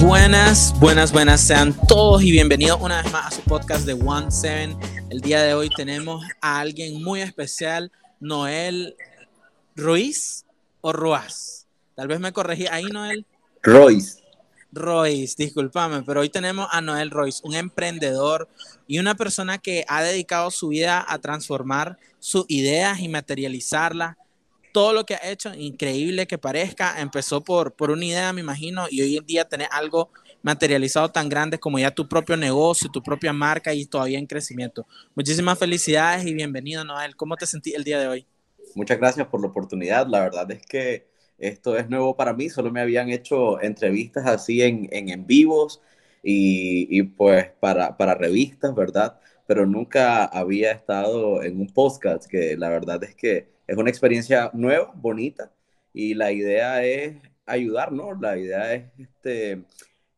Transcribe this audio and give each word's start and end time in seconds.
Buenas, 0.00 0.74
buenas, 0.80 1.12
buenas, 1.12 1.42
sean 1.42 1.76
todos 1.86 2.22
y 2.22 2.32
bienvenidos 2.32 2.80
una 2.80 3.02
vez 3.02 3.12
más 3.12 3.26
a 3.26 3.36
su 3.36 3.42
podcast 3.42 3.84
de 3.84 3.92
One 3.92 4.30
Seven. 4.30 4.74
El 5.10 5.20
día 5.20 5.42
de 5.42 5.52
hoy 5.52 5.68
tenemos 5.68 6.24
a 6.40 6.58
alguien 6.58 7.02
muy 7.02 7.20
especial, 7.20 7.92
Noel 8.18 8.96
Ruiz 9.76 10.46
o 10.80 10.94
Ruiz. 10.94 11.66
Tal 11.94 12.08
vez 12.08 12.18
me 12.18 12.32
corregí 12.32 12.66
ahí, 12.66 12.84
Noel. 12.84 13.26
Royce. 13.62 14.22
Royce, 14.72 15.34
discúlpame, 15.36 16.02
pero 16.02 16.20
hoy 16.20 16.30
tenemos 16.30 16.66
a 16.72 16.80
Noel 16.80 17.10
Royce, 17.10 17.42
un 17.44 17.54
emprendedor 17.54 18.48
y 18.86 19.00
una 19.00 19.14
persona 19.16 19.58
que 19.58 19.84
ha 19.86 20.02
dedicado 20.02 20.50
su 20.50 20.68
vida 20.68 21.04
a 21.06 21.18
transformar 21.18 21.98
sus 22.18 22.46
ideas 22.48 23.00
y 23.00 23.08
materializarlas 23.08 24.16
todo 24.72 24.92
lo 24.92 25.04
que 25.04 25.14
ha 25.14 25.30
hecho, 25.30 25.52
increíble 25.54 26.26
que 26.26 26.38
parezca, 26.38 27.00
empezó 27.00 27.42
por, 27.42 27.74
por 27.74 27.90
una 27.90 28.04
idea, 28.04 28.32
me 28.32 28.40
imagino, 28.40 28.86
y 28.90 29.02
hoy 29.02 29.16
en 29.16 29.26
día 29.26 29.44
tener 29.44 29.68
algo 29.70 30.10
materializado 30.42 31.10
tan 31.10 31.28
grande 31.28 31.58
como 31.58 31.78
ya 31.78 31.90
tu 31.90 32.08
propio 32.08 32.36
negocio, 32.36 32.90
tu 32.90 33.02
propia 33.02 33.32
marca 33.32 33.74
y 33.74 33.86
todavía 33.86 34.18
en 34.18 34.26
crecimiento. 34.26 34.86
Muchísimas 35.14 35.58
felicidades 35.58 36.26
y 36.26 36.34
bienvenido, 36.34 36.84
Noel. 36.84 37.16
¿Cómo 37.16 37.36
te 37.36 37.46
sentí 37.46 37.72
el 37.72 37.84
día 37.84 38.00
de 38.00 38.08
hoy? 38.08 38.26
Muchas 38.74 38.98
gracias 38.98 39.26
por 39.26 39.40
la 39.40 39.48
oportunidad. 39.48 40.06
La 40.06 40.20
verdad 40.20 40.50
es 40.50 40.64
que 40.64 41.08
esto 41.38 41.76
es 41.76 41.88
nuevo 41.88 42.16
para 42.16 42.32
mí. 42.32 42.48
Solo 42.48 42.70
me 42.70 42.80
habían 42.80 43.10
hecho 43.10 43.60
entrevistas 43.60 44.26
así 44.26 44.62
en, 44.62 44.88
en, 44.92 45.26
vivos 45.26 45.80
y, 46.22 46.86
y, 46.96 47.02
pues 47.02 47.50
para, 47.60 47.96
para 47.96 48.14
revistas, 48.14 48.74
¿verdad? 48.74 49.18
Pero 49.46 49.66
nunca 49.66 50.24
había 50.24 50.72
estado 50.72 51.42
en 51.42 51.60
un 51.60 51.72
podcast 51.72 52.26
que 52.26 52.56
la 52.56 52.68
verdad 52.68 53.02
es 53.04 53.14
que 53.14 53.48
es 53.70 53.76
una 53.76 53.90
experiencia 53.90 54.50
nueva, 54.52 54.92
bonita, 54.96 55.52
y 55.92 56.14
la 56.14 56.32
idea 56.32 56.82
es 56.84 57.16
ayudar, 57.46 57.92
¿no? 57.92 58.14
La 58.20 58.36
idea 58.36 58.74
es 58.74 58.90
este, 58.98 59.64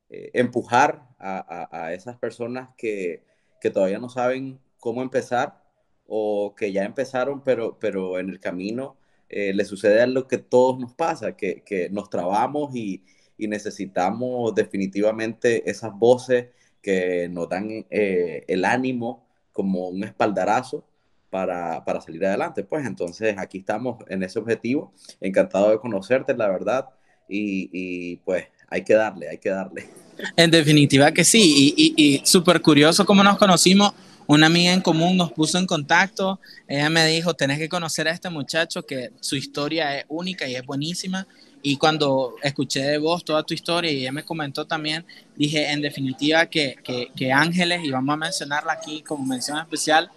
eh, 0.08 0.30
empujar 0.32 1.06
a, 1.18 1.68
a, 1.70 1.92
esas 1.92 2.16
personas 2.16 2.70
que, 2.78 3.24
que, 3.60 3.70
todavía 3.70 3.98
no 3.98 4.08
saben 4.08 4.58
cómo 4.78 5.02
empezar 5.02 5.62
o 6.06 6.54
que 6.56 6.72
ya 6.72 6.84
empezaron, 6.84 7.44
pero, 7.44 7.78
pero 7.78 8.18
en 8.18 8.30
el 8.30 8.40
camino 8.40 8.96
eh, 9.28 9.52
le 9.52 9.66
sucede 9.66 10.06
lo 10.06 10.26
que 10.28 10.38
todos 10.38 10.78
nos 10.78 10.94
pasa, 10.94 11.36
que, 11.36 11.62
que 11.62 11.90
nos 11.90 12.08
trabamos 12.08 12.74
y, 12.74 13.04
y, 13.36 13.48
necesitamos 13.48 14.54
definitivamente 14.54 15.68
esas 15.70 15.92
voces 15.92 16.48
que 16.80 17.28
nos 17.28 17.50
dan 17.50 17.68
eh, 17.90 18.44
el 18.48 18.64
ánimo 18.64 19.26
como 19.52 19.88
un 19.88 20.04
espaldarazo 20.04 20.86
para, 21.32 21.82
para, 21.82 21.98
salir 22.02 22.26
adelante. 22.26 22.62
Pues 22.62 22.84
entonces 22.84 23.34
aquí 23.38 23.58
estamos 23.58 24.04
en 24.08 24.22
ese 24.22 24.38
objetivo. 24.38 24.92
Encantado 25.18 25.70
de 25.70 25.78
conocerte, 25.78 26.36
la 26.36 26.46
verdad. 26.48 26.90
Y, 27.26 27.70
y 27.72 28.16
pues 28.18 28.44
hay 28.68 28.84
que 28.84 28.92
darle, 28.92 29.30
hay 29.30 29.38
que 29.38 29.48
darle. 29.48 29.88
En 30.36 30.50
definitiva 30.50 31.10
que 31.10 31.24
sí. 31.24 31.74
Y, 31.74 31.94
y, 31.96 32.16
y 32.16 32.26
súper 32.26 32.60
curioso 32.60 33.06
cómo 33.06 33.24
nos 33.24 33.38
conocimos. 33.38 33.94
Una 34.26 34.46
amiga 34.46 34.74
en 34.74 34.82
común 34.82 35.16
nos 35.16 35.32
puso 35.32 35.56
en 35.56 35.66
contacto. 35.66 36.38
Ella 36.68 36.90
me 36.90 37.06
dijo, 37.06 37.32
tenés 37.32 37.58
que 37.58 37.68
conocer 37.68 38.06
a 38.08 38.10
este 38.10 38.28
muchacho 38.28 38.84
que 38.84 39.10
su 39.20 39.34
historia 39.34 39.98
es 39.98 40.04
única 40.08 40.46
y 40.46 40.54
es 40.54 40.66
buenísima. 40.66 41.26
Y 41.62 41.78
cuando 41.78 42.34
escuché 42.42 42.82
de 42.82 42.98
vos 42.98 43.24
toda 43.24 43.42
tu 43.42 43.54
historia 43.54 43.90
y 43.90 44.00
ella 44.00 44.12
me 44.12 44.22
comentó 44.22 44.66
también, 44.66 45.06
dije 45.34 45.72
en 45.72 45.80
definitiva 45.80 46.44
que, 46.46 46.76
que, 46.84 47.08
que 47.16 47.32
Ángeles, 47.32 47.82
y 47.84 47.90
vamos 47.90 48.12
a 48.12 48.16
mencionarla 48.16 48.74
aquí 48.74 49.00
como 49.00 49.24
mención 49.24 49.58
especial, 49.58 50.10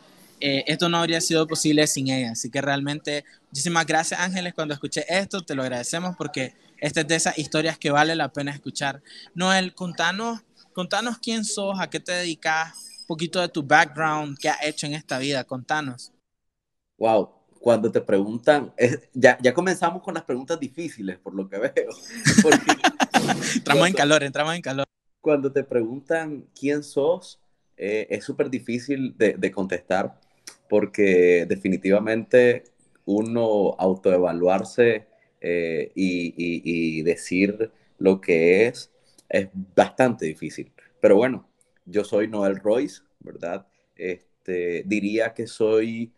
eh, 0.47 0.63
esto 0.67 0.89
no 0.89 0.97
habría 0.97 1.21
sido 1.21 1.47
posible 1.47 1.87
sin 1.87 2.07
ella. 2.09 2.33
Así 2.33 2.51
que 2.51 2.61
realmente, 2.61 3.25
muchísimas 3.49 3.83
gracias 3.87 4.19
Ángeles. 4.19 4.53
Cuando 4.53 4.75
escuché 4.75 5.03
esto, 5.09 5.43
te 5.43 5.55
lo 5.55 5.63
agradecemos 5.63 6.15
porque 6.15 6.53
esta 6.77 7.01
es 7.01 7.07
de 7.07 7.15
esas 7.15 7.39
historias 7.39 7.79
que 7.79 7.89
vale 7.89 8.15
la 8.15 8.31
pena 8.31 8.51
escuchar. 8.51 9.01
Noel, 9.33 9.73
contanos, 9.73 10.43
contanos 10.71 11.17
quién 11.17 11.45
sos, 11.45 11.79
a 11.79 11.89
qué 11.89 11.99
te 11.99 12.11
dedicas, 12.11 12.75
un 12.99 13.07
poquito 13.07 13.41
de 13.41 13.49
tu 13.49 13.63
background, 13.63 14.37
qué 14.37 14.49
has 14.49 14.63
hecho 14.63 14.85
en 14.85 14.93
esta 14.93 15.17
vida, 15.17 15.43
contanos. 15.45 16.11
Wow, 16.99 17.27
cuando 17.59 17.91
te 17.91 18.01
preguntan, 18.01 18.71
es, 18.77 18.99
ya, 19.13 19.39
ya 19.41 19.51
comenzamos 19.51 20.03
con 20.03 20.13
las 20.13 20.25
preguntas 20.25 20.59
difíciles, 20.59 21.17
por 21.17 21.33
lo 21.33 21.49
que 21.49 21.57
veo. 21.57 21.89
Porque, 22.43 22.71
entramos 23.55 23.63
cuando, 23.63 23.85
en 23.87 23.93
calor, 23.93 24.23
entramos 24.23 24.53
en 24.53 24.61
calor. 24.61 24.85
Cuando 25.21 25.51
te 25.51 25.63
preguntan 25.63 26.45
quién 26.53 26.83
sos, 26.83 27.41
eh, 27.77 28.05
es 28.11 28.23
súper 28.23 28.51
difícil 28.51 29.17
de, 29.17 29.33
de 29.33 29.51
contestar 29.51 30.19
porque 30.69 31.45
definitivamente 31.47 32.63
uno 33.05 33.75
autoevaluarse 33.77 35.07
eh, 35.41 35.91
y, 35.95 36.33
y, 36.37 37.01
decir 37.03 37.71
lo 37.99 38.19
que 38.19 38.67
es 38.67 38.91
es 39.29 39.49
bastante 39.75 40.25
difícil. 40.25 40.71
Pero 40.99 41.17
bueno, 41.17 41.47
yo 41.85 42.03
soy 42.03 42.27
Noel 42.27 42.57
Royce, 42.57 43.03
¿verdad? 43.19 43.67
Este, 43.95 44.83
diría 44.85 45.33
que 45.33 45.47
soy 45.47 46.13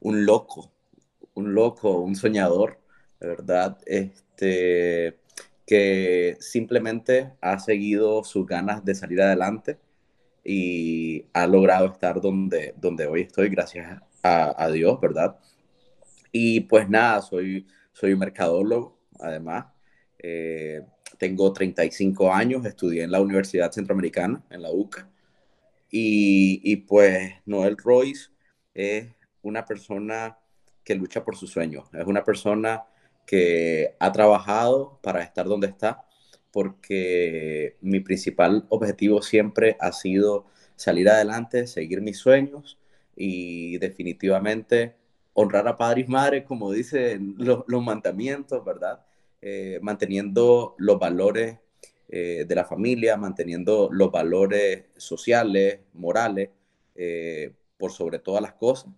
un 0.00 0.24
loco, 0.24 0.72
un 1.34 1.54
loco, 1.54 2.00
un 2.00 2.16
soñador, 2.16 2.80
¿verdad? 3.20 3.78
Este, 3.86 5.18
que 5.66 6.36
simplemente 6.40 7.32
ha 7.40 7.58
seguido 7.58 8.24
sus 8.24 8.46
ganas 8.46 8.84
de 8.84 8.94
salir 8.94 9.20
adelante 9.22 9.78
y 10.44 11.26
ha 11.32 11.46
logrado 11.46 11.86
estar 11.86 12.20
donde, 12.20 12.74
donde 12.76 13.06
hoy 13.06 13.22
estoy, 13.22 13.48
gracias 13.48 14.00
a, 14.22 14.68
Dios, 14.70 15.00
¿verdad? 15.00 15.38
Y 16.32 16.60
pues 16.60 16.88
nada, 16.88 17.22
soy, 17.22 17.66
soy 17.92 18.14
mercadólogo, 18.16 18.98
además. 19.18 19.66
Eh, 20.18 20.82
tengo 21.18 21.52
35 21.52 22.32
años, 22.32 22.64
estudié 22.64 23.02
en 23.02 23.10
la 23.10 23.20
Universidad 23.20 23.72
Centroamericana, 23.72 24.42
en 24.50 24.62
la 24.62 24.70
UCA. 24.70 25.08
Y, 25.90 26.60
y, 26.62 26.76
pues 26.76 27.32
Noel 27.46 27.76
Royce 27.76 28.30
es 28.74 29.08
una 29.42 29.64
persona 29.64 30.38
que 30.84 30.94
lucha 30.94 31.24
por 31.24 31.36
sus 31.36 31.50
sueños, 31.50 31.88
es 31.92 32.06
una 32.06 32.22
persona 32.22 32.84
que 33.26 33.96
ha 33.98 34.12
trabajado 34.12 34.98
para 35.02 35.22
estar 35.22 35.46
donde 35.46 35.68
está, 35.68 36.04
porque 36.52 37.76
mi 37.80 38.00
principal 38.00 38.66
objetivo 38.68 39.22
siempre 39.22 39.76
ha 39.80 39.92
sido 39.92 40.46
salir 40.76 41.08
adelante, 41.08 41.66
seguir 41.66 42.00
mis 42.00 42.18
sueños 42.18 42.78
y 43.16 43.78
definitivamente 43.78 44.96
honrar 45.34 45.68
a 45.68 45.76
padre 45.76 46.02
y 46.02 46.04
madre, 46.06 46.44
como 46.44 46.72
dicen 46.72 47.34
los, 47.38 47.64
los 47.66 47.82
mandamientos, 47.82 48.64
¿verdad? 48.64 49.04
Eh, 49.42 49.78
manteniendo 49.82 50.74
los 50.78 50.98
valores 50.98 51.58
eh, 52.08 52.44
de 52.46 52.54
la 52.54 52.64
familia, 52.64 53.16
manteniendo 53.16 53.88
los 53.92 54.10
valores 54.10 54.84
sociales, 54.96 55.80
morales, 55.94 56.50
eh, 56.94 57.52
por 57.78 57.92
sobre 57.92 58.18
todas 58.18 58.42
las 58.42 58.54
cosas. 58.54 58.92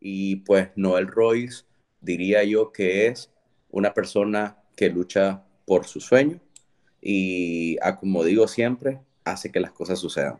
Y 0.00 0.36
pues 0.36 0.70
Noel 0.76 1.06
Royce 1.06 1.64
diría 2.00 2.42
yo 2.44 2.72
que 2.72 3.06
es 3.06 3.30
una 3.70 3.94
persona 3.94 4.58
que 4.74 4.88
lucha 4.88 5.44
por 5.66 5.86
su 5.86 6.00
sueño, 6.00 6.40
y 7.10 7.78
a, 7.80 7.96
como 7.96 8.22
digo 8.22 8.46
siempre, 8.46 9.00
hace 9.24 9.50
que 9.50 9.60
las 9.60 9.72
cosas 9.72 9.98
sucedan. 9.98 10.38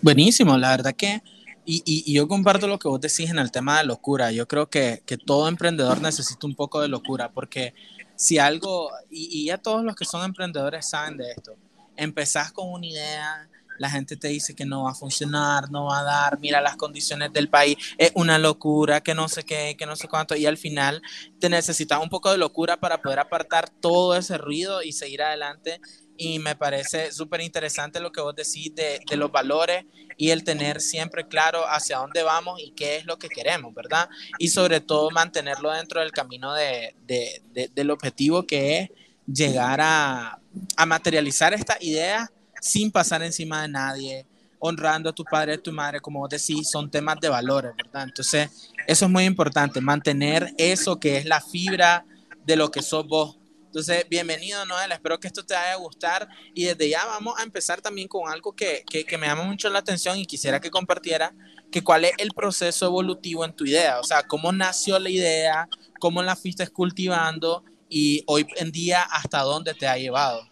Buenísimo, 0.00 0.56
la 0.56 0.70
verdad 0.70 0.94
que, 0.94 1.22
y, 1.64 1.82
y, 1.84 2.04
y, 2.06 2.14
yo 2.14 2.28
comparto 2.28 2.68
lo 2.68 2.78
que 2.78 2.86
vos 2.86 3.00
decís 3.00 3.30
en 3.30 3.38
el 3.40 3.50
tema 3.50 3.78
de 3.78 3.86
locura, 3.86 4.30
yo 4.30 4.46
creo 4.46 4.70
que, 4.70 5.02
que 5.04 5.18
todo 5.18 5.48
emprendedor 5.48 6.00
necesita 6.00 6.46
un 6.46 6.54
poco 6.54 6.80
de 6.80 6.86
locura, 6.86 7.32
porque 7.32 7.74
si 8.14 8.38
algo, 8.38 8.90
y, 9.10 9.28
y 9.32 9.46
ya 9.46 9.58
todos 9.58 9.82
los 9.82 9.96
que 9.96 10.04
son 10.04 10.24
emprendedores 10.24 10.88
saben 10.88 11.16
de 11.16 11.32
esto, 11.32 11.56
empezás 11.96 12.52
con 12.52 12.70
una 12.70 12.86
idea, 12.86 13.48
la 13.78 13.90
gente 13.90 14.16
te 14.16 14.28
dice 14.28 14.54
que 14.54 14.64
no 14.64 14.84
va 14.84 14.92
a 14.92 14.94
funcionar, 14.94 15.70
no 15.70 15.86
va 15.86 16.00
a 16.00 16.04
dar, 16.04 16.38
mira 16.38 16.60
las 16.60 16.76
condiciones 16.76 17.32
del 17.32 17.48
país, 17.48 17.76
es 17.98 18.12
una 18.14 18.38
locura, 18.38 19.00
que 19.00 19.14
no 19.14 19.28
sé 19.28 19.44
qué, 19.44 19.76
que 19.76 19.86
no 19.86 19.96
sé 19.96 20.08
cuánto, 20.08 20.36
y 20.36 20.46
al 20.46 20.56
final 20.56 21.02
te 21.38 21.48
necesitas 21.48 22.00
un 22.00 22.08
poco 22.08 22.30
de 22.30 22.38
locura 22.38 22.76
para 22.78 23.00
poder 23.02 23.18
apartar 23.18 23.68
todo 23.68 24.16
ese 24.16 24.38
ruido 24.38 24.82
y 24.82 24.92
seguir 24.92 25.22
adelante. 25.22 25.80
Y 26.18 26.38
me 26.38 26.54
parece 26.54 27.10
súper 27.10 27.40
interesante 27.40 27.98
lo 27.98 28.12
que 28.12 28.20
vos 28.20 28.34
decís 28.36 28.72
de, 28.74 29.00
de, 29.08 29.16
los 29.16 29.32
valores 29.32 29.86
y 30.16 30.30
el 30.30 30.44
tener 30.44 30.80
siempre 30.80 31.26
claro 31.26 31.64
hacia 31.66 31.98
dónde 31.98 32.22
vamos 32.22 32.60
y 32.60 32.72
qué 32.72 32.96
es 32.96 33.06
lo 33.06 33.18
que 33.18 33.28
queremos, 33.28 33.74
¿verdad? 33.74 34.08
Y 34.38 34.48
sobre 34.48 34.80
todo 34.80 35.10
mantenerlo 35.10 35.72
dentro 35.72 36.00
del 36.00 36.12
camino 36.12 36.52
de, 36.52 36.94
de, 37.06 37.70
del 37.74 37.90
objetivo 37.90 38.46
que 38.46 38.78
es 38.78 38.90
llegar 39.26 39.80
a, 39.80 40.38
a 40.76 40.86
materializar 40.86 41.54
esta 41.54 41.78
idea 41.80 42.30
sin 42.62 42.92
pasar 42.92 43.24
encima 43.24 43.62
de 43.62 43.68
nadie, 43.68 44.26
honrando 44.60 45.10
a 45.10 45.12
tu 45.12 45.24
padre 45.24 45.54
a 45.54 45.58
tu 45.58 45.72
madre, 45.72 46.00
como 46.00 46.28
decís, 46.28 46.70
son 46.70 46.88
temas 46.88 47.18
de 47.20 47.28
valores, 47.28 47.72
¿verdad? 47.76 48.04
Entonces, 48.04 48.50
eso 48.86 49.04
es 49.06 49.10
muy 49.10 49.24
importante, 49.24 49.80
mantener 49.80 50.54
eso 50.56 51.00
que 51.00 51.16
es 51.16 51.24
la 51.24 51.40
fibra 51.40 52.06
de 52.46 52.54
lo 52.54 52.70
que 52.70 52.80
sos 52.80 53.04
vos. 53.08 53.36
Entonces, 53.66 54.06
bienvenido, 54.08 54.64
Noel. 54.64 54.92
Espero 54.92 55.18
que 55.18 55.26
esto 55.26 55.44
te 55.44 55.54
vaya 55.54 55.72
a 55.72 55.76
gustar. 55.76 56.28
Y 56.54 56.64
desde 56.64 56.90
ya 56.90 57.04
vamos 57.06 57.34
a 57.40 57.42
empezar 57.42 57.80
también 57.80 58.06
con 58.06 58.30
algo 58.30 58.54
que, 58.54 58.84
que, 58.88 59.04
que, 59.04 59.18
me 59.18 59.26
llama 59.26 59.42
mucho 59.42 59.68
la 59.68 59.80
atención 59.80 60.16
y 60.18 60.26
quisiera 60.26 60.60
que 60.60 60.70
compartiera, 60.70 61.34
que 61.72 61.82
cuál 61.82 62.04
es 62.04 62.12
el 62.18 62.30
proceso 62.30 62.86
evolutivo 62.86 63.44
en 63.44 63.56
tu 63.56 63.64
idea. 63.64 63.98
O 63.98 64.04
sea, 64.04 64.22
cómo 64.22 64.52
nació 64.52 65.00
la 65.00 65.10
idea, 65.10 65.68
cómo 65.98 66.22
la 66.22 66.36
fuiste 66.36 66.68
cultivando 66.68 67.64
y 67.88 68.22
hoy 68.26 68.46
en 68.56 68.70
día 68.70 69.02
hasta 69.02 69.40
dónde 69.40 69.74
te 69.74 69.88
ha 69.88 69.96
llevado. 69.96 70.51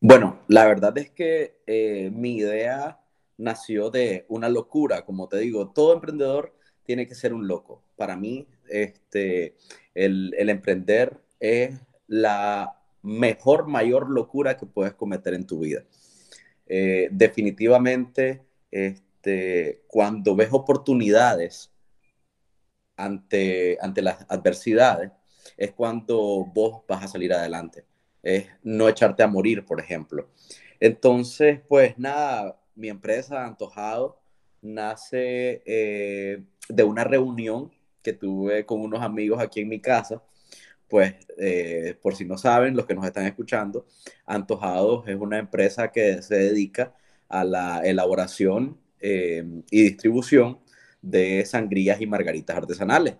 Bueno, 0.00 0.40
la 0.48 0.66
verdad 0.66 0.96
es 0.98 1.10
que 1.10 1.58
eh, 1.66 2.10
mi 2.12 2.36
idea 2.36 3.00
nació 3.38 3.90
de 3.90 4.26
una 4.28 4.48
locura, 4.48 5.04
como 5.04 5.28
te 5.28 5.38
digo, 5.38 5.70
todo 5.70 5.94
emprendedor 5.94 6.54
tiene 6.84 7.06
que 7.06 7.14
ser 7.14 7.32
un 7.34 7.48
loco. 7.48 7.82
Para 7.96 8.16
mí, 8.16 8.46
este, 8.68 9.56
el, 9.94 10.34
emprender 10.50 11.20
es 11.40 11.74
la 12.06 12.78
mejor, 13.02 13.66
mayor 13.68 14.10
locura 14.10 14.56
que 14.56 14.66
puedes 14.66 14.94
cometer 14.94 15.34
en 15.34 15.46
tu 15.46 15.60
vida. 15.60 15.84
Eh, 16.66 17.08
definitivamente, 17.10 18.42
este, 18.70 19.84
cuando 19.88 20.36
ves 20.36 20.48
oportunidades 20.52 21.72
ante, 22.96 23.78
ante 23.80 24.02
las 24.02 24.26
adversidades, 24.28 25.12
es 25.56 25.72
cuando 25.72 26.44
vos 26.54 26.82
vas 26.88 27.04
a 27.04 27.08
salir 27.08 27.32
adelante. 27.32 27.84
Es 28.26 28.46
no 28.64 28.88
echarte 28.88 29.22
a 29.22 29.28
morir, 29.28 29.64
por 29.64 29.78
ejemplo. 29.78 30.28
Entonces, 30.80 31.60
pues 31.68 31.96
nada, 31.96 32.60
mi 32.74 32.88
empresa 32.88 33.46
Antojado 33.46 34.18
nace 34.62 35.62
eh, 35.64 36.42
de 36.68 36.82
una 36.82 37.04
reunión 37.04 37.70
que 38.02 38.12
tuve 38.12 38.66
con 38.66 38.80
unos 38.80 39.00
amigos 39.02 39.40
aquí 39.40 39.60
en 39.60 39.68
mi 39.68 39.80
casa. 39.80 40.22
Pues, 40.88 41.14
eh, 41.38 41.96
por 42.02 42.16
si 42.16 42.24
no 42.24 42.36
saben, 42.36 42.74
los 42.76 42.86
que 42.86 42.94
nos 42.96 43.06
están 43.06 43.26
escuchando, 43.26 43.86
Antojados 44.24 45.06
es 45.08 45.16
una 45.16 45.38
empresa 45.38 45.92
que 45.92 46.20
se 46.22 46.36
dedica 46.36 46.94
a 47.28 47.44
la 47.44 47.80
elaboración 47.84 48.76
eh, 49.00 49.44
y 49.70 49.82
distribución 49.82 50.58
de 51.00 51.44
sangrías 51.44 52.00
y 52.00 52.06
margaritas 52.06 52.56
artesanales, 52.56 53.14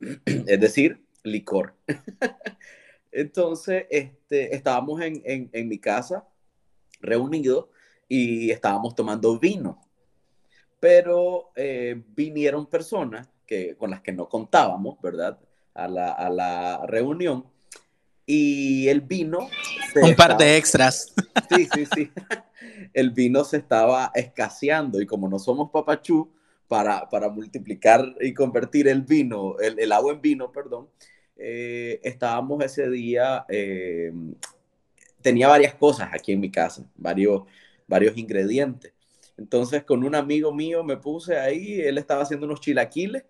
es 0.26 0.60
decir, 0.60 1.04
licor. 1.24 1.74
Entonces, 3.14 3.86
este, 3.90 4.54
estábamos 4.54 5.00
en, 5.00 5.22
en 5.52 5.68
mi 5.68 5.78
casa 5.78 6.26
reunidos 7.00 7.66
y 8.08 8.50
estábamos 8.50 8.94
tomando 8.94 9.38
vino. 9.38 9.80
Pero 10.80 11.52
eh, 11.56 12.02
vinieron 12.14 12.66
personas 12.66 13.28
que, 13.46 13.76
con 13.76 13.90
las 13.90 14.00
que 14.00 14.12
no 14.12 14.28
contábamos, 14.28 15.00
¿verdad? 15.00 15.38
A 15.74 15.88
la, 15.88 16.12
a 16.12 16.30
la 16.30 16.84
reunión. 16.86 17.46
Y 18.26 18.88
el 18.88 19.00
vino... 19.00 19.48
Un 20.00 20.14
par 20.14 20.36
de 20.36 20.56
extras. 20.56 21.12
Sí, 21.54 21.68
sí, 21.74 21.86
sí. 21.94 22.10
El 22.94 23.10
vino 23.10 23.44
se 23.44 23.58
estaba 23.58 24.10
escaseando 24.14 25.00
y 25.00 25.06
como 25.06 25.28
no 25.28 25.38
somos 25.38 25.70
papachú, 25.70 26.30
para, 26.66 27.08
para 27.10 27.28
multiplicar 27.28 28.14
y 28.20 28.32
convertir 28.32 28.88
el 28.88 29.02
vino, 29.02 29.58
el, 29.58 29.78
el 29.78 29.92
agua 29.92 30.14
en 30.14 30.22
vino, 30.22 30.50
perdón, 30.50 30.88
eh, 31.36 32.00
estábamos 32.02 32.64
ese 32.64 32.88
día, 32.90 33.44
eh, 33.48 34.12
tenía 35.20 35.48
varias 35.48 35.74
cosas 35.74 36.10
aquí 36.12 36.32
en 36.32 36.40
mi 36.40 36.50
casa, 36.50 36.84
varios, 36.96 37.42
varios 37.86 38.16
ingredientes. 38.16 38.92
Entonces 39.36 39.84
con 39.84 40.04
un 40.04 40.14
amigo 40.14 40.52
mío 40.54 40.84
me 40.84 40.96
puse 40.96 41.38
ahí, 41.38 41.80
él 41.80 41.98
estaba 41.98 42.22
haciendo 42.22 42.46
unos 42.46 42.60
chilaquiles 42.60 43.24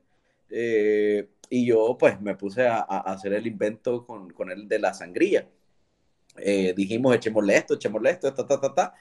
eh, 0.50 1.28
y 1.48 1.66
yo 1.66 1.96
pues 1.98 2.20
me 2.20 2.36
puse 2.36 2.66
a, 2.66 2.80
hacer 2.80 3.32
el 3.32 3.46
invento 3.46 4.06
con, 4.06 4.30
con, 4.30 4.50
él 4.50 4.68
de 4.68 4.78
la 4.78 4.94
sangría. 4.94 5.48
Dijimos, 6.76 7.14
echémosle 7.14 7.56
esto, 7.56 7.74
echémosle 7.74 8.10
esto, 8.10 8.34
ta, 8.34 8.46
ta, 8.46 8.60
ta, 8.60 8.74
ta. 8.74 8.94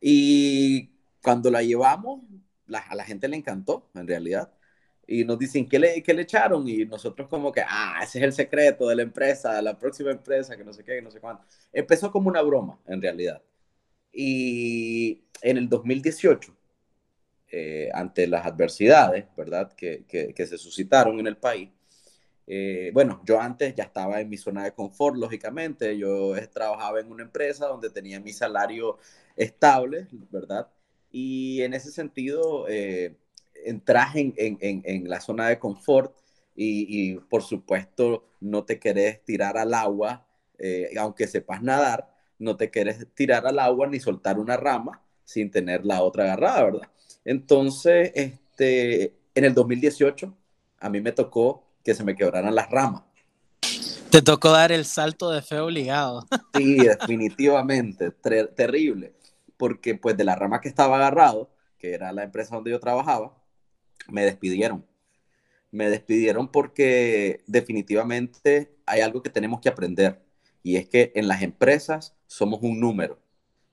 Y 0.00 0.90
cuando 1.22 1.50
la 1.50 1.62
llevamos, 1.62 2.20
a 2.72 2.94
la 2.94 3.04
gente 3.04 3.28
le 3.28 3.36
encantó, 3.36 3.88
en 3.94 4.06
realidad. 4.06 4.52
Y 5.12 5.24
nos 5.24 5.40
dicen, 5.40 5.68
¿qué 5.68 5.76
le, 5.76 6.00
¿qué 6.04 6.14
le 6.14 6.22
echaron? 6.22 6.68
Y 6.68 6.84
nosotros 6.84 7.26
como 7.28 7.50
que, 7.50 7.62
ah, 7.66 7.98
ese 8.00 8.18
es 8.20 8.24
el 8.24 8.32
secreto 8.32 8.86
de 8.86 8.94
la 8.94 9.02
empresa, 9.02 9.56
de 9.56 9.60
la 9.60 9.76
próxima 9.76 10.12
empresa, 10.12 10.56
que 10.56 10.62
no 10.62 10.72
sé 10.72 10.84
qué, 10.84 10.94
que 10.94 11.02
no 11.02 11.10
sé 11.10 11.18
cuánto. 11.18 11.44
Empezó 11.72 12.12
como 12.12 12.28
una 12.28 12.42
broma, 12.42 12.78
en 12.86 13.02
realidad. 13.02 13.42
Y 14.12 15.24
en 15.42 15.56
el 15.56 15.68
2018, 15.68 16.56
eh, 17.48 17.90
ante 17.92 18.28
las 18.28 18.46
adversidades, 18.46 19.24
¿verdad?, 19.36 19.72
que, 19.72 20.04
que, 20.06 20.46
se 20.46 20.56
suscitaron 20.56 21.18
en 21.18 21.26
el 21.26 21.36
país, 21.36 21.70
eh, 22.46 22.92
bueno, 22.94 23.20
yo 23.26 23.40
antes 23.40 23.74
ya 23.74 23.84
estaba 23.84 24.20
en 24.20 24.28
mi 24.28 24.36
zona 24.36 24.62
de 24.62 24.74
confort, 24.74 25.16
lógicamente, 25.16 25.98
yo 25.98 26.34
trabajaba 26.52 27.00
en 27.00 27.10
una 27.10 27.24
empresa 27.24 27.66
donde 27.66 27.90
tenía 27.90 28.20
mi 28.20 28.32
salario 28.32 28.98
estable, 29.34 30.06
¿verdad? 30.30 30.68
Y 31.10 31.62
en 31.62 31.74
ese 31.74 31.90
sentido, 31.90 32.68
eh, 32.68 33.16
entras 33.64 34.16
en, 34.16 34.34
en, 34.36 34.82
en, 34.84 35.08
la 35.08 35.20
zona 35.20 35.48
de 35.48 35.58
confort 35.58 36.14
y, 36.54 36.86
y, 36.88 37.14
por 37.16 37.42
supuesto 37.42 38.24
no 38.40 38.64
te 38.64 38.78
querés 38.78 39.24
tirar 39.24 39.58
al 39.58 39.74
agua, 39.74 40.26
aunque 40.98 41.26
sepas 41.26 41.62
nadar, 41.62 42.14
no 42.38 42.56
te 42.56 42.70
quieres 42.70 43.06
tirar 43.14 43.46
al 43.46 43.58
agua 43.58 43.86
ni 43.86 44.00
soltar 44.00 44.38
una 44.38 44.56
rama 44.56 45.02
sin 45.24 45.50
tener 45.50 45.86
la 45.86 46.02
otra 46.02 46.24
agarrada, 46.24 46.64
¿verdad? 46.64 46.88
Entonces, 47.24 48.10
este, 48.14 49.14
en 49.34 49.44
el 49.44 49.54
2018, 49.54 50.34
a 50.80 50.88
mí 50.88 51.00
me 51.00 51.12
tocó 51.12 51.62
que 51.84 51.94
se 51.94 52.02
me 52.02 52.16
quebraran 52.16 52.54
las 52.54 52.68
ramas. 52.70 53.02
Te 54.10 54.22
tocó 54.22 54.50
dar 54.50 54.72
el 54.72 54.84
salto 54.84 55.30
de 55.30 55.42
fe 55.42 55.60
obligado. 55.60 56.26
Sí, 56.54 56.78
definitivamente, 56.78 58.10
terrible, 58.10 59.14
porque 59.56 59.94
pues 59.94 60.16
de 60.16 60.24
la 60.24 60.34
rama 60.34 60.60
que 60.60 60.68
estaba 60.68 60.96
agarrado, 60.96 61.48
que 61.78 61.94
era 61.94 62.12
la 62.12 62.24
empresa 62.24 62.56
donde 62.56 62.72
yo 62.72 62.80
trabajaba, 62.80 63.39
me 64.10 64.24
despidieron. 64.24 64.86
Me 65.70 65.88
despidieron 65.88 66.48
porque 66.48 67.42
definitivamente 67.46 68.74
hay 68.86 69.00
algo 69.00 69.22
que 69.22 69.30
tenemos 69.30 69.60
que 69.60 69.68
aprender 69.68 70.20
y 70.62 70.76
es 70.76 70.88
que 70.88 71.12
en 71.14 71.28
las 71.28 71.42
empresas 71.42 72.16
somos 72.26 72.60
un 72.62 72.80
número. 72.80 73.20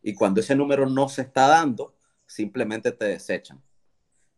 Y 0.04 0.14
cuando 0.14 0.40
ese 0.40 0.56
número 0.56 0.88
no 0.90 1.10
se 1.10 1.22
está 1.24 1.48
dando, 1.48 1.96
simplemente 2.26 2.92
te 2.92 3.06
desechan. 3.06 3.62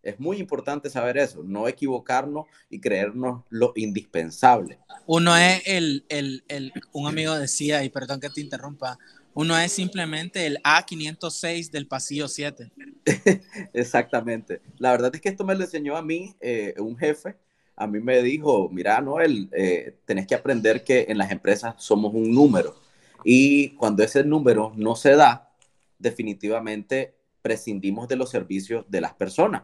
Es 0.02 0.20
muy 0.20 0.38
importante 0.38 0.90
saber 0.90 1.18
eso, 1.18 1.44
no 1.44 1.68
equivocarnos 1.68 2.46
y 2.70 2.80
creernos 2.80 3.44
lo 3.50 3.74
indispensable. 3.76 4.80
Uno 5.06 5.36
es 5.36 5.62
el, 5.66 6.06
el, 6.08 6.46
el, 6.48 6.72
un 6.94 7.08
amigo 7.08 7.38
decía, 7.38 7.84
y 7.84 7.90
perdón 7.90 8.22
que 8.22 8.30
te 8.30 8.40
interrumpa, 8.40 8.98
uno 9.34 9.58
es 9.58 9.72
simplemente 9.72 10.46
el 10.46 10.58
A506 10.64 11.72
del 11.72 11.88
pasillo 11.88 12.28
7. 12.28 12.72
Exactamente. 13.74 14.62
La 14.78 14.92
verdad 14.92 15.14
es 15.14 15.22
que 15.22 15.30
esto 15.30 15.46
me 15.46 15.56
lo 15.56 15.64
enseñó 15.64 15.96
a 15.96 16.02
mí 16.02 16.36
eh, 16.40 16.74
un 16.78 16.98
jefe 16.98 17.36
a 17.80 17.88
mí 17.88 18.02
me 18.02 18.22
dijo, 18.22 18.68
mira, 18.70 19.00
Noel, 19.00 19.50
eh, 19.54 19.96
tenés 20.04 20.28
que 20.28 20.36
aprender 20.36 20.84
que 20.84 21.06
en 21.08 21.18
las 21.18 21.32
empresas 21.32 21.76
somos 21.78 22.14
un 22.14 22.36
número. 22.36 22.76
Y 23.24 23.70
cuando 23.70 24.04
ese 24.04 24.22
número 24.26 24.74
no 24.76 24.98
se 24.98 25.16
da, 25.16 25.50
definitivamente 25.98 27.16
prescindimos 27.42 28.10
de 28.10 28.18
los 28.18 28.30
servicios 28.30 28.84
de 28.90 29.00
las 29.00 29.14
personas. 29.14 29.64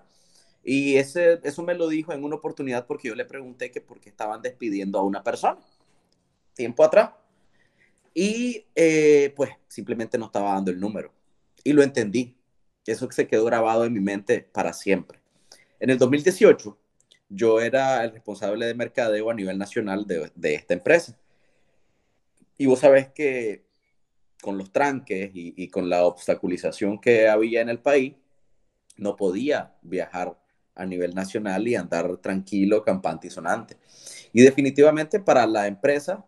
Y 0.64 0.96
ese, 0.96 1.42
eso 1.44 1.62
me 1.62 1.76
lo 1.76 1.90
dijo 1.90 2.14
en 2.14 2.24
una 2.24 2.38
oportunidad 2.38 2.88
porque 2.88 3.10
yo 3.10 3.16
le 3.16 3.26
pregunté 3.26 3.70
que 3.70 3.82
por 3.82 4.00
qué 4.00 4.08
estaban 4.08 4.42
despidiendo 4.42 4.98
a 4.98 5.04
una 5.04 5.22
persona 5.22 5.60
tiempo 6.54 6.86
atrás. 6.86 7.10
Y 8.18 8.66
eh, 8.74 9.34
pues 9.36 9.52
simplemente 9.68 10.18
no 10.18 10.28
estaba 10.28 10.54
dando 10.54 10.72
el 10.72 10.80
número. 10.80 11.14
Y 11.64 11.74
lo 11.74 11.84
entendí. 11.84 12.34
Eso 12.86 13.12
se 13.12 13.28
quedó 13.28 13.44
grabado 13.46 13.84
en 13.84 13.94
mi 13.94 14.00
mente 14.00 14.48
para 14.54 14.72
siempre. 14.72 15.20
En 15.80 15.90
el 15.90 15.98
2018 15.98 16.78
yo 17.28 17.60
era 17.60 18.04
el 18.06 18.14
responsable 18.14 18.68
de 18.68 18.74
mercadeo 18.74 19.30
a 19.30 19.34
nivel 19.34 19.58
nacional 19.58 20.06
de, 20.08 20.54
esta 20.54 20.74
empresa. 20.74 21.18
Y 22.58 22.68
vos 22.68 22.80
sabés 22.80 23.10
que 23.10 23.66
con 24.42 24.58
los 24.58 24.72
tranques 24.72 25.32
y, 25.34 25.68
con 25.70 25.90
la 25.90 26.06
obstaculización 26.06 27.00
que 27.00 27.28
había 27.28 27.62
en 27.62 27.70
el 27.70 27.80
país, 27.80 28.16
no 28.96 29.16
podía 29.18 29.76
viajar 29.82 30.40
a 30.76 30.86
nivel 30.86 31.16
nacional 31.16 31.68
y 31.68 31.76
andar 31.76 32.18
tranquilo, 32.18 32.84
campante 32.84 33.28
y 33.28 33.32
sonante. 33.32 33.76
Y 34.32 34.42
definitivamente 34.42 35.20
para 35.20 35.46
la 35.48 35.68
empresa 35.68 36.26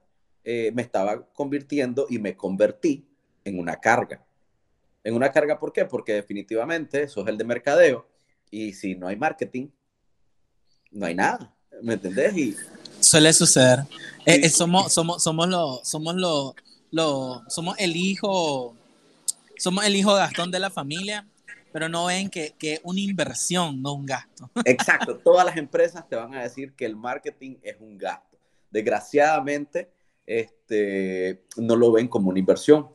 eh, 0.50 0.72
me 0.74 0.82
estaba 0.82 1.27
convirtiendo 1.34 2.08
y 2.10 2.20
me 2.20 2.38
convertí 2.38 3.06
en 3.44 3.60
una 3.60 3.82
carga. 3.82 4.25
En 5.04 5.13
una 5.13 5.30
carga, 5.30 5.60
¿por 5.60 5.74
qué? 5.74 5.84
Porque 5.84 6.13
definitivamente 6.13 7.10
sos 7.10 7.27
el 7.27 7.38
de 7.38 7.44
mercadeo 7.44 8.08
y 8.50 8.72
si 8.72 8.96
no 8.96 9.10
hay 9.10 9.18
marketing, 9.18 9.68
no 10.89 11.06
hay 11.06 11.16
nada, 11.16 11.54
¿me 11.82 11.96
entendés? 11.96 12.38
Y, 12.38 12.56
Suele 13.01 13.34
suceder. 13.34 13.80
Eh, 14.25 14.39
eh, 14.44 14.50
somos, 14.50 14.94
somos, 14.94 15.22
somos 15.22 15.50
lo, 15.50 15.82
somos 15.84 16.16
lo, 16.16 16.56
lo, 16.92 17.44
somos 17.50 17.75
el 17.77 17.98
hijo, 17.98 18.74
somos 19.58 19.84
el 19.84 19.98
hijo 19.98 20.13
Gastón 20.13 20.50
de 20.50 20.60
la 20.60 20.70
familia, 20.70 21.27
pero 21.74 21.89
no 21.89 22.06
ven 22.06 22.30
que, 22.30 22.56
es 22.58 22.80
una 22.84 23.01
inversión, 23.01 23.82
no 23.82 23.96
un 23.96 24.06
gasto. 24.06 24.50
Exacto, 24.63 25.18
todas 25.18 25.46
las 25.46 25.58
empresas 25.58 26.08
te 26.08 26.16
van 26.16 26.34
a 26.36 26.44
decir 26.44 26.72
que 26.72 26.86
el 26.86 26.96
marketing 26.96 27.58
es 27.62 27.75
un 27.82 27.98
gasto. 27.98 28.38
Desgraciadamente, 28.72 29.92
este, 30.28 31.42
no 31.56 31.76
lo 31.76 31.92
ven 31.94 32.08
como 32.08 32.30
una 32.30 32.38
inversión. 32.38 32.90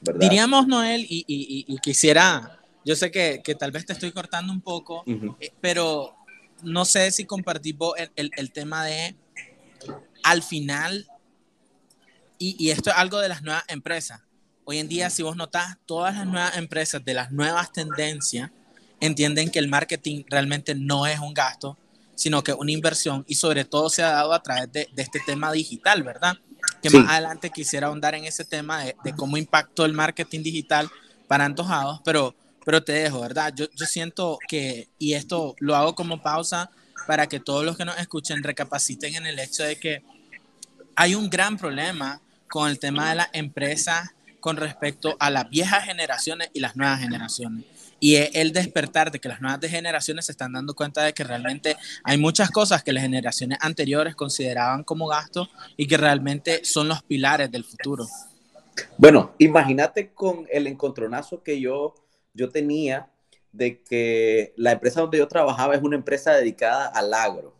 ¿verdad? 0.00 0.20
Diríamos, 0.20 0.66
Noel, 0.66 1.06
y, 1.08 1.78
quisiera, 1.80 2.60
yo 2.84 2.96
sé 2.96 3.10
que, 3.10 3.40
tal 3.58 3.70
vez 3.70 3.86
te 3.86 3.92
estoy 3.92 4.12
cortando 4.12 4.52
un 4.52 4.60
poco, 4.60 5.04
eh, 5.06 5.52
pero 5.60 6.14
no 6.62 6.84
sé 6.84 7.10
si 7.12 7.24
compartimos 7.24 7.94
el, 8.16 8.52
tema 8.52 8.84
de 8.84 9.14
al 10.24 10.42
final, 10.42 11.06
y, 12.38 12.70
esto 12.70 12.90
es 12.90 12.96
algo 12.96 13.20
de 13.20 13.28
las 13.28 13.42
nuevas 13.42 13.64
empresas, 13.68 14.20
hoy 14.64 14.78
en 14.78 14.88
día, 14.88 15.08
si 15.08 15.22
vos 15.22 15.36
notás, 15.36 15.78
todas 15.86 16.16
las 16.16 16.26
nuevas 16.26 16.56
empresas 16.56 17.04
de 17.04 17.14
las 17.14 17.30
nuevas 17.30 17.72
tendencias 17.72 18.50
entienden 19.00 19.50
que 19.50 19.58
el 19.58 19.68
marketing 19.68 20.24
realmente 20.28 20.74
no 20.74 21.06
es 21.06 21.18
un 21.18 21.34
gasto, 21.34 21.76
sino 22.14 22.42
que 22.42 22.52
una 22.52 22.70
inversión 22.70 23.24
y 23.26 23.34
sobre 23.34 23.64
todo 23.64 23.90
se 23.90 24.02
ha 24.02 24.10
dado 24.10 24.32
a 24.32 24.42
través 24.42 24.72
de, 24.72 24.88
este 24.96 25.20
tema 25.26 25.50
digital, 25.52 26.02
¿verdad? 26.02 26.38
Que 26.82 26.90
más 26.90 27.08
adelante 27.08 27.50
quisiera 27.50 27.86
ahondar 27.86 28.14
en 28.14 28.24
ese 28.24 28.44
tema 28.44 28.84
de, 28.84 29.12
cómo 29.16 29.36
impactó 29.36 29.84
el 29.84 29.92
marketing 29.92 30.42
digital 30.42 30.90
para 31.28 31.44
antojados, 31.44 32.00
pero, 32.04 32.34
pero 32.64 32.82
te 32.82 32.92
dejo, 32.92 33.20
¿verdad? 33.20 33.52
Yo, 33.54 33.66
yo 33.74 33.86
siento 33.86 34.38
que, 34.48 34.88
y 34.98 35.14
esto 35.14 35.54
lo 35.60 35.76
hago 35.76 35.94
como 35.94 36.20
pausa 36.20 36.70
para 37.06 37.28
que 37.28 37.40
todos 37.40 37.64
los 37.64 37.76
que 37.76 37.84
nos 37.84 37.98
escuchen 37.98 38.42
recapaciten 38.42 39.14
en 39.14 39.26
el 39.26 39.38
hecho 39.38 39.62
de 39.62 39.76
que 39.76 40.02
hay 40.96 41.14
un 41.14 41.30
gran 41.30 41.56
problema 41.56 42.20
con 42.48 42.68
el 42.68 42.78
tema 42.78 43.08
de 43.08 43.14
las 43.16 43.28
empresas 43.32 44.10
con 44.40 44.56
respecto 44.56 45.16
a 45.20 45.30
las 45.30 45.48
viejas 45.48 45.84
generaciones 45.84 46.50
y 46.52 46.60
las 46.60 46.76
nuevas 46.76 47.00
generaciones. 47.00 47.64
Y 48.02 48.16
es 48.16 48.30
el 48.34 48.52
despertar 48.52 49.12
de 49.12 49.20
que 49.20 49.28
las 49.28 49.40
nuevas 49.40 49.60
generaciones 49.60 50.26
se 50.26 50.32
están 50.32 50.52
dando 50.52 50.74
cuenta 50.74 51.04
de 51.04 51.12
que 51.12 51.22
realmente 51.22 51.76
hay 52.02 52.18
muchas 52.18 52.50
cosas 52.50 52.82
que 52.82 52.92
las 52.92 53.04
generaciones 53.04 53.58
anteriores 53.60 54.16
consideraban 54.16 54.82
como 54.82 55.06
gasto 55.06 55.48
y 55.76 55.86
que 55.86 55.96
realmente 55.96 56.64
son 56.64 56.88
los 56.88 57.00
pilares 57.04 57.48
del 57.52 57.62
futuro. 57.62 58.08
Bueno, 58.98 59.36
imagínate 59.38 60.10
con 60.10 60.48
el 60.50 60.66
encontronazo 60.66 61.44
que 61.44 61.60
yo, 61.60 61.94
yo 62.34 62.50
tenía 62.50 63.08
de 63.52 63.80
que 63.82 64.52
la 64.56 64.72
empresa 64.72 65.00
donde 65.00 65.18
yo 65.18 65.28
trabajaba 65.28 65.76
es 65.76 65.80
una 65.80 65.94
empresa 65.94 66.32
dedicada 66.32 66.86
al 66.86 67.14
agro. 67.14 67.54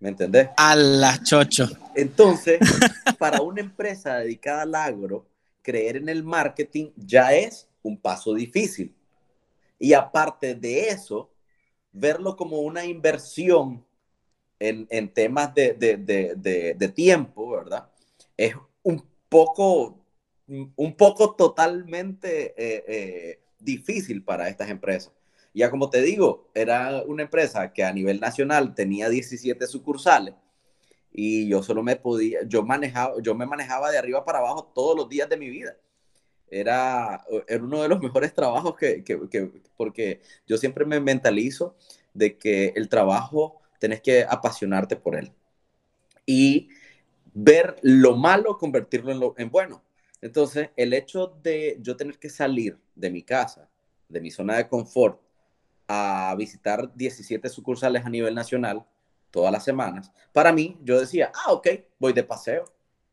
¿Me 0.00 0.08
entendés? 0.08 0.48
A 0.56 0.74
la 0.74 1.22
chocho. 1.22 1.68
Entonces, 1.94 2.58
para 3.20 3.40
una 3.40 3.60
empresa 3.60 4.16
dedicada 4.16 4.62
al 4.62 4.74
agro, 4.74 5.28
creer 5.62 5.98
en 5.98 6.08
el 6.08 6.24
marketing 6.24 6.90
ya 6.96 7.34
es 7.34 7.68
un 7.82 7.96
paso 7.96 8.34
difícil. 8.34 8.97
Y 9.78 9.92
aparte 9.92 10.54
de 10.54 10.88
eso, 10.88 11.30
verlo 11.92 12.36
como 12.36 12.58
una 12.60 12.84
inversión 12.84 13.84
en, 14.58 15.12
temas 15.12 15.54
de, 15.54 16.92
tiempo, 16.94 17.50
¿verdad? 17.50 17.88
Es 18.36 18.54
un 18.82 19.04
poco, 19.28 20.04
un 20.48 20.96
poco 20.96 21.34
totalmente 21.36 22.54
eh, 22.56 22.84
eh, 22.88 23.40
difícil 23.60 24.24
para 24.24 24.48
estas 24.48 24.68
empresas. 24.68 25.12
Ya 25.54 25.70
como 25.70 25.90
te 25.90 26.02
digo, 26.02 26.50
era 26.54 27.02
una 27.06 27.22
empresa 27.22 27.72
que 27.72 27.84
a 27.84 27.92
nivel 27.92 28.20
nacional 28.20 28.74
tenía 28.74 29.08
17 29.08 29.66
sucursales 29.66 30.34
y 31.12 31.48
yo 31.48 31.62
solo 31.62 31.82
me 31.82 31.96
podía, 31.96 32.40
yo 32.46 32.62
manejaba, 32.62 33.14
yo 33.22 33.34
me 33.34 33.46
manejaba 33.46 33.90
de 33.90 33.98
arriba 33.98 34.24
para 34.24 34.38
abajo 34.38 34.70
todos 34.74 34.96
los 34.96 35.08
días 35.08 35.28
de 35.28 35.36
mi 35.36 35.48
vida 35.48 35.76
era, 36.50 37.24
era 37.46 37.62
uno 37.62 37.82
de 37.82 37.88
los 37.88 38.00
mejores 38.00 38.34
trabajos 38.34 38.76
que, 38.76 39.02
porque 39.76 40.20
yo 40.46 40.56
siempre 40.56 40.84
me 40.84 41.00
mentalizo 41.00 41.76
de 42.14 42.36
que 42.36 42.72
el 42.76 42.88
trabajo 42.88 43.60
tenés 43.78 44.00
que 44.00 44.24
apasionarte 44.28 44.96
por 44.96 45.16
él 45.16 45.32
y 46.26 46.68
ver 47.32 47.76
lo 47.82 48.16
malo, 48.16 48.58
convertirlo 48.58 49.12
en, 49.12 49.44
en 49.44 49.50
bueno. 49.50 49.82
Entonces, 50.20 50.70
el 50.76 50.92
hecho 50.92 51.38
de 51.42 51.78
yo 51.80 51.96
tener 51.96 52.18
que 52.18 52.28
salir 52.28 52.78
de 52.94 53.10
mi 53.10 53.22
casa, 53.22 53.68
de 54.08 54.20
mi 54.20 54.30
zona 54.30 54.56
de 54.56 54.68
confort, 54.68 55.20
a 55.86 56.34
visitar 56.36 56.94
17 56.94 57.48
sucursales 57.48 58.04
a 58.04 58.10
nivel 58.10 58.34
nacional 58.34 58.84
todas 59.30 59.52
las 59.52 59.64
semanas, 59.64 60.12
para 60.32 60.52
mí 60.52 60.78
yo 60.82 61.00
decía, 61.00 61.32
ah, 61.34 61.52
ok, 61.52 61.68
voy 61.98 62.12
de 62.12 62.24
paseo, 62.24 62.64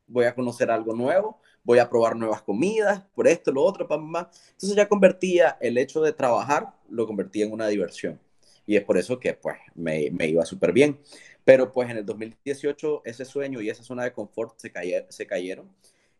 voy 0.07 0.25
a 0.25 0.35
conocer 0.35 0.71
algo 0.71 0.93
nuevo, 0.93 1.39
voy 1.65 1.79
a 1.79 1.89
probar 1.89 2.15
nuevas 2.15 2.43
comidas, 2.43 3.03
por 3.13 3.27
esto, 3.27 3.51
lo 3.51 3.63
otro, 3.63 3.87
para 3.87 4.01
más. 4.01 4.27
Entonces 4.51 4.75
ya 4.75 4.87
convertía 4.87 5.57
el 5.59 5.77
hecho 5.77 6.01
de 6.01 6.13
trabajar, 6.13 6.73
lo 6.89 7.05
convertía 7.07 7.45
en 7.45 7.51
una 7.51 7.67
diversión. 7.67 8.19
Y 8.67 8.77
es 8.77 8.83
por 8.83 8.97
eso 8.97 9.19
que 9.19 9.33
pues 9.33 9.57
me, 9.73 10.09
iba 10.27 10.45
súper 10.45 10.71
bien. 10.71 10.99
Pero 11.43 11.71
pues 11.71 11.89
en 11.89 11.97
el 11.97 12.05
2018 12.05 13.01
ese 13.03 13.25
sueño 13.25 13.61
y 13.61 13.69
esa 13.69 13.83
zona 13.83 14.03
de 14.03 14.13
confort 14.13 14.57
se, 14.59 14.71
cayeron. 14.71 15.69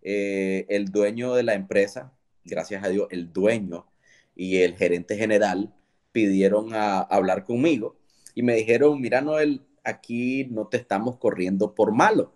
Eh, 0.02 0.66
el 0.70 0.86
dueño 0.92 1.34
de 1.34 1.44
la 1.44 1.54
empresa, 1.54 2.12
gracias 2.44 2.84
a 2.84 2.90
Dios, 2.90 3.08
el 3.12 3.32
dueño 3.32 3.88
y 4.36 4.58
el 4.58 4.76
gerente 4.76 5.18
general 5.18 5.74
pidieron 6.12 6.70
hablar 6.74 7.44
conmigo 7.44 7.98
y 8.36 8.44
me 8.44 8.56
dijeron, 8.56 9.02
mira 9.02 9.22
Noel, 9.22 9.62
aquí 9.84 10.46
no 10.46 10.68
te 10.68 10.78
estamos 10.78 11.18
corriendo 11.18 11.74
por 11.74 11.92
malo 11.92 12.35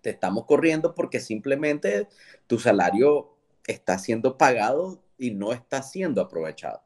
te 0.00 0.10
estamos 0.10 0.46
corriendo 0.46 0.94
porque 0.94 1.20
simplemente 1.20 2.08
tu 2.46 2.58
salario 2.58 3.36
está 3.66 3.98
siendo 3.98 4.36
pagado 4.38 5.02
y 5.18 5.30
no 5.32 5.52
está 5.52 5.82
siendo 5.82 6.20
aprovechado. 6.20 6.82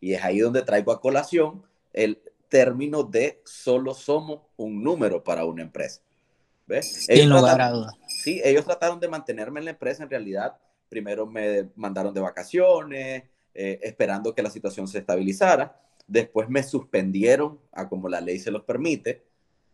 Y 0.00 0.14
es 0.14 0.24
ahí 0.24 0.40
donde 0.40 0.62
traigo 0.62 0.92
a 0.92 1.00
colación 1.00 1.62
el 1.92 2.20
término 2.48 3.02
de 3.02 3.40
solo 3.44 3.94
somos 3.94 4.40
un 4.56 4.82
número 4.82 5.22
para 5.22 5.44
una 5.44 5.62
empresa. 5.62 6.00
¿Ves? 6.66 7.06
Ellos 7.08 7.42
trataron, 7.42 7.86
sí, 8.06 8.42
ellos 8.44 8.64
trataron 8.64 9.00
de 9.00 9.08
mantenerme 9.08 9.60
en 9.60 9.64
la 9.64 9.70
empresa. 9.70 10.02
En 10.02 10.10
realidad, 10.10 10.58
primero 10.88 11.26
me 11.26 11.68
mandaron 11.76 12.12
de 12.12 12.20
vacaciones, 12.20 13.24
eh, 13.54 13.80
esperando 13.82 14.34
que 14.34 14.42
la 14.42 14.50
situación 14.50 14.86
se 14.86 14.98
estabilizara. 14.98 15.80
Después 16.06 16.48
me 16.48 16.62
suspendieron 16.62 17.58
a 17.72 17.88
como 17.88 18.08
la 18.08 18.20
ley 18.20 18.38
se 18.38 18.50
los 18.50 18.64
permite. 18.64 19.24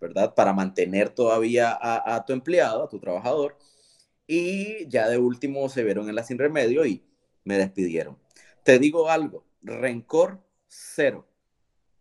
¿Verdad? 0.01 0.35
Para 0.35 0.53
mantener 0.53 1.11
todavía 1.11 1.79
a, 1.81 2.25
tu 2.25 2.33
empleado, 2.33 2.85
a 2.85 2.89
tu 2.89 2.99
trabajador. 2.99 3.57
Y 4.27 4.89
ya 4.89 5.09
de 5.09 5.19
último 5.19 5.69
se 5.69 5.85
vieron 5.85 6.09
en 6.09 6.15
la 6.15 6.25
sin 6.25 6.39
remedio 6.39 6.87
y 6.87 7.05
me 7.45 7.59
despidieron. 7.59 8.19
Te 8.63 8.79
digo 8.79 9.11
algo, 9.11 9.45
rencor 9.63 10.41
cero, 10.67 11.27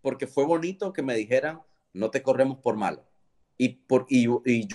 porque 0.01 0.27
fue 0.27 0.45
bonito 0.45 0.93
que 0.93 1.01
me 1.01 1.15
dijeran, 1.15 1.61
no 1.93 2.09
te 2.09 2.23
corremos 2.23 2.57
por 2.59 2.75
malo. 2.75 3.05
Y, 3.57 3.69
por, 3.69 4.05
y, 4.09 4.27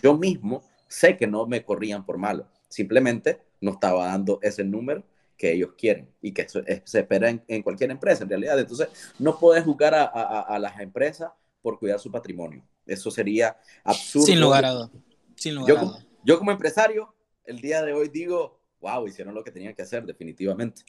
yo 0.02 0.16
mismo 0.16 0.62
sé 0.86 1.16
que 1.16 1.26
no 1.26 1.46
me 1.46 1.64
corrían 1.64 2.06
por 2.06 2.18
malo, 2.18 2.46
simplemente 2.68 3.40
no 3.60 3.72
estaba 3.72 4.06
dando 4.06 4.38
ese 4.42 4.64
número 4.64 5.02
que 5.36 5.52
ellos 5.52 5.70
quieren 5.76 6.08
y 6.20 6.32
que 6.32 6.48
se 6.48 6.98
espera 6.98 7.30
en, 7.46 7.62
cualquier 7.62 7.90
empresa 7.90 8.24
en 8.24 8.30
realidad. 8.30 8.58
Entonces, 8.58 8.88
no 9.18 9.38
puedes 9.38 9.64
juzgar 9.64 9.94
a, 9.94 10.04
a 10.04 10.58
las 10.58 10.80
empresas 10.80 11.30
por 11.62 11.78
cuidar 11.78 12.00
su 12.00 12.10
patrimonio. 12.10 12.62
Eso 12.88 13.10
sería 13.10 13.56
absurdo. 13.84 14.26
Sin 14.26 14.40
lugar 14.40 14.64
a 14.64 14.70
dudas. 14.72 14.90
yo, 15.36 15.98
yo 16.24 16.38
como 16.38 16.50
empresario, 16.50 17.14
el 17.44 17.60
día 17.60 17.82
de 17.82 17.92
hoy 17.92 18.08
digo, 18.08 18.58
wow, 18.80 19.06
hicieron 19.06 19.34
lo 19.34 19.44
que 19.44 19.50
tenían 19.50 19.74
que 19.74 19.82
hacer, 19.82 20.04
definitivamente. 20.04 20.82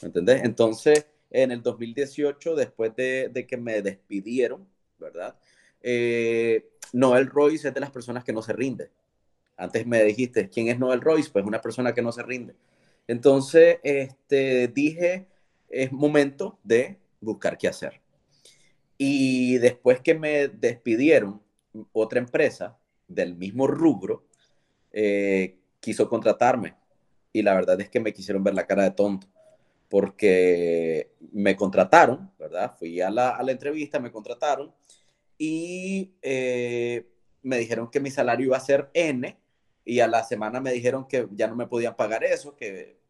¿Me 0.00 0.06
entendés? 0.06 0.42
Entonces, 0.44 1.06
en 1.30 1.50
el 1.50 1.62
2018, 1.62 2.54
después 2.54 2.94
de, 2.96 3.46
que 3.48 3.56
me 3.56 3.82
despidieron, 3.82 4.66
¿verdad? 4.98 5.36
Eh, 5.82 6.68
Noel 6.92 7.26
Royce 7.26 7.68
es 7.68 7.74
de 7.74 7.80
las 7.80 7.90
personas 7.90 8.24
que 8.24 8.32
no 8.32 8.42
se 8.42 8.52
rinde. 8.52 8.90
Antes 9.56 9.86
me 9.86 10.02
dijiste, 10.04 10.48
¿quién 10.48 10.68
es 10.68 10.78
Noel 10.78 11.00
Royce? 11.00 11.30
Pues 11.30 11.44
una 11.44 11.60
persona 11.60 11.94
que 11.94 12.02
no 12.02 12.12
se 12.12 12.22
rinde. 12.22 12.54
Entonces, 13.06 13.78
este, 13.82 14.68
dije, 14.68 15.28
es 15.68 15.90
momento 15.92 16.58
de 16.62 16.98
buscar 17.20 17.56
qué 17.56 17.68
hacer. 17.68 18.01
Y 19.04 19.58
después 19.58 20.00
que 20.00 20.14
me 20.14 20.46
despidieron, 20.46 21.42
otra 21.92 22.20
empresa 22.20 22.78
del 23.08 23.34
mismo 23.34 23.66
rubro 23.66 24.28
eh, 24.92 25.58
quiso 25.80 26.08
contratarme. 26.08 26.76
Y 27.32 27.42
la 27.42 27.52
verdad 27.52 27.80
es 27.80 27.90
que 27.90 27.98
me 27.98 28.12
quisieron 28.12 28.44
ver 28.44 28.54
la 28.54 28.64
cara 28.64 28.84
de 28.84 28.92
tonto, 28.92 29.26
porque 29.88 31.10
me 31.32 31.56
contrataron, 31.56 32.30
¿verdad? 32.38 32.76
Fui 32.78 33.00
a 33.00 33.10
la, 33.10 33.30
a 33.30 33.42
la 33.42 33.50
entrevista, 33.50 33.98
me 33.98 34.12
contrataron 34.12 34.72
y 35.36 36.12
eh, 36.22 37.04
me 37.42 37.58
dijeron 37.58 37.90
que 37.90 37.98
mi 37.98 38.12
salario 38.12 38.46
iba 38.46 38.56
a 38.56 38.60
ser 38.60 38.88
N 38.94 39.36
y 39.84 39.98
a 39.98 40.06
la 40.06 40.22
semana 40.22 40.60
me 40.60 40.70
dijeron 40.70 41.08
que 41.08 41.26
ya 41.32 41.48
no 41.48 41.56
me 41.56 41.66
podían 41.66 41.96
pagar 41.96 42.22
eso, 42.22 42.54
que, 42.54 43.00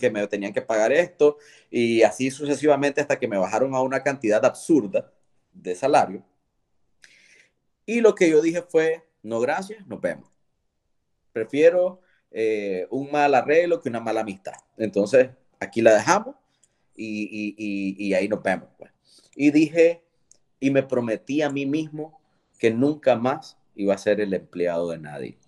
que 0.00 0.10
me 0.10 0.26
tenían 0.28 0.54
que 0.54 0.62
pagar 0.62 0.92
esto 0.92 1.36
y 1.70 2.00
así 2.04 2.30
sucesivamente 2.30 3.02
hasta 3.02 3.18
que 3.18 3.28
me 3.28 3.36
bajaron 3.36 3.74
a 3.74 3.82
una 3.82 4.02
cantidad 4.02 4.42
absurda 4.42 5.12
de 5.62 5.74
salario. 5.74 6.24
Y 7.84 8.00
lo 8.00 8.14
que 8.14 8.30
yo 8.30 8.40
dije 8.42 8.62
fue, 8.62 9.04
no 9.22 9.40
gracias, 9.40 9.86
nos 9.86 10.00
vemos. 10.00 10.28
Prefiero 11.32 12.00
eh, 12.30 12.86
un 12.90 13.10
mal 13.10 13.34
arreglo 13.34 13.80
que 13.80 13.88
una 13.88 14.00
mala 14.00 14.20
amistad. 14.20 14.54
Entonces, 14.76 15.30
aquí 15.60 15.80
la 15.82 15.94
dejamos 15.94 16.34
y, 16.96 18.12
ahí 18.14 18.28
nos 18.28 18.42
vemos. 18.42 18.68
Pues. 18.78 18.90
Y 19.34 19.50
dije, 19.50 20.02
y 20.58 20.70
me 20.70 20.82
prometí 20.82 21.42
a 21.42 21.50
mí 21.50 21.66
mismo 21.66 22.20
que 22.58 22.70
nunca 22.70 23.16
más 23.16 23.56
iba 23.74 23.94
a 23.94 23.98
ser 23.98 24.20
el 24.20 24.34
empleado 24.34 24.90
de 24.90 24.98
nadie. 24.98 25.38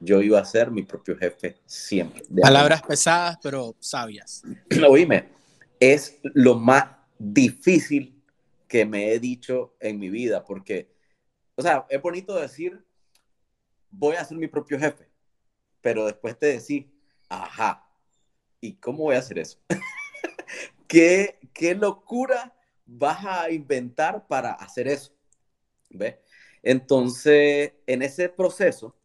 Yo 0.00 0.22
iba 0.22 0.38
a 0.38 0.44
ser 0.44 0.70
mi 0.70 0.82
propio 0.82 1.16
jefe 1.16 1.56
siempre. 1.66 2.22
Palabras 2.40 2.82
pesadas, 2.82 3.38
pero 3.42 3.74
sabias. 3.80 4.42
Oíme, 4.88 5.28
es 5.80 6.18
lo 6.22 6.54
más 6.54 6.84
difícil 7.18 8.17
que 8.68 8.84
me 8.84 9.12
he 9.12 9.18
dicho 9.18 9.74
en 9.80 9.98
mi 9.98 10.10
vida, 10.10 10.44
porque, 10.44 10.90
o 11.54 11.62
sea, 11.62 11.86
es 11.88 12.00
bonito 12.00 12.34
decir, 12.34 12.84
voy 13.90 14.16
a 14.16 14.24
ser 14.24 14.36
mi 14.36 14.46
propio 14.46 14.78
jefe, 14.78 15.08
pero 15.80 16.06
después 16.06 16.38
te 16.38 16.46
decís, 16.46 16.86
ajá, 17.28 17.88
¿y 18.60 18.74
cómo 18.74 19.04
voy 19.04 19.16
a 19.16 19.20
hacer 19.20 19.38
eso? 19.38 19.58
¿Qué, 20.86 21.38
¿Qué 21.52 21.74
locura 21.74 22.54
vas 22.86 23.24
a 23.24 23.50
inventar 23.50 24.26
para 24.26 24.52
hacer 24.52 24.88
eso? 24.88 25.12
¿Ve? 25.90 26.20
Entonces, 26.62 27.72
en 27.86 28.02
ese 28.02 28.28
proceso, 28.28 28.96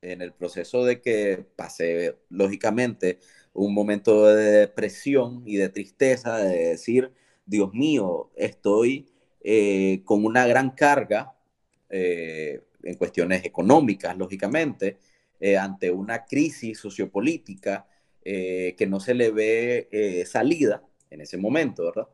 en 0.00 0.22
el 0.22 0.32
proceso 0.32 0.84
de 0.84 1.00
que 1.00 1.46
pasé, 1.56 2.18
lógicamente, 2.28 3.20
un 3.52 3.74
momento 3.74 4.26
de 4.26 4.50
depresión 4.60 5.42
y 5.46 5.56
de 5.56 5.68
tristeza, 5.68 6.38
de 6.38 6.68
decir, 6.70 7.12
Dios 7.48 7.72
mío, 7.72 8.30
estoy 8.36 9.08
eh, 9.40 10.02
con 10.04 10.22
una 10.26 10.46
gran 10.46 10.72
carga 10.72 11.34
eh, 11.88 12.62
en 12.82 12.94
cuestiones 12.96 13.42
económicas, 13.42 14.14
lógicamente, 14.18 14.98
eh, 15.40 15.56
ante 15.56 15.90
una 15.90 16.26
crisis 16.26 16.78
sociopolítica 16.78 17.86
que 18.22 18.86
no 18.86 19.00
se 19.00 19.14
le 19.14 19.30
ve 19.30 20.22
salida 20.26 20.82
en 21.08 21.22
ese 21.22 21.38
momento, 21.38 21.84
¿verdad? 21.86 22.08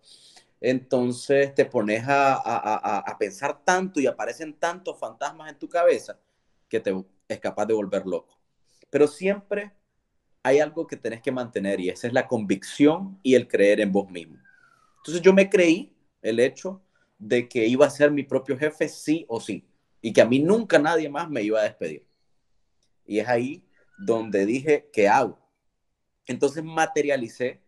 Entonces 0.61 1.53
te 1.57 1.65
pones 1.65 2.05
a, 2.07 3.01
a, 3.01 3.19
pensar 3.19 3.65
tanto 3.65 3.99
y 3.99 4.07
aparecen 4.07 4.53
tantos 4.55 4.97
fantasmas 4.97 5.51
en 5.51 5.59
tu 5.59 5.69
cabeza 5.69 6.17
que 6.69 6.79
te 6.79 6.95
es 7.27 7.41
capaz 7.41 7.67
de 7.67 7.75
volver 7.75 8.07
loco. 8.07 8.39
Pero 8.91 9.09
siempre 9.09 9.73
hay 10.45 10.61
algo 10.61 10.87
que 10.87 10.97
tenés 10.97 11.21
que 11.21 11.33
mantener 11.33 11.81
y 11.81 11.89
esa 11.89 12.07
es 12.07 12.13
la 12.13 12.29
convicción 12.29 13.19
y 13.25 13.35
el 13.35 13.49
creer 13.49 13.81
en 13.81 13.91
vos 13.91 14.09
mismo. 14.09 14.39
Entonces 15.05 15.21
yo 15.21 15.35
me 15.35 15.51
creí 15.51 15.95
el 16.23 16.41
hecho 16.41 16.83
de 17.19 17.47
que 17.47 17.67
iba 17.67 17.85
a 17.85 17.91
ser 17.91 18.11
mi 18.11 18.23
propio 18.23 18.57
jefe 18.57 18.89
sí 18.89 19.27
o 19.29 19.39
sí 19.39 19.69
y 20.01 20.15
que 20.15 20.23
a 20.23 20.27
mí 20.27 20.39
nunca 20.39 20.79
nadie 20.79 21.11
más 21.11 21.29
me 21.29 21.43
iba 21.43 21.61
a 21.61 21.65
despedir. 21.65 22.07
Y 23.05 23.19
es 23.19 23.29
ahí 23.29 23.63
donde 23.99 24.47
dije, 24.47 24.89
¿qué 24.93 25.09
hago? 25.09 25.39
Entonces 26.27 26.65
materialicé 26.65 27.61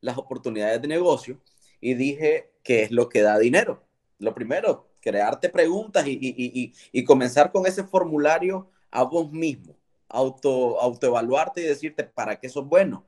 las 0.00 0.16
oportunidades 0.18 0.80
de 0.80 0.86
negocio 0.86 1.40
y 1.80 1.94
dije, 1.94 2.52
¿qué 2.62 2.84
es 2.84 2.92
lo 2.92 3.08
que 3.08 3.22
da 3.22 3.38
dinero? 3.40 3.82
Lo 4.20 4.32
primero, 4.32 4.92
crearte 5.00 5.48
preguntas 5.48 6.06
y, 6.06 6.12
y, 6.12 6.34
y, 6.38 6.72
y 6.92 7.04
comenzar 7.04 7.50
con 7.50 7.66
ese 7.66 7.82
formulario 7.82 8.70
a 8.92 9.02
vos 9.02 9.32
mismo 9.32 9.76
auto, 10.08 10.80
autoevaluarte 10.80 11.60
y 11.60 11.64
decirte 11.64 12.04
para 12.04 12.38
qué 12.38 12.48
sos 12.48 12.68
bueno, 12.68 13.04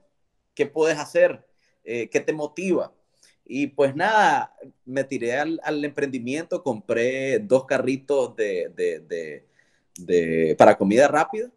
qué 0.55 0.67
puedes 0.67 0.99
hacer, 0.99 1.47
eh, 1.85 2.11
qué 2.11 2.19
te 2.19 2.33
motiva. 2.33 2.93
Y 3.49 3.69
pues 3.69 3.95
nada, 3.95 4.55
me 4.85 5.05
tiré 5.05 5.37
al, 5.37 5.85
emprendimiento, 5.85 6.63
compré 6.65 7.39
dos 7.39 7.65
carritos 7.65 8.35
de, 8.35 8.73
de, 8.75 9.47
de, 9.99 10.57
para 10.59 10.77
comida 10.77 11.07
rápida 11.07 11.51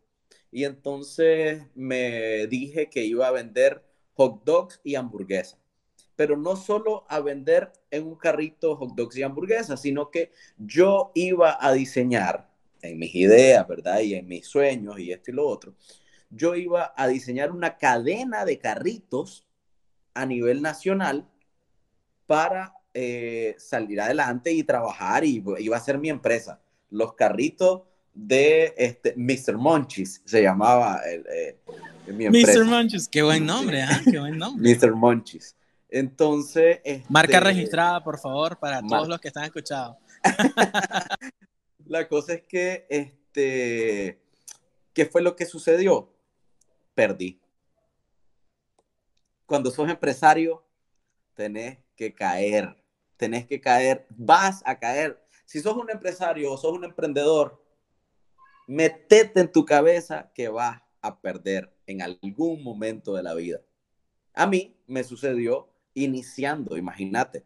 y 0.51 0.65
entonces 0.65 1.63
me 1.73 2.45
dije 2.47 2.89
que 2.89 3.03
iba 3.03 3.27
a 3.27 3.31
vender 3.31 3.83
hot 4.13 4.43
dogs 4.43 4.79
y 4.83 4.95
hamburguesas. 4.95 5.59
Pero 6.15 6.37
no 6.37 6.55
solo 6.55 7.05
a 7.07 7.21
vender 7.21 7.71
en 7.89 8.05
un 8.05 8.15
carrito 8.15 8.75
hot 8.75 8.93
dogs 8.93 9.17
y 9.17 9.23
hamburguesas, 9.23 9.81
sino 9.81 10.11
que 10.11 10.31
yo 10.57 11.11
iba 11.15 11.57
a 11.59 11.71
diseñar 11.73 12.49
en 12.81 12.99
mis 12.99 13.15
ideas, 13.15 13.67
¿verdad? 13.67 14.01
Y 14.01 14.13
en 14.13 14.27
mis 14.27 14.45
sueños 14.45 14.99
y 14.99 15.11
esto 15.11 15.31
y 15.31 15.33
lo 15.33 15.47
otro, 15.47 15.73
yo 16.29 16.55
iba 16.55 16.93
a 16.95 17.07
diseñar 17.07 17.51
una 17.51 17.77
cadena 17.77 18.45
de 18.45 18.59
carritos 18.59 19.47
a 20.13 20.25
nivel 20.25 20.61
nacional 20.61 21.27
para 22.29 22.75
eh, 22.93 23.55
salir 23.57 23.99
adelante 23.99 24.51
y 24.51 24.63
trabajar 24.63 25.25
y 25.25 25.43
iba 25.57 25.75
a 25.75 25.79
ser 25.79 25.97
mi 25.97 26.09
empresa. 26.09 26.61
Los 26.91 27.15
carritos 27.15 27.81
de 28.13 28.75
este, 28.77 29.15
Mr. 29.17 29.57
Monchis 29.57 30.21
se 30.25 30.43
llamaba 30.43 31.01
el, 31.11 31.25
eh, 31.33 31.57
mi 32.05 32.25
empresa. 32.25 32.59
Mr. 32.59 32.65
Monchis, 32.65 33.07
qué 33.07 33.23
buen 33.23 33.47
nombre, 33.47 33.81
¿eh? 33.81 33.87
Qué 34.11 34.19
buen 34.19 34.37
nombre. 34.37 34.75
Mr. 34.75 34.93
Monchis. 34.93 35.55
Entonces. 35.89 36.81
Marca 37.09 37.37
este, 37.37 37.45
registrada, 37.45 38.03
por 38.03 38.19
favor, 38.19 38.59
para 38.59 38.79
todos 38.83 39.07
los 39.07 39.19
que 39.19 39.29
están 39.29 39.45
escuchando. 39.45 39.97
La 41.87 42.07
cosa 42.07 42.35
es 42.35 42.43
que, 42.43 42.85
este, 42.91 44.21
¿qué 44.93 45.05
fue 45.07 45.23
lo 45.23 45.35
que 45.35 45.47
sucedió? 45.47 46.13
Perdí. 46.93 47.39
Cuando 49.47 49.71
sos 49.71 49.89
empresario, 49.89 50.63
tenés 51.33 51.79
que 51.99 52.13
caer, 52.15 52.81
tenés 53.17 53.45
que 53.45 53.59
caer, 53.59 54.07
vas 54.11 54.61
a 54.65 54.79
caer. 54.79 55.21
Si 55.43 55.59
sos 55.59 55.75
un 55.75 55.89
empresario 55.89 56.49
o 56.49 56.57
sos 56.57 56.71
un 56.71 56.85
emprendedor, 56.85 57.61
metete 58.67 59.41
en 59.41 59.51
tu 59.51 59.65
cabeza 59.65 60.31
que 60.33 60.47
vas 60.47 60.81
a 61.01 61.19
perder 61.19 61.75
en 61.87 62.01
algún 62.01 62.63
momento 62.63 63.13
de 63.15 63.23
la 63.23 63.33
vida. 63.33 63.59
A 64.33 64.47
mí 64.47 64.77
me 64.87 65.03
sucedió 65.03 65.67
iniciando, 65.93 66.77
imagínate. 66.77 67.45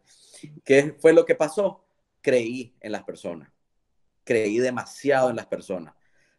¿Qué 0.64 0.94
fue 1.00 1.12
lo 1.12 1.24
que 1.24 1.34
pasó? 1.34 1.84
Creí 2.22 2.76
en 2.80 2.92
las 2.92 3.02
personas 3.02 3.54
creí 4.24 4.58
demasiado 4.58 5.30
en 5.30 5.36
las 5.36 5.46
personas, 5.46 5.94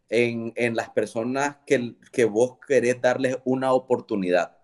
en, 0.10 0.76
las 0.76 0.90
personas 0.90 1.58
que, 1.66 1.96
que 2.12 2.26
vos 2.26 2.58
querés 2.68 3.00
darles 3.00 3.38
una 3.46 3.74
oportunidad. 3.74 4.58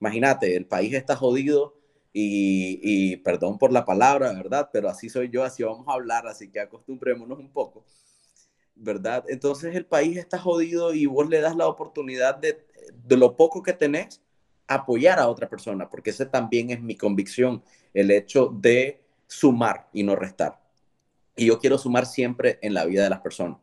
Imagínate, 0.00 0.54
el 0.54 0.66
país 0.66 0.94
está 0.94 1.16
jodido 1.16 1.81
y, 2.12 3.16
perdón 3.18 3.58
por 3.58 3.72
la 3.72 3.84
palabra, 3.84 4.32
¿verdad? 4.32 4.68
Pero 4.72 4.88
así 4.88 5.08
soy 5.08 5.30
yo, 5.30 5.44
así 5.44 5.62
vamos 5.62 5.86
a 5.88 5.92
hablar, 5.92 6.26
así 6.26 6.50
que 6.50 6.60
acostumbrémonos 6.60 7.38
un 7.38 7.50
poco, 7.50 7.84
¿verdad? 8.74 9.24
Entonces 9.28 9.74
el 9.74 9.86
país 9.86 10.18
está 10.18 10.38
jodido 10.38 10.92
y 10.94 11.06
vos 11.06 11.28
le 11.28 11.40
das 11.40 11.56
la 11.56 11.66
oportunidad 11.66 12.36
de, 12.36 12.66
de 13.04 13.16
lo 13.16 13.36
poco 13.36 13.62
que 13.62 13.72
tenés, 13.72 14.20
apoyar 14.66 15.18
a 15.18 15.28
otra 15.28 15.48
persona, 15.48 15.88
porque 15.88 16.10
ese 16.10 16.26
también 16.26 16.70
es 16.70 16.80
mi 16.82 16.96
convicción, 16.96 17.62
el 17.94 18.10
hecho 18.10 18.46
de 18.46 19.00
sumar 19.26 19.88
y 19.92 20.02
no 20.02 20.16
restar. 20.16 20.60
Y 21.36 21.46
yo 21.46 21.58
quiero 21.58 21.78
sumar 21.78 22.06
siempre 22.06 22.58
en 22.62 22.74
la 22.74 22.84
vida 22.84 23.04
de 23.04 23.10
las 23.10 23.20
personas. 23.20 23.58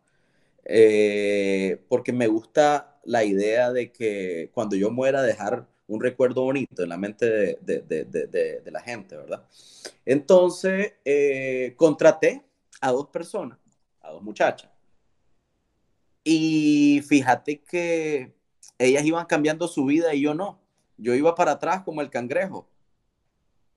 Eh, 0.65 1.81
porque 1.87 2.13
me 2.13 2.27
gusta 2.27 2.99
la 3.03 3.23
idea 3.23 3.71
de 3.71 3.91
que 3.91 4.51
cuando 4.53 4.75
yo 4.75 4.91
muera 4.91 5.21
dejar 5.21 5.67
un 5.89 6.01
recuerdo 6.01 6.43
bonito 6.43 6.83
en 6.83 6.89
la 6.89 6.97
mente 6.97 7.57
de, 7.61 8.61
la 8.71 8.79
gente, 8.81 9.17
¿verdad? 9.17 9.43
Entonces, 10.05 10.93
eh, 11.03 11.73
contraté 11.75 12.43
a 12.79 12.91
dos 12.91 13.07
personas, 13.07 13.57
a 14.01 14.11
dos 14.11 14.21
muchachas. 14.21 14.69
Y 16.23 17.01
fíjate 17.07 17.61
que 17.61 18.35
ellas 18.77 19.03
iban 19.03 19.25
cambiando 19.25 19.67
su 19.67 19.85
vida 19.85 20.13
y 20.13 20.21
yo 20.21 20.35
no. 20.35 20.61
Yo 20.97 21.15
iba 21.15 21.33
para 21.33 21.53
atrás 21.53 21.81
como 21.81 22.01
el 22.01 22.09
cangrejo. 22.11 22.69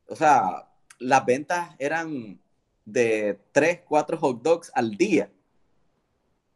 O 0.07 0.15
sea, 0.15 0.69
las 0.99 1.25
ventas 1.25 1.75
eran 1.79 2.39
de 2.85 3.41
3, 3.53 3.81
4 3.89 4.19
hot 4.19 4.43
dogs 4.43 4.71
al 4.75 4.97
día, 4.97 5.31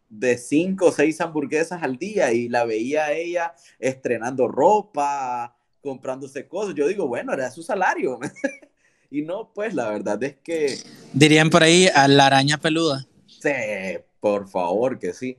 de 0.08 0.38
5 0.38 0.86
o 0.86 0.92
6 0.92 1.20
hamburguesas 1.20 1.82
al 1.82 1.96
día 1.96 2.32
y 2.32 2.48
la 2.48 2.64
veía 2.64 3.12
ella 3.12 3.54
estrenando 3.78 4.48
ropa, 4.48 5.56
comprándose 5.80 6.46
cosas. 6.46 6.74
Yo 6.74 6.86
digo, 6.86 7.06
bueno, 7.06 7.32
era 7.32 7.50
su 7.50 7.62
salario. 7.62 8.18
y 9.10 9.22
no, 9.22 9.52
pues 9.52 9.74
la 9.74 9.90
verdad 9.90 10.22
es 10.22 10.36
que... 10.36 10.78
Dirían 11.12 11.50
por 11.50 11.62
ahí 11.62 11.88
a 11.94 12.08
la 12.08 12.26
araña 12.26 12.58
peluda. 12.58 13.06
Sí, 13.26 13.50
por 14.20 14.48
favor 14.48 14.98
que 14.98 15.12
sí. 15.12 15.38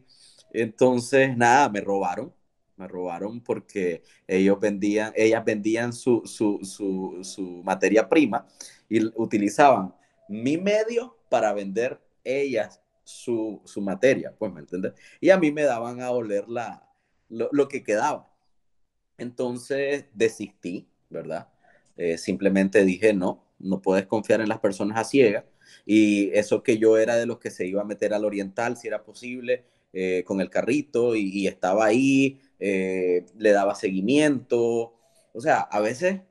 Entonces, 0.53 1.35
nada, 1.35 1.69
me 1.69 1.81
robaron. 1.81 2.33
Me 2.75 2.87
robaron 2.87 3.41
porque 3.41 4.03
ellos 4.27 4.59
vendían, 4.59 5.11
ellas 5.15 5.43
vendían 5.43 5.91
su, 5.93 6.21
su, 6.25 6.59
su, 6.61 7.17
su 7.23 7.63
materia 7.63 8.07
prima 8.07 8.45
y 8.87 9.03
utilizaban 9.19 9.95
mi 10.29 10.57
medio 10.57 11.17
para 11.27 11.53
vender 11.53 11.99
ellas 12.23 12.79
su, 13.07 13.61
materia, 13.81 14.33
pues, 14.37 14.51
¿me 14.51 14.59
entiendes? 14.59 14.93
Y 15.21 15.29
a 15.29 15.37
mí 15.37 15.51
me 15.51 15.63
daban 15.63 16.01
a 16.01 16.11
oler 16.11 16.47
la, 16.49 16.89
lo, 17.29 17.67
que 17.67 17.83
quedaba. 17.83 18.29
Entonces 19.17 20.05
desistí, 20.13 20.89
¿verdad? 21.09 21.47
Eh, 21.95 22.17
simplemente 22.17 22.83
dije, 22.83 23.13
no, 23.13 23.45
no 23.59 23.81
puedes 23.81 24.05
confiar 24.07 24.41
en 24.41 24.49
las 24.49 24.59
personas 24.59 24.97
a 24.97 25.03
ciegas. 25.05 25.45
Y 25.85 26.31
eso 26.33 26.63
que 26.63 26.77
yo 26.77 26.97
era 26.97 27.15
de 27.15 27.25
los 27.25 27.39
que 27.39 27.49
se 27.49 27.65
iba 27.65 27.81
a 27.81 27.85
meter 27.85 28.13
al 28.13 28.25
oriental, 28.25 28.77
si 28.77 28.87
era 28.89 29.03
posible, 29.03 29.63
eh, 29.93 30.23
con 30.25 30.41
el 30.41 30.49
carrito 30.49 31.15
y, 31.15 31.47
estaba 31.47 31.85
ahí, 31.85 32.41
eh, 32.59 33.25
le 33.37 33.51
daba 33.51 33.73
seguimiento. 33.73 34.95
O 35.33 35.39
sea, 35.41 35.61
a 35.61 35.79
veces 35.79 36.21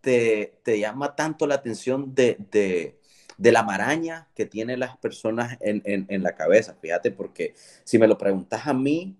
te, 0.00 0.52
llama 0.66 1.14
tanto 1.14 1.46
la 1.46 1.54
atención 1.54 2.12
de, 2.14 2.36
de 2.50 2.98
la 3.50 3.62
maraña 3.62 4.28
que 4.34 4.46
tienen 4.46 4.78
las 4.78 4.96
personas 4.98 5.58
en, 5.60 6.22
la 6.22 6.34
cabeza, 6.36 6.76
fíjate, 6.80 7.10
porque 7.10 7.54
si 7.82 7.98
me 7.98 8.06
lo 8.06 8.18
preguntas 8.18 8.66
a 8.66 8.74
mí, 8.74 9.16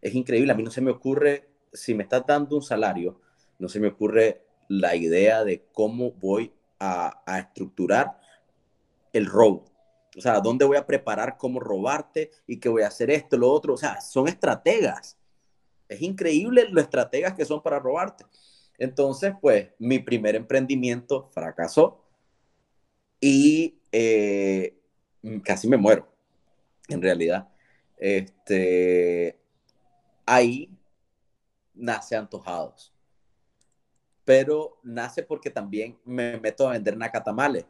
es 0.00 0.14
increíble, 0.14 0.52
a 0.52 0.54
mí 0.54 0.62
no 0.62 0.70
se 0.70 0.80
me 0.80 0.90
ocurre, 0.90 1.48
si 1.72 1.92
me 1.92 2.04
estás 2.04 2.24
dando 2.26 2.56
un 2.56 2.62
salario, 2.62 3.20
no 3.58 3.68
se 3.68 3.80
me 3.80 3.88
ocurre 3.88 4.46
la 4.68 4.96
idea 4.96 5.44
de 5.44 5.66
cómo 5.72 6.12
voy 6.12 6.52
a, 6.78 7.22
estructurar 7.38 8.18
el 9.12 9.26
robo. 9.26 9.64
O 10.16 10.20
sea, 10.20 10.40
¿dónde 10.40 10.64
voy 10.64 10.78
a 10.78 10.86
preparar 10.86 11.36
cómo 11.36 11.60
robarte 11.60 12.30
y 12.46 12.58
qué 12.58 12.68
voy 12.68 12.82
a 12.82 12.88
hacer 12.88 13.10
esto, 13.10 13.36
lo 13.36 13.50
otro? 13.50 13.74
O 13.74 13.76
sea, 13.76 14.00
son 14.00 14.28
estrategas. 14.28 15.18
Es 15.88 16.00
increíble 16.00 16.66
lo 16.70 16.80
estrategas 16.80 17.34
que 17.34 17.44
son 17.44 17.62
para 17.62 17.78
robarte. 17.78 18.24
Entonces, 18.78 19.34
pues 19.40 19.68
mi 19.78 19.98
primer 19.98 20.34
emprendimiento 20.36 21.28
fracasó 21.32 22.05
y 23.20 23.78
eh, 23.92 24.78
casi 25.42 25.68
me 25.68 25.76
muero, 25.76 26.08
en 26.88 27.02
realidad. 27.02 27.48
Este, 27.96 29.38
ahí 30.24 30.70
nace 31.74 32.16
Antojados. 32.16 32.92
Pero 34.24 34.80
nace 34.82 35.22
porque 35.22 35.50
también 35.50 35.98
me 36.04 36.38
meto 36.40 36.68
a 36.68 36.72
vender 36.72 36.96
nacatamales. 36.96 37.64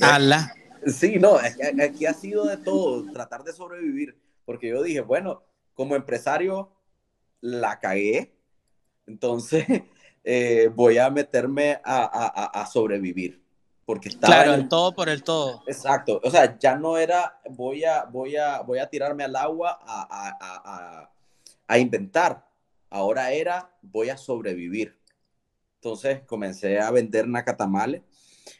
¡Hala! 0.00 0.54
Sí, 0.86 1.18
no, 1.18 1.36
aquí 1.36 2.06
ha 2.06 2.12
sido 2.12 2.44
de 2.44 2.58
todo, 2.58 3.10
tratar 3.12 3.42
de 3.42 3.52
sobrevivir. 3.52 4.16
Porque 4.44 4.68
yo 4.68 4.82
dije, 4.82 5.00
bueno, 5.00 5.42
como 5.74 5.96
empresario 5.96 6.70
la 7.40 7.80
cagué, 7.80 8.34
entonces 9.06 9.66
eh, 10.24 10.70
voy 10.74 10.98
a 10.98 11.10
meterme 11.10 11.80
a, 11.84 12.68
sobrevivir. 12.70 13.42
Porque 13.86 14.10
estaba 14.10 14.42
claro, 14.42 14.54
el 14.54 14.68
todo 14.68 14.94
por 14.94 15.08
el 15.08 15.22
todo. 15.22 15.62
Exacto, 15.66 16.20
o 16.22 16.30
sea, 16.30 16.58
ya 16.58 16.76
no 16.76 16.98
era 16.98 17.40
voy 17.48 17.84
a, 17.84 18.04
voy 18.04 18.36
a, 18.36 18.60
voy 18.60 18.78
a 18.78 18.88
tirarme 18.88 19.24
al 19.24 19.36
agua 19.36 19.78
a, 19.80 21.08
a 21.66 21.78
inventar, 21.78 22.46
ahora 22.90 23.32
era 23.32 23.70
voy 23.80 24.10
a 24.10 24.18
sobrevivir. 24.18 24.98
Entonces 25.76 26.22
comencé 26.26 26.80
a 26.80 26.90
vender 26.90 27.28
nacatamales 27.28 28.02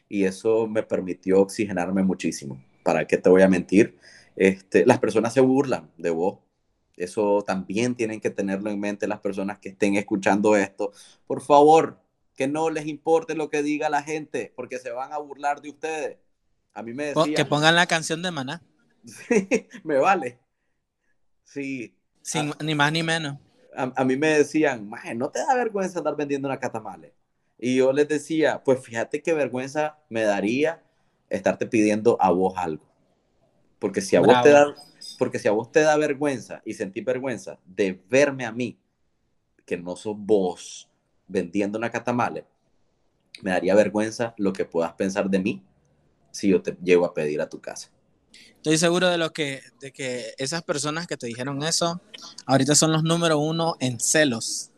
y 0.09 0.25
eso 0.25 0.67
me 0.67 0.83
permitió 0.83 1.41
oxigenarme 1.41 2.03
muchísimo. 2.03 2.63
¿Para 2.83 3.07
qué 3.07 3.17
te 3.19 3.29
voy 3.29 3.43
a 3.43 3.49
mentir? 3.49 3.99
Este, 4.37 4.87
las 4.87 4.99
personas 4.99 5.33
se 5.33 5.41
burlan 5.41 5.91
de 5.97 6.11
vos. 6.11 6.39
Eso 6.97 7.43
también 7.43 7.95
tienen 7.95 8.21
que 8.21 8.31
tenerlo 8.31 8.71
en 8.71 8.81
mente 8.81 9.07
las 9.07 9.21
personas 9.21 9.59
que 9.59 9.71
estén 9.71 9.97
escuchando 9.97 10.57
esto. 10.57 10.93
Por 11.27 11.43
favor, 11.43 12.01
que 12.37 12.47
no 12.47 12.71
les 12.71 12.87
importe 12.87 13.35
lo 13.35 13.49
que 13.49 13.63
diga 13.63 13.89
la 13.89 14.03
gente, 14.03 14.53
porque 14.55 14.79
se 14.79 14.91
van 14.91 15.13
a 15.13 15.19
burlar 15.19 15.63
de 15.63 15.71
ustedes. 15.71 16.19
A 16.75 16.83
mí 16.83 16.93
me 16.93 17.07
decían... 17.07 17.35
Que 17.35 17.45
pongan 17.47 17.75
la 17.75 17.87
canción 17.87 18.23
de 18.23 18.31
Maná. 18.31 18.63
Sí, 19.07 19.69
me 19.85 19.99
vale. 19.99 20.41
Sí. 21.45 21.97
Sin, 22.23 22.53
ni 22.61 22.75
más 22.75 22.91
ni 22.91 23.05
menos. 23.05 23.39
A, 23.77 24.05
mí 24.05 24.17
me 24.17 24.39
decían, 24.39 24.91
no 25.15 25.31
te 25.31 25.39
da 25.39 25.55
vergüenza 25.55 25.99
andar 25.99 26.17
vendiendo 26.17 26.49
una 26.49 26.59
catamale. 26.59 27.15
Y 27.57 27.77
yo 27.77 27.93
les 27.93 28.09
decía, 28.09 28.65
pues 28.65 28.81
fíjate 28.81 29.23
qué 29.23 29.33
vergüenza 29.33 29.99
me 30.09 30.23
daría 30.23 30.83
estarte 31.31 31.67
pidiendo 31.67 32.17
a 32.21 32.31
vos 32.31 32.55
algo. 32.57 32.85
Porque 33.79 34.01
si 34.01 34.17
a 34.17 34.21
vos 34.21 34.43
te 34.43 34.51
da, 34.51 34.75
porque 35.19 35.39
si 35.39 35.47
a 35.47 35.53
vos 35.53 35.71
te 35.71 35.81
da 35.81 35.97
vergüenza 35.97 36.63
y 36.65 36.75
sentís 36.75 37.05
vergüenza 37.05 37.61
de 37.65 38.03
verme 38.09 38.45
a 38.45 38.51
mí, 38.51 38.81
que 39.65 39.77
no 39.77 39.95
sos 39.95 40.17
vos 40.19 40.91
vendiendo 41.29 41.79
una 41.79 41.91
catamale, 41.91 42.47
me 43.43 43.51
daría 43.51 43.75
vergüenza 43.75 44.35
lo 44.39 44.53
que 44.53 44.65
puedas 44.65 44.93
pensar 44.95 45.29
de 45.29 45.39
mí 45.39 45.65
si 46.31 46.49
yo 46.49 46.63
te 46.63 46.77
llego 46.83 47.05
a 47.05 47.15
pedir 47.15 47.41
a 47.41 47.49
tu 47.49 47.61
casa. 47.61 47.91
Estoy 48.57 48.79
seguro 48.79 49.09
de, 49.09 49.19
lo 49.19 49.33
que, 49.33 49.63
de 49.81 49.93
que 49.93 50.35
esas 50.39 50.63
personas 50.63 51.07
que 51.07 51.17
te 51.17 51.27
dijeron 51.27 51.63
eso, 51.63 52.01
ahorita 52.47 52.75
son 52.75 52.93
los 52.93 53.03
número 53.03 53.39
uno 53.39 53.77
en 53.81 54.01
celos. 54.01 54.71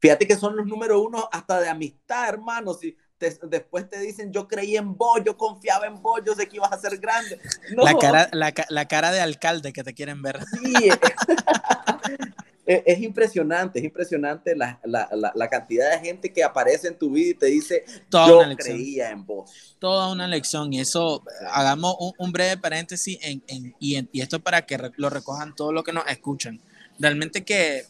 Fíjate 0.00 0.26
que 0.26 0.36
son 0.36 0.56
los 0.56 0.66
número 0.66 1.00
uno 1.02 1.28
hasta 1.30 1.60
de 1.60 1.68
amistad, 1.68 2.28
hermano. 2.28 2.72
Si 2.72 2.96
después 3.42 3.88
te 3.88 4.00
dicen, 4.00 4.32
yo 4.32 4.48
creí 4.48 4.76
en 4.76 4.96
vos, 4.96 5.20
yo 5.24 5.36
confiaba 5.36 5.86
en 5.86 6.00
vos, 6.00 6.22
yo 6.24 6.34
sé 6.34 6.48
que 6.48 6.56
ibas 6.56 6.72
a 6.72 6.78
ser 6.78 6.98
grande. 6.98 7.38
La, 7.76 7.94
cara, 7.98 8.30
la, 8.32 8.54
la, 8.70 8.88
cara 8.88 9.12
de 9.12 9.20
alcalde 9.20 9.74
que 9.74 9.84
te 9.84 9.92
quieren 9.92 10.22
ver. 10.22 10.40
Sí, 10.46 10.72
es, 12.86 13.00
impresionante, 13.00 13.78
es 13.78 13.84
impresionante 13.84 14.54
la, 14.54 14.80
la, 14.84 15.48
cantidad 15.48 15.90
de 15.90 15.98
gente 15.98 16.32
que 16.32 16.44
aparece 16.44 16.88
en 16.88 16.98
tu 16.98 17.10
vida 17.10 17.30
y 17.30 17.34
te 17.34 17.46
dice, 17.46 17.84
yo 18.10 18.42
creía 18.56 19.10
en 19.10 19.24
vos. 19.26 19.76
Toda 19.78 20.12
una 20.12 20.28
lección. 20.28 20.72
Y 20.72 20.80
eso, 20.80 21.24
hagamos 21.50 21.96
un, 22.18 22.32
breve 22.32 22.56
paréntesis 22.56 23.18
en, 23.22 23.42
en, 23.48 23.74
y, 23.80 24.08
y 24.12 24.20
esto 24.20 24.40
para 24.40 24.66
que 24.66 24.78
lo 24.96 25.10
recojan 25.10 25.54
todos 25.54 25.74
los 25.74 25.84
que 25.84 25.92
nos 25.92 26.06
escuchan. 26.06 26.60
Realmente 26.98 27.44
que 27.44 27.86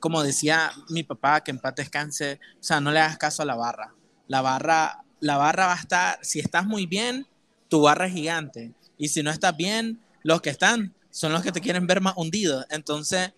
como 0.00 0.22
decía 0.22 0.72
mi 0.88 1.02
papá, 1.02 1.42
que 1.42 1.50
en 1.50 1.58
paz 1.58 1.74
descanse, 1.74 2.38
o 2.60 2.62
sea, 2.62 2.80
no 2.80 2.92
le 2.92 3.00
hagas 3.00 3.18
caso 3.18 3.42
a 3.42 3.46
la 3.46 3.56
barra. 3.56 3.92
La 4.28 4.40
barra, 4.40 5.02
la 5.20 5.36
barra 5.36 5.66
va 5.66 5.72
a 5.72 5.80
estar, 5.80 6.18
si 6.22 6.38
estás 6.38 6.64
muy 6.64 6.86
bien, 6.86 7.26
tu 7.68 7.80
barra 7.80 8.06
es 8.06 8.12
gigante. 8.12 8.72
Y 8.98 9.08
si 9.08 9.22
no 9.22 9.30
estás 9.30 9.56
bien, 9.56 10.00
los 10.22 10.40
que 10.42 10.50
están 10.50 10.94
son 11.10 11.32
los 11.32 11.42
que 11.42 11.50
te 11.50 11.60
quieren 11.60 11.86
ver 11.86 12.00
más 12.00 12.14
hundido. 12.16 12.64
Entonces, 12.70 13.32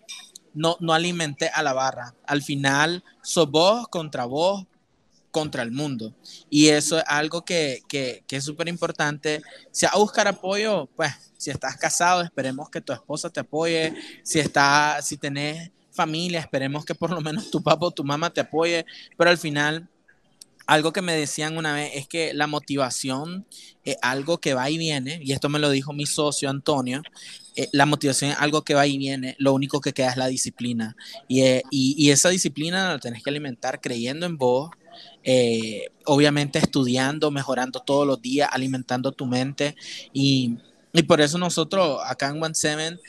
no, 0.53 0.77
no 0.79 0.93
alimente 0.93 1.49
a 1.49 1.63
la 1.63 1.73
barra. 1.73 2.13
Al 2.25 2.41
final, 2.41 3.03
sos 3.21 3.49
vos 3.49 3.87
contra 3.87 4.25
vos, 4.25 4.65
contra 5.31 5.63
el 5.63 5.71
mundo. 5.71 6.13
Y 6.49 6.69
eso 6.69 6.97
es 6.97 7.03
algo 7.07 7.43
que, 7.43 7.81
que, 7.87 8.23
que 8.27 8.37
es 8.37 8.43
súper 8.43 8.67
importante. 8.67 9.41
Si 9.71 9.85
a 9.85 9.91
buscar 9.95 10.27
apoyo, 10.27 10.87
pues, 10.95 11.11
si 11.37 11.51
estás 11.51 11.77
casado, 11.77 12.21
esperemos 12.21 12.69
que 12.69 12.81
tu 12.81 12.93
esposa 12.93 13.29
te 13.29 13.39
apoye. 13.39 13.93
Si, 14.23 14.39
está, 14.39 14.99
si 15.01 15.17
tenés 15.17 15.71
familia, 15.91 16.39
esperemos 16.39 16.85
que 16.85 16.95
por 16.95 17.11
lo 17.11 17.21
menos 17.21 17.51
tu 17.51 17.61
papá 17.61 17.87
o 17.87 17.91
tu 17.91 18.03
mamá 18.03 18.29
te 18.29 18.41
apoye, 18.41 18.85
pero 19.17 19.29
al 19.29 19.37
final 19.37 19.89
algo 20.69 20.93
que 20.93 21.01
me 21.01 21.15
decían 21.15 21.57
una 21.57 21.73
vez 21.73 21.91
es 21.95 22.07
que 22.07 22.31
la 22.35 22.45
motivación 22.45 23.47
es 23.83 23.97
algo 24.03 24.37
que 24.37 24.53
va 24.53 24.69
y 24.69 24.77
viene, 24.77 25.19
y 25.23 25.31
esto 25.31 25.49
me 25.49 25.57
lo 25.57 25.71
dijo 25.71 25.93
mi 25.93 26.05
socio 26.05 26.47
Antonio, 26.47 27.01
eh, 27.55 27.69
la 27.71 27.87
motivación 27.87 28.29
es 28.31 28.37
algo 28.37 28.61
que 28.63 28.75
va 28.75 28.85
y 28.85 28.99
viene, 28.99 29.35
lo 29.39 29.51
único 29.53 29.81
que 29.81 29.93
queda 29.93 30.11
es 30.11 30.17
la 30.17 30.27
disciplina, 30.27 30.95
y, 31.27 31.41
eh, 31.41 31.63
y, 31.71 32.11
esa 32.11 32.29
disciplina 32.29 32.87
la 32.87 32.99
tenés 32.99 33.23
que 33.23 33.31
alimentar 33.31 33.81
creyendo 33.81 34.27
en 34.27 34.37
vos, 34.37 34.69
eh, 35.23 35.87
obviamente 36.05 36.59
estudiando, 36.59 37.31
mejorando 37.31 37.79
todos 37.79 38.05
los 38.05 38.21
días, 38.21 38.47
alimentando 38.51 39.11
tu 39.11 39.25
mente, 39.25 39.75
y, 40.13 40.57
y 40.93 41.01
por 41.01 41.19
eso 41.19 41.39
nosotros 41.39 41.99
acá 42.05 42.29
en 42.29 42.43
One 42.43 42.53
Seven 42.53 42.99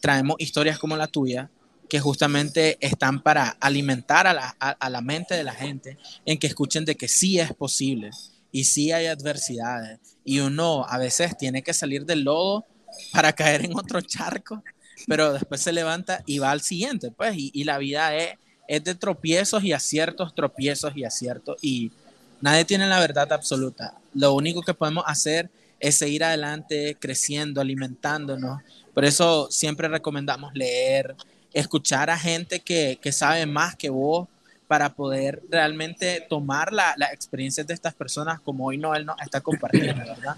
traemos 0.00 0.34
historias 0.40 0.80
como 0.80 0.96
la 0.96 1.06
tuya, 1.06 1.48
que 1.88 2.00
justamente 2.00 2.78
están 2.80 3.22
para 3.22 3.50
alimentar 3.60 4.26
a 4.26 4.32
la, 4.32 4.56
a, 4.58 4.90
la, 4.90 5.00
mente 5.00 5.34
de 5.34 5.44
la 5.44 5.52
gente 5.52 5.98
en 6.24 6.38
que 6.38 6.46
escuchen 6.46 6.84
de 6.84 6.96
que 6.96 7.08
sí 7.08 7.38
es 7.38 7.52
posible 7.52 8.10
y 8.50 8.64
sí 8.64 8.92
hay 8.92 9.06
adversidades 9.06 10.00
y 10.24 10.40
uno 10.40 10.86
a 10.88 10.98
veces 10.98 11.36
tiene 11.36 11.62
que 11.62 11.74
salir 11.74 12.06
del 12.06 12.22
lodo 12.22 12.64
para 13.12 13.32
caer 13.34 13.64
en 13.64 13.76
otro 13.76 14.00
charco, 14.00 14.62
pero 15.06 15.32
después 15.32 15.60
se 15.60 15.72
levanta 15.72 16.22
y 16.26 16.38
va 16.38 16.50
al 16.50 16.62
siguiente, 16.62 17.10
pues, 17.10 17.36
y, 17.36 17.50
y 17.52 17.64
la 17.64 17.78
vida 17.78 18.16
es, 18.16 18.34
es 18.66 18.82
de 18.82 18.94
tropiezos 18.94 19.62
y 19.64 19.72
aciertos, 19.72 20.34
tropiezos 20.34 20.96
y 20.96 21.04
aciertos, 21.04 21.56
y 21.60 21.92
nadie 22.40 22.64
tiene 22.64 22.86
la 22.86 23.00
verdad 23.00 23.30
absoluta. 23.32 23.98
Lo 24.14 24.32
único 24.32 24.62
que 24.62 24.72
podemos 24.72 25.04
hacer 25.06 25.50
es 25.80 25.98
seguir 25.98 26.24
adelante, 26.24 26.96
creciendo, 26.98 27.60
alimentándonos. 27.60 28.62
Por 28.94 29.04
eso 29.04 29.48
siempre 29.50 29.88
recomendamos 29.88 30.54
leer, 30.54 31.14
escuchar 31.54 32.10
a 32.10 32.18
gente 32.18 32.60
que, 32.60 32.98
sabe 33.12 33.46
más 33.46 33.76
que 33.76 33.88
vos 33.88 34.28
para 34.66 34.94
poder 34.94 35.42
realmente 35.48 36.26
tomar 36.28 36.72
la, 36.72 36.94
la 36.96 37.06
experiencias 37.06 37.66
de 37.66 37.74
estas 37.74 37.94
personas 37.94 38.40
como 38.40 38.66
hoy 38.66 38.76
Noel 38.76 39.06
nos 39.06 39.20
está 39.20 39.40
compartiendo, 39.40 40.04
¿verdad? 40.04 40.36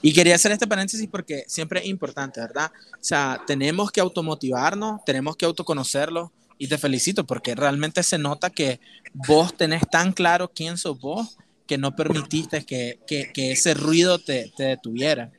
Y 0.00 0.12
quería 0.12 0.36
hacer 0.36 0.52
este 0.52 0.66
paréntesis 0.66 1.08
porque 1.08 1.44
siempre 1.48 1.80
es 1.80 1.86
importante, 1.86 2.40
¿verdad? 2.40 2.70
O 2.94 3.04
sea, 3.04 3.42
tenemos 3.46 3.90
que 3.90 4.00
automotivarnos, 4.00 5.04
tenemos 5.04 5.36
que 5.36 5.44
autoconocerlo 5.44 6.32
y 6.56 6.68
te 6.68 6.78
felicito 6.78 7.24
porque 7.26 7.54
realmente 7.54 8.02
se 8.02 8.18
nota 8.18 8.50
que 8.50 8.80
vos 9.12 9.56
tenés 9.56 9.82
tan 9.90 10.12
claro 10.12 10.50
quién 10.52 10.76
sos 10.76 11.00
vos 11.00 11.36
que 11.66 11.78
no 11.78 11.94
permitiste 11.94 12.64
que, 12.64 12.98
ese 13.34 13.74
ruido 13.74 14.18
te, 14.18 14.52
te 14.56 14.64
detuviera. 14.64 15.30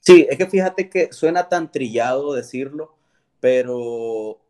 Sí, 0.00 0.26
es 0.30 0.38
que 0.38 0.46
fíjate 0.46 0.88
que 0.88 1.12
suena 1.12 1.48
tan 1.48 1.70
trillado 1.70 2.32
decirlo, 2.32 2.96
pero 3.40 4.40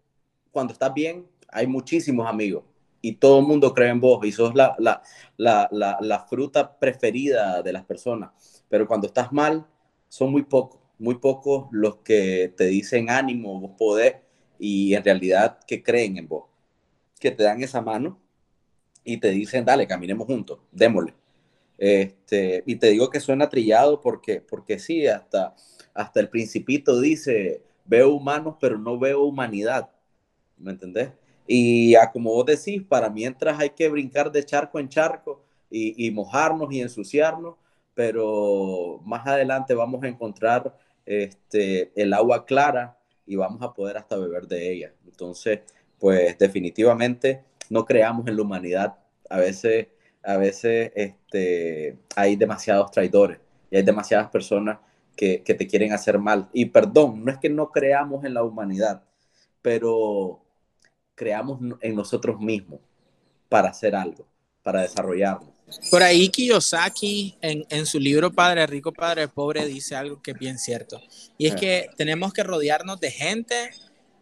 cuando 0.56 0.72
estás 0.72 0.94
bien, 0.94 1.26
hay 1.48 1.66
muchísimos 1.66 2.26
amigos 2.26 2.64
y 3.02 3.16
todo 3.16 3.40
el 3.40 3.46
mundo 3.46 3.74
cree 3.74 3.90
en 3.90 4.00
vos 4.00 4.24
y 4.24 4.32
sos 4.32 4.54
la, 4.54 4.74
la, 4.78 5.02
la, 5.36 5.68
la, 6.00 6.20
fruta 6.20 6.78
preferida 6.78 7.60
de 7.60 7.74
las 7.74 7.84
personas. 7.84 8.64
Pero 8.66 8.88
cuando 8.88 9.06
estás 9.06 9.30
mal, 9.32 9.66
son 10.08 10.32
muy 10.32 10.44
pocos, 10.44 10.80
muy 10.98 11.16
pocos 11.16 11.66
los 11.72 11.96
que 11.96 12.54
te 12.56 12.64
dicen 12.68 13.10
ánimo, 13.10 13.60
vos 13.60 13.72
podés 13.76 14.14
y 14.58 14.94
en 14.94 15.04
realidad 15.04 15.58
que 15.66 15.82
creen 15.82 16.16
en 16.16 16.26
vos, 16.26 16.44
que 17.20 17.32
te 17.32 17.42
dan 17.42 17.62
esa 17.62 17.82
mano 17.82 18.18
y 19.04 19.18
te 19.18 19.32
dicen, 19.32 19.62
dale, 19.62 19.86
caminemos 19.86 20.26
juntos, 20.26 20.60
démosle. 20.72 21.12
Este, 21.76 22.62
y 22.64 22.76
te 22.76 22.86
digo 22.88 23.10
que 23.10 23.20
suena 23.20 23.50
trillado 23.50 24.00
porque, 24.00 24.40
porque 24.40 24.78
sí, 24.78 25.06
hasta, 25.06 25.54
hasta 25.92 26.18
el 26.18 26.30
principito 26.30 26.98
dice, 26.98 27.62
veo 27.84 28.14
humanos, 28.14 28.56
pero 28.58 28.78
no 28.78 28.98
veo 28.98 29.22
humanidad. 29.22 29.90
¿Me 30.58 30.72
entendés? 30.72 31.10
Y 31.46 31.94
a 31.94 32.10
como 32.10 32.32
vos 32.32 32.46
decís, 32.46 32.82
para 32.82 33.08
mientras 33.08 33.58
hay 33.58 33.70
que 33.70 33.88
brincar 33.88 34.32
de 34.32 34.44
charco 34.44 34.80
en 34.80 34.88
charco 34.88 35.42
y, 35.70 36.10
mojarnos 36.10 36.72
y 36.72 36.80
ensuciarnos, 36.80 37.56
pero 37.94 39.00
más 39.04 39.26
adelante 39.26 39.74
vamos 39.74 40.02
a 40.02 40.08
encontrar 40.08 40.76
este, 41.04 41.92
el 42.00 42.12
agua 42.12 42.44
clara 42.44 42.98
y 43.26 43.36
vamos 43.36 43.62
a 43.62 43.72
poder 43.72 43.96
hasta 43.96 44.16
beber 44.16 44.46
de 44.46 44.72
ella. 44.72 44.92
Entonces, 45.04 45.60
pues 45.98 46.36
definitivamente 46.38 47.44
no 47.70 47.84
creamos 47.84 48.26
en 48.26 48.36
la 48.36 48.42
humanidad. 48.42 48.96
A 49.28 49.38
veces, 49.38 49.88
a 50.22 50.36
veces 50.36 50.92
este, 50.94 51.98
hay 52.14 52.36
demasiados 52.36 52.90
traidores 52.90 53.38
y 53.70 53.76
hay 53.76 53.82
demasiadas 53.82 54.30
personas 54.30 54.78
que, 55.16 55.42
que 55.42 55.54
te 55.54 55.66
quieren 55.66 55.92
hacer 55.92 56.18
mal. 56.18 56.48
Y 56.52 56.66
perdón, 56.66 57.24
no 57.24 57.30
es 57.30 57.38
que 57.38 57.50
no 57.50 57.70
creamos 57.70 58.24
en 58.24 58.34
la 58.34 58.42
humanidad, 58.42 59.02
pero 59.62 60.45
creamos 61.16 61.58
en 61.80 61.96
nosotros 61.96 62.38
mismos 62.38 62.78
para 63.48 63.70
hacer 63.70 63.96
algo, 63.96 64.28
para 64.62 64.82
desarrollarnos. 64.82 65.50
Por 65.90 66.04
ahí 66.04 66.28
Kiyosaki 66.28 67.38
en, 67.40 67.66
en, 67.70 67.86
su 67.86 67.98
libro 67.98 68.32
Padre 68.32 68.64
Rico, 68.68 68.92
Padre 68.92 69.26
Pobre 69.26 69.66
dice 69.66 69.96
algo 69.96 70.22
que 70.22 70.30
es 70.30 70.38
bien 70.38 70.60
cierto. 70.60 71.00
Y 71.36 71.48
es 71.48 71.54
ah. 71.54 71.56
que 71.56 71.90
tenemos 71.96 72.32
que 72.32 72.44
rodearnos 72.44 73.00
de 73.00 73.10
gente 73.10 73.70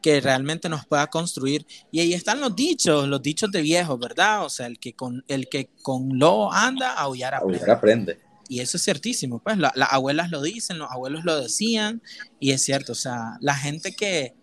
que 0.05 0.21
realmente 0.21 0.69
nos 0.69 0.87
pueda 0.87 1.07
construir. 1.07 1.67
Y 1.91 2.01
ahí 2.01 2.15
están 2.15 2.41
los 2.41 2.55
dichos, 2.55 3.09
los 3.09 3.23
dichos 3.23 3.51
de 3.51 3.63
viejos, 3.63 3.99
¿verdad? 3.99 4.45
O 4.45 4.51
sea, 4.51 4.67
el 4.67 4.79
que 4.79 4.95
con, 4.95 5.25
el 5.29 5.49
que 5.49 5.71
con 5.83 6.19
lobo 6.19 6.53
anda, 6.53 6.93
aullar 6.95 7.35
aprende. 7.35 7.59
Aullar 7.59 7.77
aprende. 7.77 8.21
Y 8.49 8.61
eso 8.61 8.77
es 8.77 8.85
ciertísimo, 8.85 9.39
pues 9.39 9.57
las 9.57 9.73
abuelas 9.91 10.31
lo 10.31 10.43
dicen, 10.43 10.77
los 10.77 10.91
abuelos 10.91 11.25
lo 11.25 11.41
decían, 11.41 12.03
y 12.39 12.51
es 12.51 12.63
cierto, 12.63 12.93
o 12.93 12.95
sea, 12.95 13.39
la 13.41 13.55
gente 13.55 13.95
que, 13.95 14.35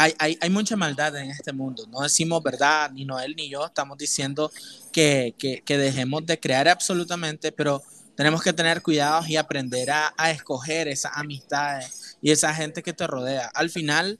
hay, 0.00 0.14
hay, 0.18 0.38
hay, 0.40 0.48
mucha 0.48 0.76
maldad 0.76 1.14
en 1.16 1.30
este 1.30 1.52
mundo. 1.52 1.86
No 1.90 2.00
decimos 2.00 2.42
verdad, 2.42 2.90
ni 2.90 3.04
Noel 3.04 3.36
ni 3.36 3.50
yo 3.50 3.66
estamos 3.66 3.98
diciendo 3.98 4.50
que, 4.92 5.34
que, 5.38 5.78
dejemos 5.78 6.24
de 6.24 6.40
crear 6.40 6.68
absolutamente, 6.68 7.52
pero 7.52 7.82
tenemos 8.16 8.42
que 8.42 8.54
tener 8.54 8.80
cuidados 8.80 9.28
y 9.28 9.36
aprender 9.36 9.90
a, 9.90 10.14
a, 10.16 10.30
escoger 10.30 10.88
esas 10.88 11.12
amistades 11.14 12.16
y 12.22 12.30
esa 12.30 12.54
gente 12.54 12.82
que 12.82 12.94
te 12.94 13.06
rodea. 13.06 13.50
Al 13.52 13.68
final, 13.68 14.18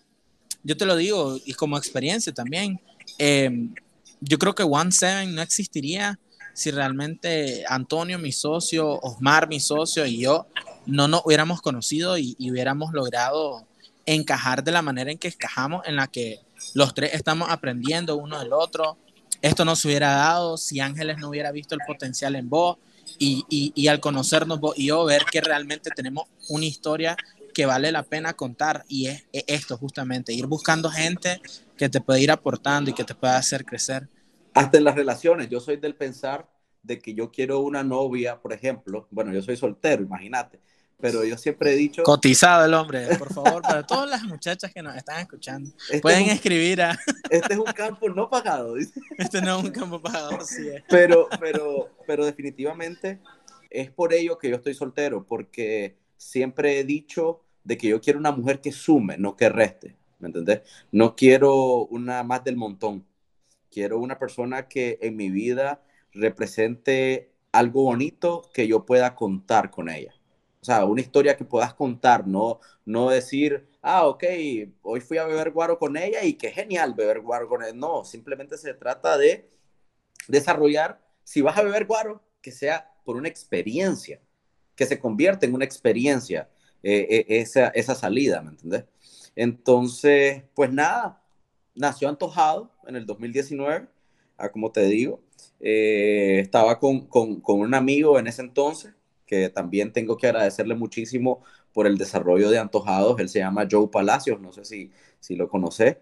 yo 0.62 0.76
te 0.76 0.84
lo 0.84 0.96
digo, 0.96 1.38
y 1.46 1.54
como 1.54 1.78
experiencia 1.78 2.34
también, 2.34 2.78
em, 3.16 3.74
yo 4.20 4.38
creo 4.38 4.54
que 4.54 4.64
One 4.64 4.92
Seven 4.92 5.34
no 5.34 5.40
existiría 5.40 6.18
si 6.52 6.70
realmente 6.70 7.64
Antonio, 7.66 8.18
mi 8.18 8.32
socio, 8.32 9.00
Osmar, 9.00 9.48
mi 9.48 9.60
socio, 9.60 10.04
y 10.04 10.20
yo 10.20 10.46
no 10.84 11.08
nos 11.08 11.22
hubiéramos 11.24 11.62
conocido 11.62 12.18
y, 12.18 12.36
y 12.38 12.50
hubiéramos 12.50 12.92
logrado 12.92 13.66
encajar 14.06 14.64
de 14.64 14.72
la 14.72 14.82
manera 14.82 15.10
en 15.10 15.18
que 15.18 15.28
encajamos, 15.28 15.86
en 15.86 15.96
la 15.96 16.06
que 16.06 16.40
los 16.74 16.94
tres 16.94 17.14
estamos 17.14 17.50
aprendiendo 17.50 18.16
uno 18.16 18.38
del 18.38 18.52
otro. 18.52 18.96
Esto 19.42 19.64
no 19.64 19.76
se 19.76 19.88
hubiera 19.88 20.10
dado 20.10 20.56
si 20.56 20.80
Ángeles 20.80 21.18
no 21.18 21.28
hubiera 21.28 21.52
visto 21.52 21.74
el 21.74 21.80
potencial 21.86 22.36
en 22.36 22.48
vos 22.48 22.78
y, 23.18 23.44
y, 23.48 23.72
y 23.74 23.88
al 23.88 24.00
conocernos 24.00 24.60
vos 24.60 24.78
y 24.78 24.86
yo, 24.86 25.04
ver 25.04 25.24
que 25.30 25.40
realmente 25.40 25.90
tenemos 25.90 26.24
una 26.48 26.66
historia 26.66 27.16
que 27.52 27.66
vale 27.66 27.92
la 27.92 28.02
pena 28.02 28.34
contar 28.34 28.84
y 28.88 29.06
es, 29.06 29.24
es 29.32 29.44
esto 29.46 29.76
justamente, 29.76 30.32
ir 30.32 30.46
buscando 30.46 30.90
gente 30.90 31.40
que 31.76 31.88
te 31.88 32.00
puede 32.00 32.20
ir 32.20 32.30
aportando 32.30 32.90
y 32.90 32.94
que 32.94 33.04
te 33.04 33.14
pueda 33.14 33.36
hacer 33.36 33.64
crecer. 33.64 34.08
Hasta 34.54 34.78
en 34.78 34.84
las 34.84 34.94
relaciones, 34.94 35.48
yo 35.48 35.60
soy 35.60 35.76
del 35.76 35.94
pensar 35.94 36.48
de 36.82 36.98
que 36.98 37.14
yo 37.14 37.30
quiero 37.30 37.60
una 37.60 37.82
novia, 37.82 38.40
por 38.40 38.52
ejemplo, 38.52 39.06
bueno, 39.10 39.32
yo 39.32 39.42
soy 39.42 39.56
soltero, 39.56 40.02
imagínate, 40.02 40.60
pero 41.00 41.24
yo 41.24 41.36
siempre 41.36 41.72
he 41.72 41.76
dicho... 41.76 42.02
Cotizado 42.02 42.64
el 42.64 42.74
hombre, 42.74 43.16
por 43.16 43.32
favor, 43.32 43.62
para 43.62 43.86
todas 43.86 44.08
las 44.08 44.22
muchachas 44.24 44.72
que 44.72 44.82
nos 44.82 44.96
están 44.96 45.20
escuchando, 45.20 45.70
este 45.84 46.00
pueden 46.00 46.28
escribir 46.28 46.82
a... 46.82 46.98
Este 47.30 47.54
es 47.54 47.58
un 47.58 47.64
campo 47.66 48.08
no 48.08 48.28
pagado, 48.28 48.74
dice. 48.74 49.00
Este 49.18 49.40
no 49.40 49.58
es 49.58 49.64
un 49.64 49.70
campo 49.70 50.00
pagado, 50.00 50.40
sí 50.44 50.68
es. 50.68 50.82
Pero, 50.88 51.28
pero, 51.38 51.90
pero 52.06 52.24
definitivamente 52.24 53.20
es 53.70 53.90
por 53.90 54.12
ello 54.12 54.38
que 54.38 54.50
yo 54.50 54.56
estoy 54.56 54.74
soltero, 54.74 55.24
porque 55.24 55.96
siempre 56.16 56.78
he 56.78 56.84
dicho 56.84 57.42
de 57.64 57.78
que 57.78 57.88
yo 57.88 58.00
quiero 58.00 58.18
una 58.18 58.32
mujer 58.32 58.60
que 58.60 58.72
sume, 58.72 59.16
no 59.16 59.36
que 59.36 59.48
reste, 59.48 59.96
¿me 60.18 60.28
entendés? 60.28 60.62
No 60.92 61.16
quiero 61.16 61.86
una 61.86 62.22
más 62.22 62.44
del 62.44 62.56
montón, 62.56 63.06
quiero 63.70 63.98
una 63.98 64.18
persona 64.18 64.68
que 64.68 64.98
en 65.02 65.16
mi 65.16 65.30
vida 65.30 65.82
represente 66.12 67.30
algo 67.52 67.84
bonito 67.84 68.42
que 68.52 68.66
yo 68.66 68.84
pueda 68.84 69.14
contar 69.14 69.70
con 69.70 69.88
ella 69.88 70.14
o 70.60 70.64
sea, 70.64 70.84
una 70.84 71.00
historia 71.00 71.36
que 71.36 71.44
puedas 71.44 71.72
contar, 71.74 72.26
no, 72.26 72.60
no 72.84 73.08
decir, 73.08 73.66
ah, 73.80 74.06
ok, 74.06 74.24
hoy 74.82 75.00
fui 75.00 75.16
a 75.16 75.24
beber 75.24 75.52
guaro 75.52 75.78
con 75.78 75.96
ella 75.96 76.22
y 76.22 76.34
qué 76.34 76.50
genial 76.50 76.94
beber 76.94 77.20
guaro 77.20 77.48
con 77.48 77.62
ella. 77.62 77.72
No, 77.74 78.04
simplemente 78.04 78.58
se 78.58 78.74
trata 78.74 79.16
de 79.16 79.48
desarrollar, 80.28 81.00
si 81.24 81.40
vas 81.40 81.56
a 81.56 81.62
beber 81.62 81.86
guaro, 81.86 82.22
que 82.42 82.52
sea 82.52 82.92
por 83.04 83.16
una 83.16 83.28
experiencia, 83.28 84.20
que 84.76 84.86
se 84.86 84.98
convierta 85.00 85.46
en 85.46 85.54
una 85.54 85.64
experiencia 85.64 86.50
eh, 86.82 87.06
eh, 87.10 87.26
esa, 87.40 87.68
esa 87.68 87.94
salida, 87.94 88.42
¿me 88.42 88.50
entendés? 88.50 88.84
Entonces, 89.36 90.42
pues 90.54 90.70
nada, 90.72 91.22
nació 91.74 92.08
antojado 92.08 92.70
en 92.86 92.96
el 92.96 93.06
2019, 93.06 93.88
ah, 94.36 94.50
como 94.50 94.72
te 94.72 94.82
digo, 94.84 95.22
eh, 95.60 96.40
estaba 96.40 96.78
con, 96.78 97.06
con, 97.06 97.40
con 97.40 97.60
un 97.60 97.74
amigo 97.74 98.18
en 98.18 98.26
ese 98.26 98.42
entonces 98.42 98.92
que 99.30 99.48
también 99.48 99.92
tengo 99.92 100.16
que 100.16 100.26
agradecerle 100.26 100.74
muchísimo 100.74 101.44
por 101.72 101.86
el 101.86 101.96
desarrollo 101.96 102.50
de 102.50 102.58
Antojados. 102.58 103.20
Él 103.20 103.28
se 103.28 103.38
llama 103.38 103.68
Joe 103.70 103.86
Palacios, 103.86 104.40
no 104.40 104.52
sé 104.52 104.64
si, 104.64 104.90
si 105.20 105.36
lo 105.36 105.48
conoce. 105.48 106.00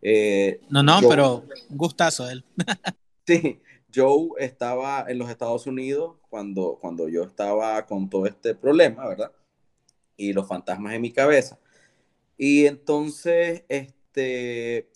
Eh, 0.00 0.60
no, 0.70 0.84
no, 0.84 1.00
pero 1.08 1.42
gustazo 1.70 2.30
él. 2.30 2.44
sí, 3.26 3.60
Joe 3.92 4.28
estaba 4.38 5.06
en 5.08 5.18
los 5.18 5.28
Estados 5.28 5.66
Unidos 5.66 6.18
cuando, 6.30 6.78
cuando 6.80 7.08
yo 7.08 7.24
estaba 7.24 7.84
con 7.84 8.08
todo 8.08 8.26
este 8.26 8.54
problema, 8.54 9.08
¿verdad? 9.08 9.32
Y 10.16 10.32
los 10.32 10.46
fantasmas 10.46 10.94
en 10.94 11.02
mi 11.02 11.10
cabeza. 11.10 11.58
Y 12.36 12.66
entonces, 12.66 13.64
este, 13.68 14.88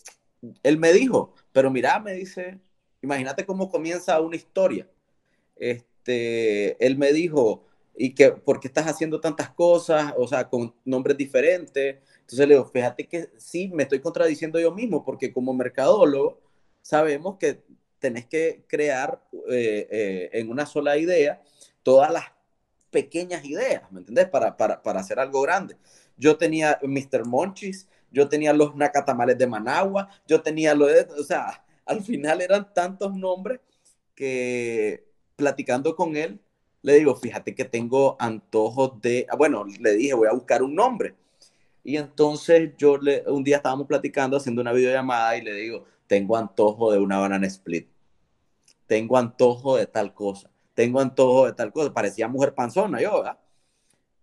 él 0.62 0.78
me 0.78 0.92
dijo, 0.92 1.34
pero 1.50 1.68
mira, 1.68 1.98
me 1.98 2.12
dice, 2.12 2.60
imagínate 3.02 3.44
cómo 3.44 3.68
comienza 3.68 4.20
una 4.20 4.36
historia. 4.36 4.88
Este, 5.56 6.84
él 6.84 6.96
me 6.96 7.12
dijo, 7.12 7.66
y 7.96 8.14
que, 8.14 8.30
¿por 8.32 8.60
qué 8.60 8.68
estás 8.68 8.86
haciendo 8.86 9.20
tantas 9.20 9.50
cosas? 9.50 10.14
O 10.16 10.26
sea, 10.26 10.48
con 10.48 10.74
nombres 10.84 11.16
diferentes. 11.16 11.98
Entonces 12.20 12.48
le 12.48 12.54
digo, 12.54 12.66
fíjate 12.66 13.06
que 13.06 13.30
sí, 13.36 13.68
me 13.68 13.84
estoy 13.84 14.00
contradiciendo 14.00 14.58
yo 14.58 14.72
mismo, 14.72 15.04
porque 15.04 15.32
como 15.32 15.52
mercadólogo 15.54 16.40
sabemos 16.80 17.36
que 17.38 17.62
tenés 17.98 18.26
que 18.26 18.64
crear 18.66 19.22
eh, 19.50 19.86
eh, 19.90 20.30
en 20.32 20.50
una 20.50 20.66
sola 20.66 20.96
idea 20.96 21.42
todas 21.82 22.12
las 22.12 22.24
pequeñas 22.90 23.44
ideas, 23.44 23.90
¿me 23.90 24.00
entendés? 24.00 24.28
Para, 24.28 24.56
para, 24.56 24.82
para 24.82 25.00
hacer 25.00 25.18
algo 25.18 25.40
grande. 25.42 25.76
Yo 26.16 26.36
tenía 26.36 26.78
Mr. 26.82 27.26
Monchis, 27.26 27.88
yo 28.10 28.28
tenía 28.28 28.52
los 28.52 28.74
Nacatamales 28.76 29.38
de 29.38 29.46
Managua, 29.46 30.08
yo 30.26 30.42
tenía 30.42 30.74
lo 30.74 30.86
de, 30.86 31.08
o 31.18 31.24
sea, 31.24 31.64
al 31.86 32.02
final 32.02 32.40
eran 32.42 32.72
tantos 32.74 33.14
nombres 33.14 33.60
que 34.14 35.08
platicando 35.36 35.96
con 35.96 36.16
él, 36.16 36.40
le 36.82 36.94
digo, 36.94 37.14
fíjate 37.14 37.54
que 37.54 37.64
tengo 37.64 38.16
antojos 38.18 39.00
de, 39.00 39.26
ah, 39.30 39.36
bueno, 39.36 39.64
le 39.64 39.94
dije, 39.94 40.14
voy 40.14 40.28
a 40.28 40.32
buscar 40.32 40.62
un 40.62 40.74
nombre. 40.74 41.14
Y 41.84 41.96
entonces 41.96 42.72
yo 42.76 42.98
le, 42.98 43.24
un 43.28 43.44
día 43.44 43.56
estábamos 43.56 43.86
platicando, 43.86 44.36
haciendo 44.36 44.60
una 44.62 44.72
videollamada 44.72 45.36
y 45.36 45.42
le 45.42 45.54
digo, 45.54 45.84
tengo 46.06 46.36
antojo 46.36 46.92
de 46.92 46.98
una 46.98 47.18
banana 47.18 47.46
split. 47.46 47.88
Tengo 48.86 49.16
antojo 49.16 49.76
de 49.76 49.86
tal 49.86 50.12
cosa. 50.12 50.50
Tengo 50.74 51.00
antojo 51.00 51.46
de 51.46 51.52
tal 51.52 51.72
cosa. 51.72 51.92
Parecía 51.92 52.28
mujer 52.28 52.54
panzona 52.54 53.00
yo, 53.00 53.18
¿verdad? 53.18 53.38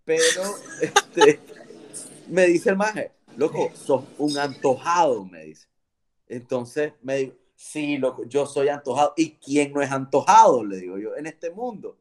Pero 0.03 0.43
este, 0.81 1.39
me 2.27 2.45
dice 2.45 2.71
el 2.71 2.77
maje, 2.77 3.11
loco, 3.37 3.71
sos 3.73 4.03
un 4.17 4.37
antojado, 4.37 5.23
me 5.25 5.45
dice. 5.45 5.67
Entonces 6.27 6.93
me 7.01 7.15
digo, 7.17 7.33
sí, 7.55 7.97
loco, 7.97 8.25
yo 8.25 8.45
soy 8.45 8.67
antojado. 8.67 9.13
¿Y 9.15 9.31
quién 9.35 9.71
no 9.71 9.81
es 9.81 9.91
antojado? 9.91 10.65
Le 10.65 10.77
digo 10.77 10.97
yo, 10.97 11.15
en 11.15 11.25
este 11.25 11.51
mundo 11.51 11.97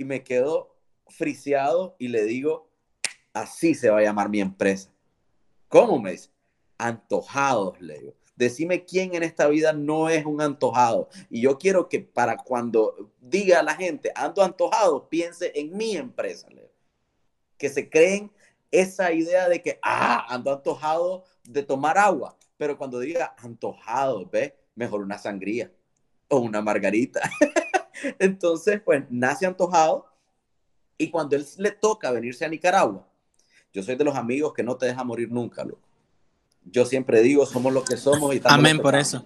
y 0.00 0.04
me 0.04 0.24
quedo 0.24 0.74
friseado 1.08 1.94
y 1.98 2.08
le 2.08 2.24
digo, 2.24 2.70
así 3.34 3.74
se 3.74 3.90
va 3.90 3.98
a 3.98 4.02
llamar 4.02 4.30
mi 4.30 4.40
empresa. 4.40 4.90
¿Cómo 5.68 5.98
me 5.98 6.12
dice? 6.12 6.30
Antojados, 6.78 7.78
le 7.82 7.98
digo. 7.98 8.14
Decime 8.34 8.86
quién 8.86 9.14
en 9.14 9.22
esta 9.22 9.46
vida 9.48 9.74
no 9.74 10.08
es 10.08 10.24
un 10.24 10.40
antojado. 10.40 11.10
Y 11.28 11.42
yo 11.42 11.58
quiero 11.58 11.90
que 11.90 12.00
para 12.00 12.38
cuando 12.38 13.12
diga 13.20 13.60
a 13.60 13.62
la 13.62 13.74
gente, 13.74 14.10
ando 14.14 14.42
antojado, 14.42 15.10
piense 15.10 15.52
en 15.54 15.76
mi 15.76 15.96
empresa. 15.96 16.48
Le. 16.48 16.72
Que 17.58 17.68
se 17.68 17.90
creen 17.90 18.32
esa 18.70 19.12
idea 19.12 19.50
de 19.50 19.60
que, 19.60 19.78
ah, 19.82 20.24
ando 20.30 20.50
antojado 20.50 21.24
de 21.44 21.62
tomar 21.62 21.98
agua. 21.98 22.38
Pero 22.56 22.78
cuando 22.78 23.00
diga 23.00 23.34
antojado, 23.36 24.24
¿ves? 24.30 24.54
Mejor 24.74 25.02
una 25.02 25.18
sangría 25.18 25.70
o 26.28 26.38
una 26.38 26.62
margarita. 26.62 27.20
Entonces, 28.18 28.80
pues 28.84 29.04
nace 29.10 29.46
antojado 29.46 30.06
y 30.98 31.10
cuando 31.10 31.36
él 31.36 31.46
le 31.58 31.70
toca 31.70 32.10
venirse 32.10 32.44
a 32.44 32.48
Nicaragua, 32.48 33.06
yo 33.72 33.82
soy 33.82 33.96
de 33.96 34.04
los 34.04 34.16
amigos 34.16 34.52
que 34.52 34.62
no 34.62 34.76
te 34.76 34.86
deja 34.86 35.04
morir 35.04 35.30
nunca, 35.30 35.64
loco. 35.64 35.88
Yo 36.64 36.84
siempre 36.84 37.22
digo, 37.22 37.46
somos 37.46 37.72
los 37.72 37.84
que 37.84 37.96
somos 37.96 38.34
y 38.34 38.36
estamos. 38.36 38.58
Amén 38.58 38.80
por 38.80 38.94
eso. 38.94 39.24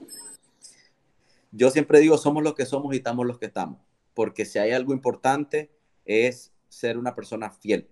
Yo 1.50 1.70
siempre 1.70 2.00
digo, 2.00 2.18
somos 2.18 2.42
los 2.42 2.54
que 2.54 2.66
somos 2.66 2.94
y 2.94 2.98
estamos 2.98 3.26
los 3.26 3.38
que 3.38 3.46
estamos. 3.46 3.80
Porque 4.12 4.44
si 4.44 4.58
hay 4.58 4.72
algo 4.72 4.92
importante 4.92 5.70
es 6.04 6.52
ser 6.68 6.98
una 6.98 7.14
persona 7.14 7.50
fiel, 7.50 7.88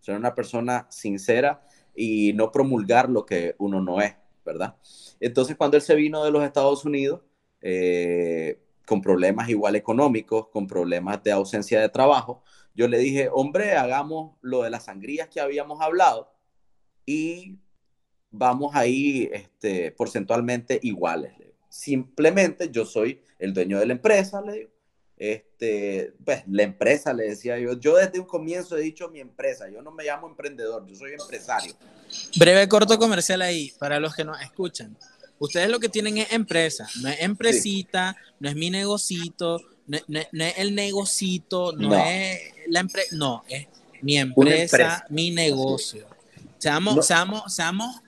ser 0.00 0.16
una 0.16 0.34
persona 0.34 0.86
sincera 0.90 1.66
y 1.94 2.32
no 2.34 2.52
promulgar 2.52 3.08
lo 3.08 3.24
que 3.24 3.54
uno 3.58 3.80
no 3.80 4.00
es, 4.00 4.14
¿verdad? 4.44 4.76
Entonces, 5.20 5.56
cuando 5.56 5.76
él 5.76 5.82
se 5.82 5.94
vino 5.94 6.24
de 6.24 6.30
los 6.30 6.44
Estados 6.44 6.84
Unidos, 6.84 7.22
eh, 7.60 8.60
con 8.86 9.00
problemas 9.00 9.48
igual 9.48 9.76
económicos, 9.76 10.48
con 10.48 10.66
problemas 10.66 11.22
de 11.22 11.32
ausencia 11.32 11.80
de 11.80 11.88
trabajo, 11.88 12.42
yo 12.74 12.88
le 12.88 12.98
dije, 12.98 13.28
hombre, 13.32 13.72
hagamos 13.72 14.36
lo 14.42 14.62
de 14.62 14.70
las 14.70 14.84
sangrías 14.84 15.28
que 15.28 15.40
habíamos 15.40 15.80
hablado 15.80 16.32
y 17.06 17.58
vamos 18.30 18.74
ahí 18.74 19.30
este, 19.32 19.92
porcentualmente 19.92 20.80
iguales. 20.82 21.32
Simplemente 21.68 22.70
yo 22.70 22.84
soy 22.84 23.20
el 23.38 23.54
dueño 23.54 23.78
de 23.78 23.86
la 23.86 23.92
empresa, 23.92 24.40
le 24.42 24.52
digo. 24.52 24.70
Este, 25.16 26.12
pues 26.24 26.42
la 26.48 26.64
empresa, 26.64 27.12
le 27.12 27.28
decía 27.28 27.56
yo, 27.58 27.78
yo 27.78 27.96
desde 27.96 28.18
un 28.18 28.26
comienzo 28.26 28.76
he 28.76 28.80
dicho 28.80 29.08
mi 29.08 29.20
empresa, 29.20 29.70
yo 29.70 29.80
no 29.80 29.92
me 29.92 30.02
llamo 30.02 30.28
emprendedor, 30.28 30.84
yo 30.86 30.96
soy 30.96 31.12
empresario. 31.12 31.72
Breve 32.36 32.68
corto 32.68 32.98
comercial 32.98 33.40
ahí, 33.42 33.72
para 33.78 34.00
los 34.00 34.14
que 34.16 34.24
nos 34.24 34.40
escuchan. 34.42 34.98
Ustedes 35.44 35.68
lo 35.68 35.78
que 35.78 35.90
tienen 35.90 36.16
es 36.16 36.32
empresa, 36.32 36.88
no 37.02 37.08
es 37.10 37.20
empresita, 37.20 38.16
no 38.40 38.48
es 38.48 38.56
mi 38.56 38.70
negocito, 38.70 39.60
no, 39.86 39.98
es 40.18 40.54
el 40.56 40.74
negocito, 40.74 41.72
no, 41.72 41.94
es 41.94 42.40
la 42.68 42.80
empresa, 42.80 43.14
no, 43.14 43.44
es 43.46 43.66
mi 44.00 44.16
empresa, 44.16 45.04
mi 45.10 45.30
negocio. 45.30 46.06
Seamos, 46.56 47.06
seamos, 47.06 47.54
seamos, 47.54 48.00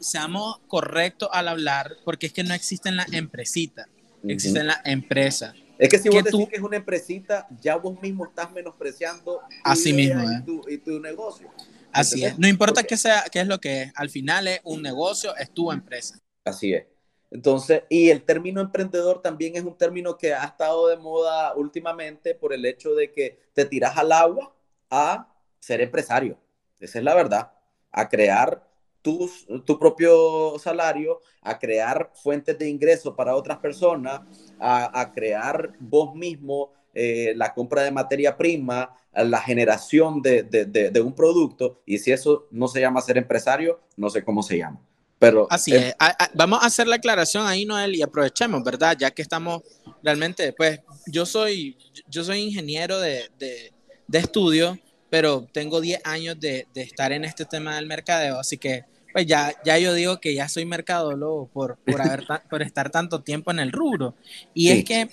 seamos 0.00 0.60
correctos 0.66 1.28
al 1.30 1.48
hablar, 1.48 1.94
porque 2.06 2.28
es 2.28 2.32
que 2.32 2.42
no 2.42 2.54
existen 2.54 2.96
las 2.96 3.12
empresitas, 3.12 3.86
existen 4.26 4.66
las 4.66 4.80
empresas. 4.86 5.54
Es 5.76 5.90
que 5.90 5.98
si 5.98 6.08
vos 6.08 6.24
decís 6.24 6.48
que 6.48 6.56
es 6.56 6.62
una 6.62 6.76
empresita, 6.76 7.46
ya 7.60 7.76
vos 7.76 8.00
mismo 8.00 8.24
estás 8.24 8.50
menospreciando 8.50 9.42
Así 9.62 9.92
mismo, 9.92 10.24
y, 10.24 10.74
eh. 10.74 10.78
tu, 10.78 11.00
negocio. 11.00 11.50
Así 11.92 12.24
es. 12.24 12.38
No 12.38 12.48
importa 12.48 12.82
qué 12.82 12.96
sea, 12.96 13.26
qué 13.30 13.40
es 13.40 13.46
lo 13.46 13.60
que 13.60 13.82
es. 13.82 13.92
Al 13.94 14.08
final 14.08 14.48
es 14.48 14.60
un 14.64 14.82
negocio, 14.82 15.36
es 15.36 15.50
tu 15.50 15.70
empresa. 15.70 16.18
Así 16.48 16.74
es. 16.74 16.86
Entonces, 17.30 17.82
y 17.90 18.08
el 18.10 18.22
término 18.22 18.60
emprendedor 18.60 19.20
también 19.20 19.54
es 19.56 19.62
un 19.62 19.76
término 19.76 20.16
que 20.16 20.32
ha 20.32 20.44
estado 20.44 20.88
de 20.88 20.96
moda 20.96 21.54
últimamente 21.54 22.34
por 22.34 22.52
el 22.52 22.64
hecho 22.64 22.94
de 22.94 23.12
que 23.12 23.38
te 23.52 23.66
tiras 23.66 23.96
al 23.98 24.12
agua 24.12 24.54
a 24.90 25.34
ser 25.58 25.80
empresario. 25.82 26.38
Esa 26.80 26.98
es 26.98 27.04
la 27.04 27.14
verdad. 27.14 27.52
A 27.92 28.08
crear 28.08 28.66
tu 29.02 29.78
propio 29.78 30.58
salario, 30.58 31.20
a 31.40 31.58
crear 31.58 32.10
fuentes 32.14 32.58
de 32.58 32.68
ingreso 32.68 33.14
para 33.14 33.36
otras 33.36 33.58
personas, 33.58 34.20
a, 34.58 35.12
crear 35.14 35.72
vos 35.80 36.14
mismo 36.14 36.72
eh, 36.94 37.32
la 37.36 37.54
compra 37.54 37.82
de 37.82 37.90
materia 37.90 38.36
prima, 38.36 38.94
la 39.12 39.40
generación 39.40 40.20
de, 40.20 40.42
de, 40.42 41.00
un 41.00 41.14
producto. 41.14 41.80
Y 41.86 41.98
si 41.98 42.12
eso 42.12 42.48
no 42.50 42.68
se 42.68 42.80
llama 42.80 43.00
ser 43.00 43.18
empresario, 43.18 43.80
no 43.96 44.10
sé 44.10 44.24
cómo 44.24 44.42
se 44.42 44.58
llama. 44.58 44.80
Pero 45.18 45.46
Así 45.50 45.74
es. 45.74 45.94
Vamos 46.34 46.62
a 46.62 46.66
hacer 46.66 46.86
la 46.86 46.96
aclaración 46.96 47.46
ahí, 47.46 47.64
Noel, 47.64 47.96
y 47.96 48.02
aprovechemos, 48.02 48.62
¿verdad? 48.62 48.96
Ya 48.98 49.10
que 49.10 49.22
estamos 49.22 49.62
realmente, 50.02 50.52
pues 50.52 50.80
yo 51.06 51.26
soy, 51.26 51.76
yo 52.06 52.22
soy 52.22 52.40
ingeniero 52.40 53.00
de, 53.00 53.28
de, 53.38 53.72
de 54.06 54.18
estudio, 54.18 54.78
pero 55.10 55.46
tengo 55.52 55.80
10 55.80 56.02
años 56.04 56.38
de, 56.38 56.66
de, 56.72 56.82
estar 56.82 57.12
en 57.12 57.24
este 57.24 57.44
tema 57.44 57.76
del 57.76 57.86
mercadeo, 57.86 58.38
así 58.38 58.58
que 58.58 58.84
pues 59.12 59.26
ya, 59.26 59.54
ya 59.64 59.78
yo 59.78 59.94
digo 59.94 60.20
que 60.20 60.34
ya 60.34 60.48
soy 60.48 60.64
mercadólogo 60.66 61.48
por, 61.48 61.78
por, 61.78 62.00
haber 62.00 62.26
por 62.48 62.62
estar 62.62 62.90
tanto 62.90 63.22
tiempo 63.22 63.50
en 63.50 63.58
el 63.58 63.72
rubro. 63.72 64.14
Y 64.54 64.68
es 64.68 64.84
que 64.84 65.08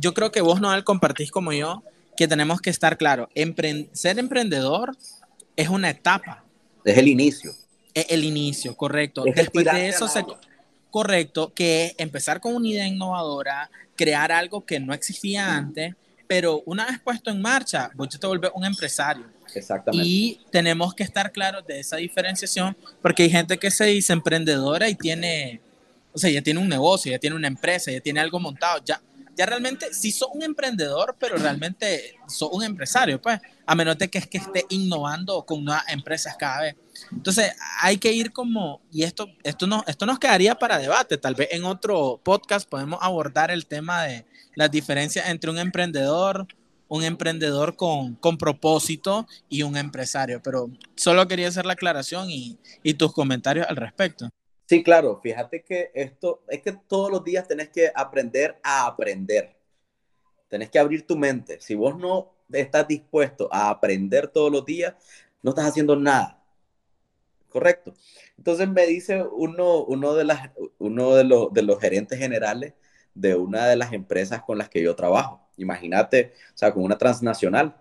yo 0.00 0.14
creo 0.14 0.32
que 0.32 0.40
vos, 0.40 0.60
Noel, 0.60 0.84
compartís 0.84 1.30
como 1.30 1.52
yo 1.52 1.82
que 2.16 2.26
tenemos 2.26 2.60
que 2.60 2.70
estar 2.70 2.96
claro, 2.96 3.28
ser 3.92 4.18
emprendedor 4.18 4.96
es 5.54 5.68
una 5.68 5.90
etapa. 5.90 6.44
Es 6.84 6.96
el 6.96 7.08
inicio. 7.08 7.52
Es 7.96 8.06
el 8.10 8.24
inicio, 8.24 8.76
correcto. 8.76 9.24
Después 9.34 9.64
de 9.64 9.88
eso, 9.88 10.06
se, 10.06 10.22
correcto, 10.90 11.52
que 11.54 11.86
es 11.86 11.94
empezar 11.96 12.40
con 12.42 12.54
una 12.54 12.68
idea 12.68 12.86
innovadora, 12.86 13.70
crear 13.96 14.30
algo 14.30 14.66
que 14.66 14.78
no 14.78 14.92
existía 14.92 15.56
antes, 15.56 15.94
pero 16.26 16.62
una 16.66 16.84
vez 16.84 17.00
puesto 17.00 17.30
en 17.30 17.40
marcha, 17.40 17.90
vos 17.94 18.10
te 18.10 18.26
vuelves 18.26 18.50
un 18.54 18.66
empresario. 18.66 19.24
Exactamente. 19.54 20.06
Y 20.06 20.40
tenemos 20.50 20.94
que 20.94 21.04
estar 21.04 21.32
claros 21.32 21.66
de 21.66 21.80
esa 21.80 21.96
diferenciación, 21.96 22.76
porque 23.00 23.22
hay 23.22 23.30
gente 23.30 23.56
que 23.56 23.70
se 23.70 23.86
dice 23.86 24.12
emprendedora 24.12 24.90
y 24.90 24.94
tiene, 24.94 25.62
o 26.12 26.18
sea, 26.18 26.28
ya 26.28 26.42
tiene 26.42 26.60
un 26.60 26.68
negocio, 26.68 27.12
ya 27.12 27.18
tiene 27.18 27.34
una 27.34 27.48
empresa, 27.48 27.90
ya 27.90 28.00
tiene 28.00 28.20
algo 28.20 28.38
montado, 28.38 28.82
ya, 28.84 29.00
ya 29.36 29.46
realmente 29.46 29.92
sí 29.92 30.10
sos 30.10 30.28
un 30.32 30.42
emprendedor, 30.42 31.16
pero 31.18 31.36
realmente 31.36 32.16
sos 32.26 32.50
un 32.52 32.62
empresario, 32.64 33.20
pues, 33.20 33.40
a 33.66 33.74
menos 33.74 33.98
de 33.98 34.08
que 34.08 34.18
es 34.18 34.26
que 34.26 34.38
esté 34.38 34.64
innovando 34.70 35.44
con 35.44 35.64
nuevas 35.64 35.84
empresas 35.88 36.36
cada 36.38 36.62
vez. 36.62 36.76
Entonces, 37.12 37.52
hay 37.80 37.98
que 37.98 38.12
ir 38.12 38.32
como, 38.32 38.80
y 38.90 39.02
esto, 39.02 39.28
esto, 39.42 39.66
no, 39.66 39.84
esto 39.86 40.06
nos 40.06 40.18
quedaría 40.18 40.54
para 40.54 40.78
debate, 40.78 41.18
tal 41.18 41.34
vez 41.34 41.48
en 41.50 41.64
otro 41.64 42.20
podcast 42.22 42.68
podemos 42.68 42.98
abordar 43.02 43.50
el 43.50 43.66
tema 43.66 44.04
de 44.04 44.24
las 44.54 44.70
diferencias 44.70 45.28
entre 45.28 45.50
un 45.50 45.58
emprendedor, 45.58 46.46
un 46.88 47.02
emprendedor 47.02 47.76
con, 47.76 48.14
con 48.14 48.38
propósito 48.38 49.26
y 49.48 49.62
un 49.62 49.76
empresario, 49.76 50.40
pero 50.42 50.70
solo 50.94 51.28
quería 51.28 51.48
hacer 51.48 51.66
la 51.66 51.74
aclaración 51.74 52.30
y, 52.30 52.58
y 52.82 52.94
tus 52.94 53.12
comentarios 53.12 53.66
al 53.68 53.76
respecto. 53.76 54.30
Sí, 54.66 54.82
claro, 54.82 55.20
fíjate 55.22 55.62
que 55.62 55.90
esto 55.94 56.42
es 56.48 56.60
que 56.62 56.72
todos 56.72 57.10
los 57.10 57.22
días 57.24 57.46
tenés 57.46 57.68
que 57.70 57.90
aprender 57.94 58.58
a 58.62 58.86
aprender. 58.86 59.56
Tenés 60.48 60.70
que 60.70 60.78
abrir 60.78 61.06
tu 61.06 61.16
mente. 61.16 61.60
Si 61.60 61.74
vos 61.74 61.96
no 61.98 62.32
estás 62.52 62.88
dispuesto 62.88 63.48
a 63.52 63.70
aprender 63.70 64.28
todos 64.28 64.50
los 64.52 64.64
días, 64.64 64.94
no 65.42 65.50
estás 65.50 65.66
haciendo 65.66 65.96
nada. 65.96 66.42
Correcto. 67.48 67.94
Entonces 68.36 68.68
me 68.68 68.86
dice 68.86 69.22
uno, 69.22 69.84
uno, 69.84 70.14
de, 70.14 70.24
las, 70.24 70.50
uno 70.78 71.14
de, 71.14 71.24
los, 71.24 71.52
de 71.52 71.62
los 71.62 71.80
gerentes 71.80 72.18
generales 72.18 72.74
de 73.14 73.34
una 73.36 73.66
de 73.66 73.76
las 73.76 73.92
empresas 73.92 74.42
con 74.42 74.58
las 74.58 74.68
que 74.68 74.82
yo 74.82 74.96
trabajo. 74.96 75.40
Imagínate, 75.56 76.32
o 76.54 76.58
sea, 76.58 76.72
con 76.74 76.82
una 76.84 76.98
transnacional. 76.98 77.76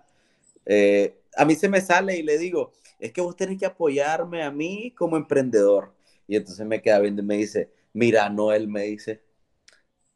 Eh, 0.66 1.20
a 1.36 1.46
mí 1.46 1.56
se 1.56 1.70
me 1.70 1.82
sale 1.82 2.18
y 2.18 2.24
le 2.24 2.38
digo, 2.38 2.74
es 3.00 3.12
que 3.12 3.22
vos 3.22 3.36
tenés 3.36 3.60
que 3.60 3.66
apoyarme 3.66 4.44
a 4.44 4.52
mí 4.52 4.92
como 4.98 5.18
emprendedor. 5.18 5.95
Y 6.28 6.36
entonces 6.36 6.66
me 6.66 6.82
queda 6.82 7.00
viendo 7.00 7.22
y 7.22 7.26
me 7.26 7.38
dice, 7.38 7.72
mira, 7.94 8.30
Noel 8.30 8.68
me 8.68 8.84
dice, 8.84 9.24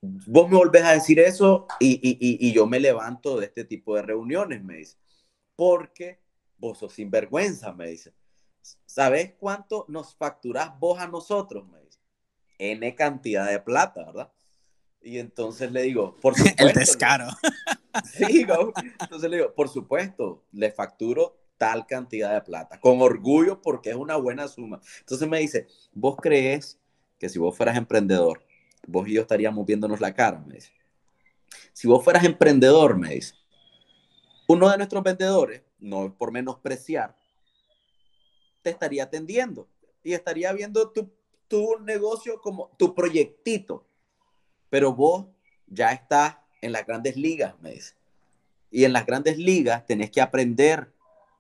vos 0.01 0.49
me 0.49 0.57
volvés 0.57 0.83
a 0.83 0.93
decir 0.93 1.19
eso 1.19 1.67
y, 1.79 1.93
y, 2.01 2.47
y, 2.47 2.53
yo 2.53 2.65
me 2.65 2.79
levanto 2.79 3.39
de 3.39 3.47
este 3.47 3.65
tipo 3.65 3.95
de 3.95 4.01
reuniones, 4.01 4.63
me 4.63 4.77
dice, 4.77 4.97
porque 5.55 6.19
vos 6.57 6.77
sos 6.77 6.93
sinvergüenza, 6.93 7.73
me 7.73 7.87
dice. 7.87 8.13
¿Sabes 8.85 9.33
cuánto 9.39 9.85
nos 9.87 10.15
facturás 10.15 10.77
vos 10.79 10.99
a 10.99 11.07
nosotros? 11.07 11.67
Me 11.69 11.79
dice. 11.81 11.99
N 12.57 12.95
cantidad 12.95 13.49
de 13.49 13.59
plata, 13.59 14.05
¿verdad? 14.05 14.31
Y 15.01 15.17
entonces 15.17 15.71
le 15.71 15.83
digo, 15.83 16.17
por 16.17 16.35
supuesto. 16.37 16.67
El 16.67 16.73
descaro. 16.73 17.27
Sí, 18.05 18.45
entonces 19.01 19.29
le 19.29 19.37
digo, 19.37 19.53
por 19.55 19.67
supuesto, 19.67 20.45
le 20.51 20.71
facturo 20.71 21.38
tal 21.59 21.85
cantidad 21.85 22.33
de 22.33 22.41
plata, 22.41 22.79
con 22.79 23.01
orgullo 23.01 23.61
porque 23.61 23.91
es 23.91 23.95
una 23.95 24.15
buena 24.15 24.47
suma. 24.47 24.81
Entonces 25.01 25.27
me 25.27 25.39
dice, 25.39 25.67
¿vos 25.91 26.15
crees 26.15 26.79
que 27.19 27.29
si 27.29 27.37
vos 27.37 27.55
fueras 27.55 27.77
emprendedor, 27.77 28.43
vos 28.87 29.07
y 29.07 29.13
yo 29.13 29.21
estaríamos 29.21 29.65
viéndonos 29.67 29.99
la 29.99 30.15
cara? 30.15 30.39
Me 30.39 30.55
dice. 30.55 30.71
Si 31.73 31.87
vos 31.87 32.03
fueras 32.03 32.23
emprendedor, 32.23 32.97
me 32.97 33.09
dice, 33.09 33.35
uno 34.47 34.69
de 34.69 34.77
nuestros 34.77 35.03
vendedores, 35.03 35.61
no 35.79 36.15
por 36.17 36.31
menospreciar, 36.31 37.15
te 38.61 38.69
estaría 38.69 39.03
atendiendo 39.03 39.67
y 40.01 40.13
estaría 40.13 40.51
viendo 40.53 40.89
tu, 40.91 41.11
tu 41.49 41.77
negocio 41.79 42.39
como 42.41 42.71
tu 42.77 42.95
proyectito. 42.95 43.85
Pero 44.69 44.93
vos 44.93 45.27
ya 45.67 45.91
estás 45.91 46.37
en 46.61 46.71
las 46.71 46.85
grandes 46.85 47.17
ligas, 47.17 47.59
me 47.59 47.71
dice. 47.71 47.95
Y 48.71 48.85
en 48.85 48.93
las 48.93 49.05
grandes 49.05 49.37
ligas 49.37 49.85
tenés 49.85 50.09
que 50.09 50.21
aprender 50.21 50.93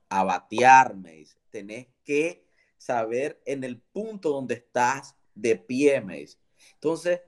a 0.09 0.23
batear, 0.23 0.95
me 0.95 1.13
dice. 1.13 1.37
Tenés 1.49 1.87
que 2.03 2.45
saber 2.77 3.41
en 3.45 3.63
el 3.63 3.79
punto 3.79 4.31
donde 4.31 4.55
estás 4.55 5.15
de 5.35 5.55
pie, 5.55 6.01
me 6.01 6.19
dice. 6.19 6.37
Entonces, 6.73 7.21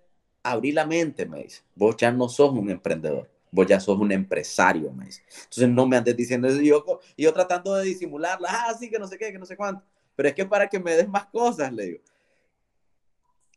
abrí 0.43 0.71
la 0.71 0.85
mente, 0.85 1.25
me 1.25 1.43
dice. 1.43 1.61
Vos 1.75 1.95
ya 1.97 2.11
no 2.11 2.27
sos 2.27 2.51
un 2.51 2.69
emprendedor, 2.69 3.29
vos 3.51 3.67
ya 3.67 3.79
sos 3.79 3.99
un 3.99 4.11
empresario, 4.11 4.91
me 4.91 5.05
dice. 5.05 5.23
Entonces, 5.27 5.69
no 5.69 5.87
me 5.87 5.97
andes 5.97 6.17
diciendo 6.17 6.47
eso. 6.47 6.61
Yo, 6.61 6.99
yo 7.17 7.33
tratando 7.33 7.75
de 7.75 7.85
disimularla, 7.85 8.49
ah, 8.49 8.73
sí, 8.77 8.89
que 8.89 8.99
no 8.99 9.07
sé 9.07 9.17
qué, 9.17 9.31
que 9.31 9.39
no 9.39 9.45
sé 9.45 9.55
cuánto. 9.55 9.85
Pero 10.15 10.29
es 10.29 10.35
que 10.35 10.45
para 10.45 10.67
que 10.67 10.79
me 10.79 10.95
des 10.95 11.07
más 11.07 11.25
cosas, 11.27 11.71
le 11.71 11.85
digo. 11.85 12.03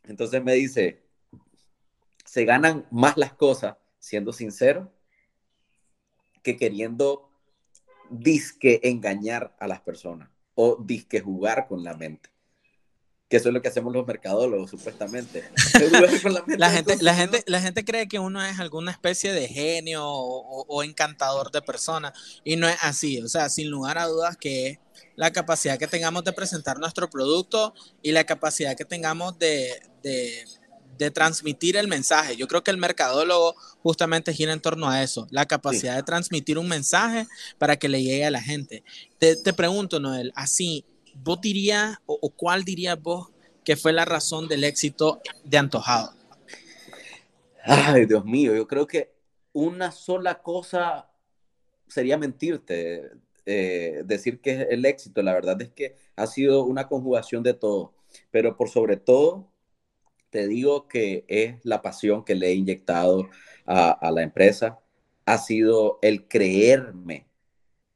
Entonces 0.05 0.43
me 0.43 0.55
dice, 0.55 1.03
se 2.25 2.45
ganan 2.45 2.87
más 2.91 3.17
las 3.17 3.33
cosas 3.33 3.77
siendo 3.99 4.33
sincero 4.33 4.93
que 6.43 6.57
queriendo 6.57 7.31
disque 8.19 8.81
engañar 8.85 9.55
a 9.59 9.67
las 9.67 9.81
personas 9.81 10.29
o 10.55 10.77
disque 10.81 11.21
jugar 11.21 11.67
con 11.69 11.85
la 11.85 11.95
mente. 11.95 12.31
Que 13.29 13.39
eso 13.39 13.49
es 13.49 13.55
lo 13.55 13.63
que 13.63 13.69
hacemos 13.69 13.93
los 13.93 14.07
mercadólogos, 14.07 14.71
supuestamente. 14.71 15.45
la, 16.59 16.71
gente, 16.71 16.97
la, 17.03 17.15
gente, 17.15 17.43
la 17.47 17.61
gente 17.61 17.85
cree 17.85 18.07
que 18.07 18.19
uno 18.19 18.45
es 18.45 18.61
alguna 18.61 18.93
especie 18.93 19.33
de 19.33 19.49
genio 19.49 20.07
o, 20.07 20.83
encantador 20.83 21.51
de 21.51 21.63
personas 21.63 22.13
y 22.45 22.57
no 22.57 22.69
es 22.69 22.77
así. 22.83 23.21
O 23.23 23.29
sea, 23.29 23.49
sin 23.49 23.71
lugar 23.71 23.99
a 23.99 24.07
dudas 24.07 24.37
que 24.37 24.69
es 24.69 24.79
la 25.17 25.33
capacidad 25.33 25.79
que 25.79 25.87
tengamos 25.87 26.25
de 26.25 26.33
presentar 26.33 26.79
nuestro 26.79 27.09
producto 27.09 27.75
y 28.03 28.13
la 28.13 28.25
capacidad 28.25 28.77
que 28.77 28.85
tengamos 28.85 29.39
de, 29.39 29.81
de 30.03 30.45
transmitir 31.11 31.77
el 31.77 31.89
mensaje. 31.89 32.37
Yo 32.37 32.47
creo 32.49 32.63
que 32.63 32.71
el 32.71 32.79
mercadólogo 32.79 33.55
justamente 33.83 34.33
gira 34.33 34.53
en 34.53 34.61
torno 34.61 34.89
a 34.89 35.03
eso, 35.03 35.27
la 35.31 35.47
capacidad 35.47 35.97
de 35.97 36.03
transmitir 36.03 36.59
un 36.59 36.69
mensaje 36.69 37.27
para 37.59 37.77
que 37.77 37.89
le 37.89 38.03
llegue 38.03 38.25
a 38.25 38.31
la 38.31 38.41
gente. 38.41 38.83
Te, 39.19 39.53
pregunto, 39.53 40.01
Noel, 40.01 40.33
así, 40.35 40.85
¿vos 41.15 41.41
dirías 41.41 41.99
o, 42.07 42.31
cuál 42.31 42.65
dirías 42.65 43.01
vos 43.01 43.31
que 43.65 43.77
fue 43.77 43.93
la 43.93 44.05
razón 44.05 44.49
del 44.49 44.65
éxito 44.65 45.21
de 45.45 45.59
Antojado? 45.59 46.13
Ay, 47.65 48.07
Dios 48.07 48.25
mío, 48.25 48.55
yo 48.55 48.67
creo 48.67 48.87
que 48.87 49.15
una 49.53 49.91
sola 49.93 50.43
cosa 50.43 51.09
sería 51.89 52.19
mentirte, 52.19 53.11
eh, 53.47 54.03
decir 54.05 54.41
que 54.41 54.53
es 54.53 54.67
el 54.71 54.85
éxito. 54.85 55.23
La 55.23 55.33
verdad 55.33 55.61
es 55.63 55.71
que 55.71 55.97
ha 56.17 56.27
sido 56.27 56.65
una 56.65 56.89
conjugación 56.89 57.43
de 57.43 57.55
todo, 57.55 57.95
pero 58.31 58.57
por 58.57 58.69
sobre 58.69 58.97
todo 58.97 59.54
te 60.35 60.49
digo 60.49 60.89
que 60.89 61.25
es 61.29 61.65
la 61.65 61.81
pasión 61.81 62.25
que 62.25 62.35
le 62.35 62.49
he 62.49 62.55
inyectado 62.55 63.29
a, 63.67 64.11
la 64.11 64.23
empresa, 64.23 64.81
ha 65.27 65.39
sido 65.39 66.01
el 66.03 66.27
creerme, 66.27 67.29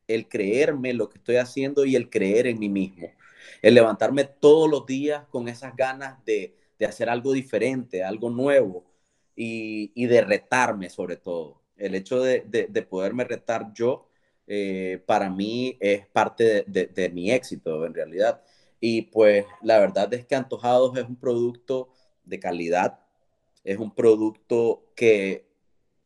el 0.07 0.29
creerme 0.29 0.95
lo 0.95 1.09
que 1.09 1.19
estoy 1.19 1.35
haciendo 1.35 1.85
y 1.85 1.97
el 1.97 2.09
creer 2.09 2.47
en 2.47 2.61
mí 2.61 2.69
mismo, 2.69 3.11
el 3.61 3.75
levantarme 3.75 4.23
todos 4.23 4.71
los 4.71 4.87
días 4.87 5.25
con 5.31 5.49
esas 5.49 5.75
ganas 5.75 6.25
de, 6.25 6.55
hacer 6.87 7.11
algo 7.11 7.33
diferente, 7.33 8.05
algo 8.05 8.31
nuevo 8.31 8.85
y, 9.35 10.07
de 10.07 10.21
retarme 10.21 10.91
sobre 10.91 11.17
todo. 11.17 11.61
El 11.77 11.97
hecho 11.97 12.23
de, 12.23 12.87
poderme 12.89 13.25
retar 13.25 13.73
yo, 13.75 14.09
eh, 14.47 15.03
para 15.07 15.29
mí 15.29 15.77
es 15.81 16.07
parte 16.07 16.65
de 16.69 17.11
mi 17.13 17.33
éxito 17.33 17.85
en 17.85 17.95
realidad. 17.95 18.43
Y 18.79 19.03
pues 19.03 19.45
la 19.61 19.81
verdad 19.81 20.13
es 20.15 20.25
que 20.25 20.37
Antojados 20.37 20.97
es 20.97 21.05
un 21.05 21.17
producto 21.17 21.89
de 22.29 22.41
calidad. 22.41 23.01
Es 23.65 23.79
un 23.79 23.95
producto 23.95 24.93
que, 24.95 25.49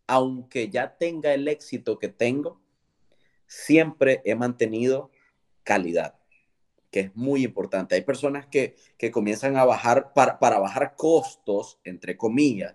aunque 0.06 0.68
ya 0.68 0.96
tenga 0.96 1.34
el 1.34 1.48
éxito 1.48 1.98
que 1.98 2.08
tengo, 2.08 2.60
siempre 3.46 4.22
he 4.24 4.34
mantenido 4.34 5.10
calidad, 5.62 6.18
que 6.90 7.00
es 7.00 7.16
muy 7.16 7.44
importante. 7.44 7.94
Hay 7.94 8.02
personas 8.02 8.46
que, 8.46 8.76
comienzan 9.12 9.56
a 9.56 9.64
bajar, 9.64 10.12
para, 10.14 10.38
para 10.38 10.58
bajar 10.58 10.94
costos, 10.96 11.78
entre 11.84 12.16
comillas, 12.16 12.74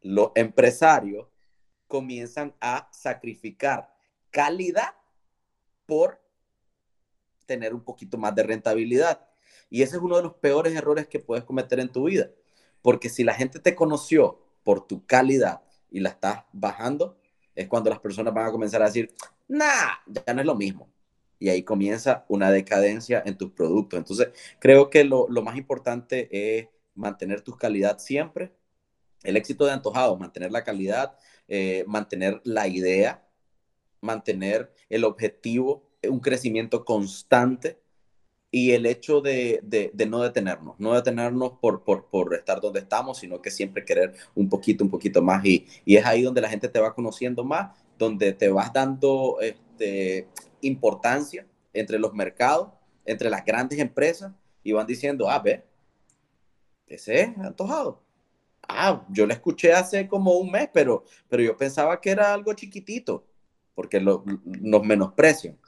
los 0.00 0.30
empresarios 0.34 1.26
comienzan 1.88 2.54
a 2.60 2.88
sacrificar 2.92 3.92
calidad 4.30 4.94
por 5.84 6.20
tener 7.46 7.74
un 7.74 7.82
poquito 7.82 8.18
más 8.18 8.34
de 8.34 8.42
rentabilidad. 8.42 9.25
Y 9.70 9.82
ese 9.82 9.96
es 9.96 10.02
uno 10.02 10.16
de 10.16 10.22
los 10.22 10.34
peores 10.34 10.74
errores 10.74 11.08
que 11.08 11.18
puedes 11.18 11.44
cometer 11.44 11.80
en 11.80 11.90
tu 11.90 12.04
vida. 12.04 12.30
Porque 12.82 13.08
si 13.08 13.24
la 13.24 13.34
gente 13.34 13.58
te 13.58 13.74
conoció 13.74 14.40
por 14.62 14.86
tu 14.86 15.04
calidad 15.06 15.62
y 15.90 16.00
la 16.00 16.10
estás 16.10 16.44
bajando, 16.52 17.18
es 17.54 17.68
cuando 17.68 17.90
las 17.90 17.98
personas 17.98 18.32
van 18.34 18.46
a 18.46 18.52
comenzar 18.52 18.82
a 18.82 18.86
decir, 18.86 19.12
nah, 19.48 19.94
ya 20.06 20.34
no 20.34 20.40
es 20.40 20.46
lo 20.46 20.54
mismo. 20.54 20.90
Y 21.38 21.48
ahí 21.48 21.62
comienza 21.62 22.24
una 22.28 22.50
decadencia 22.50 23.22
en 23.26 23.36
tus 23.36 23.50
productos. 23.50 23.98
Entonces, 23.98 24.28
creo 24.58 24.88
que 24.90 25.04
lo, 25.04 25.28
más 25.42 25.56
importante 25.56 26.28
es 26.30 26.68
mantener 26.94 27.42
tu 27.42 27.56
calidad 27.56 27.98
siempre. 27.98 28.52
El 29.22 29.36
éxito 29.36 29.64
de 29.64 29.72
antojado, 29.72 30.16
mantener 30.16 30.52
la 30.52 30.64
calidad, 30.64 31.18
eh, 31.48 31.84
mantener 31.86 32.40
la 32.44 32.68
idea, 32.68 33.26
mantener 34.00 34.72
el 34.88 35.04
objetivo, 35.04 35.90
un 36.08 36.20
crecimiento 36.20 36.84
constante 36.84 37.80
y 38.56 38.72
el 38.72 38.86
hecho 38.86 39.20
de, 39.20 39.60
no 40.08 40.22
detenernos, 40.22 40.76
no 40.80 40.94
detenernos 40.94 41.58
por, 41.60 41.84
por, 41.84 42.34
estar 42.34 42.58
donde 42.58 42.80
estamos, 42.80 43.18
sino 43.18 43.42
que 43.42 43.50
siempre 43.50 43.84
querer 43.84 44.14
un 44.34 44.48
poquito, 44.48 44.82
un 44.82 44.88
poquito 44.88 45.20
más. 45.20 45.44
Y, 45.44 45.66
es 45.84 46.06
ahí 46.06 46.22
donde 46.22 46.40
la 46.40 46.48
gente 46.48 46.70
te 46.70 46.80
va 46.80 46.94
conociendo 46.94 47.44
más, 47.44 47.76
donde 47.98 48.32
te 48.32 48.48
vas 48.48 48.72
dando 48.72 49.36
este, 49.42 50.26
importancia 50.62 51.46
entre 51.74 51.98
los 51.98 52.14
mercados, 52.14 52.70
entre 53.04 53.28
las 53.28 53.44
grandes 53.44 53.78
empresas, 53.78 54.32
y 54.62 54.72
van 54.72 54.86
diciendo, 54.86 55.28
ah, 55.28 55.38
ve, 55.38 55.62
ese 56.86 57.20
es 57.20 57.36
antojado. 57.36 58.02
Ah, 58.66 59.04
yo 59.10 59.26
le 59.26 59.34
escuché 59.34 59.74
hace 59.74 60.08
como 60.08 60.32
un 60.38 60.50
mes, 60.50 60.70
pero, 60.72 61.04
pero 61.28 61.42
yo 61.42 61.58
pensaba 61.58 62.00
que 62.00 62.08
era 62.08 62.32
algo 62.32 62.54
chiquitito, 62.54 63.26
porque 63.74 64.00
lo, 64.00 64.24
nos 64.46 64.82
menosprecian 64.82 65.58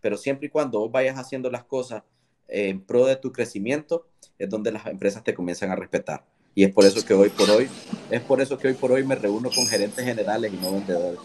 pero 0.00 0.16
siempre 0.16 0.46
y 0.46 0.50
cuando 0.50 0.78
vos 0.80 0.92
vayas 0.92 1.18
haciendo 1.18 1.50
las 1.50 1.64
cosas 1.64 2.02
en 2.48 2.80
pro 2.80 3.06
de 3.06 3.16
tu 3.16 3.32
crecimiento, 3.32 4.06
es 4.38 4.48
donde 4.48 4.72
las 4.72 4.86
empresas 4.86 5.22
te 5.24 5.34
comienzan 5.34 5.70
a 5.70 5.76
respetar. 5.76 6.24
Y 6.54 6.64
es 6.64 6.72
por 6.72 6.84
eso 6.84 7.04
que 7.04 7.14
hoy 7.14 7.28
por 7.28 7.48
hoy, 7.50 7.68
es 8.10 8.20
por 8.22 8.40
eso 8.40 8.58
que 8.58 8.68
hoy 8.68 8.74
por 8.74 8.90
hoy 8.90 9.04
me 9.04 9.14
reúno 9.14 9.50
con 9.50 9.66
gerentes 9.66 10.04
generales 10.04 10.52
y 10.52 10.56
no 10.56 10.72
vendedores. 10.72 11.20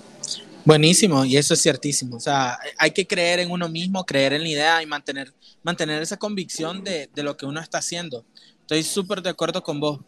Buenísimo, 0.65 1.25
y 1.25 1.35
eso 1.35 1.55
es 1.55 1.61
ciertísimo. 1.61 2.17
O 2.17 2.19
sea, 2.19 2.57
hay 2.77 2.91
que 2.91 3.05
creer 3.05 3.39
en 3.39 3.51
uno 3.51 3.67
mismo, 3.67 4.05
creer 4.05 4.33
en 4.33 4.43
la 4.43 4.49
idea 4.49 4.83
y 4.83 4.85
mantener, 4.85 5.33
mantener 5.61 6.01
esa 6.01 6.17
convicción 6.17 6.83
de, 6.83 7.09
de 7.13 7.23
lo 7.23 7.35
que 7.35 7.45
uno 7.45 7.59
está 7.59 7.79
haciendo. 7.79 8.23
Estoy 8.61 8.83
súper 8.83 9.21
de 9.21 9.29
acuerdo 9.29 9.61
con 9.61 9.79
vos. 9.79 9.99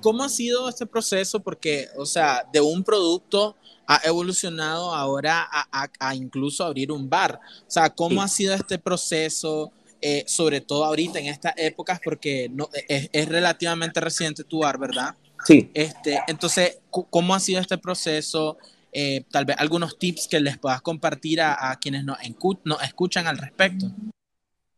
¿Cómo 0.00 0.22
ha 0.22 0.28
sido 0.28 0.68
este 0.68 0.86
proceso? 0.86 1.40
Porque, 1.40 1.88
o 1.96 2.06
sea, 2.06 2.44
de 2.52 2.60
un 2.60 2.84
producto 2.84 3.56
ha 3.86 4.00
evolucionado 4.04 4.94
ahora 4.94 5.48
a, 5.50 5.88
a, 5.98 6.14
incluso 6.14 6.62
abrir 6.62 6.92
un 6.92 7.08
bar. 7.08 7.40
O 7.66 7.70
sea, 7.70 7.90
¿cómo 7.90 8.22
ha 8.22 8.28
sido 8.28 8.54
este 8.54 8.78
proceso? 8.78 9.72
Eh, 10.00 10.22
sobre 10.28 10.60
todo 10.60 10.84
ahorita 10.84 11.18
en 11.18 11.26
estas 11.26 11.54
épocas, 11.56 12.00
porque 12.02 12.48
no, 12.52 12.68
es, 12.86 13.10
es, 13.12 13.28
relativamente 13.28 14.00
reciente 14.00 14.44
tu 14.44 14.60
bar, 14.60 14.78
¿verdad? 14.78 15.16
Sí. 15.44 15.72
Este, 15.74 16.20
entonces, 16.28 16.78
¿cómo 16.90 17.34
ha 17.34 17.40
sido 17.40 17.60
este 17.60 17.78
proceso? 17.78 18.58
Eh, 18.92 19.24
tal 19.30 19.44
vez 19.44 19.56
algunos 19.58 19.98
tips 19.98 20.28
que 20.28 20.38
les 20.38 20.56
puedas 20.56 20.82
compartir 20.82 21.40
a, 21.40 21.70
a 21.70 21.78
quienes 21.80 22.04
nos, 22.04 22.18
nos, 22.64 22.82
escuchan 22.82 23.26
al 23.26 23.38
respecto. 23.38 23.86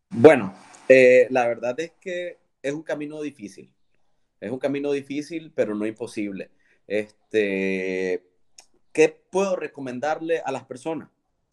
Bueno, 0.09 0.55
eh, 0.89 1.27
la 1.31 1.47
verdad 1.47 1.79
es 1.79 1.93
que 2.01 2.39
es 2.63 2.73
un 2.73 2.83
camino 2.83 3.21
difícil. 3.21 3.71
Es 4.41 4.51
un 4.51 4.59
camino 4.59 4.91
difícil, 4.91 5.53
pero 5.55 5.75
no 5.75 5.85
imposible. 5.85 6.51
Este, 6.87 8.27
¿Qué 8.93 9.23
puedo 9.31 9.55
recomendarle 9.55 10.41
a 10.45 10.51
las 10.51 10.65
personas? 10.65 11.11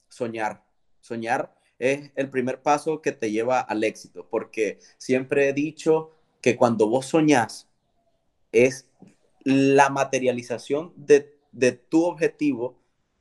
Soñar. 0.07 0.63
Soñar 1.01 1.56
es 1.79 2.11
el 2.15 2.29
primer 2.29 2.61
paso 2.61 3.01
que 3.01 3.11
te 3.11 3.31
lleva 3.31 3.59
al 3.59 3.83
éxito, 3.83 4.27
porque 4.29 4.79
siempre 4.97 5.49
he 5.49 5.53
dicho 5.53 6.11
que 6.41 6.55
cuando 6.55 6.87
vos 6.87 7.07
soñás 7.07 7.67
es 8.51 8.87
la 9.43 9.89
materialización 9.89 10.93
de, 10.95 11.33
tu 11.89 12.03
objetivo 12.03 12.77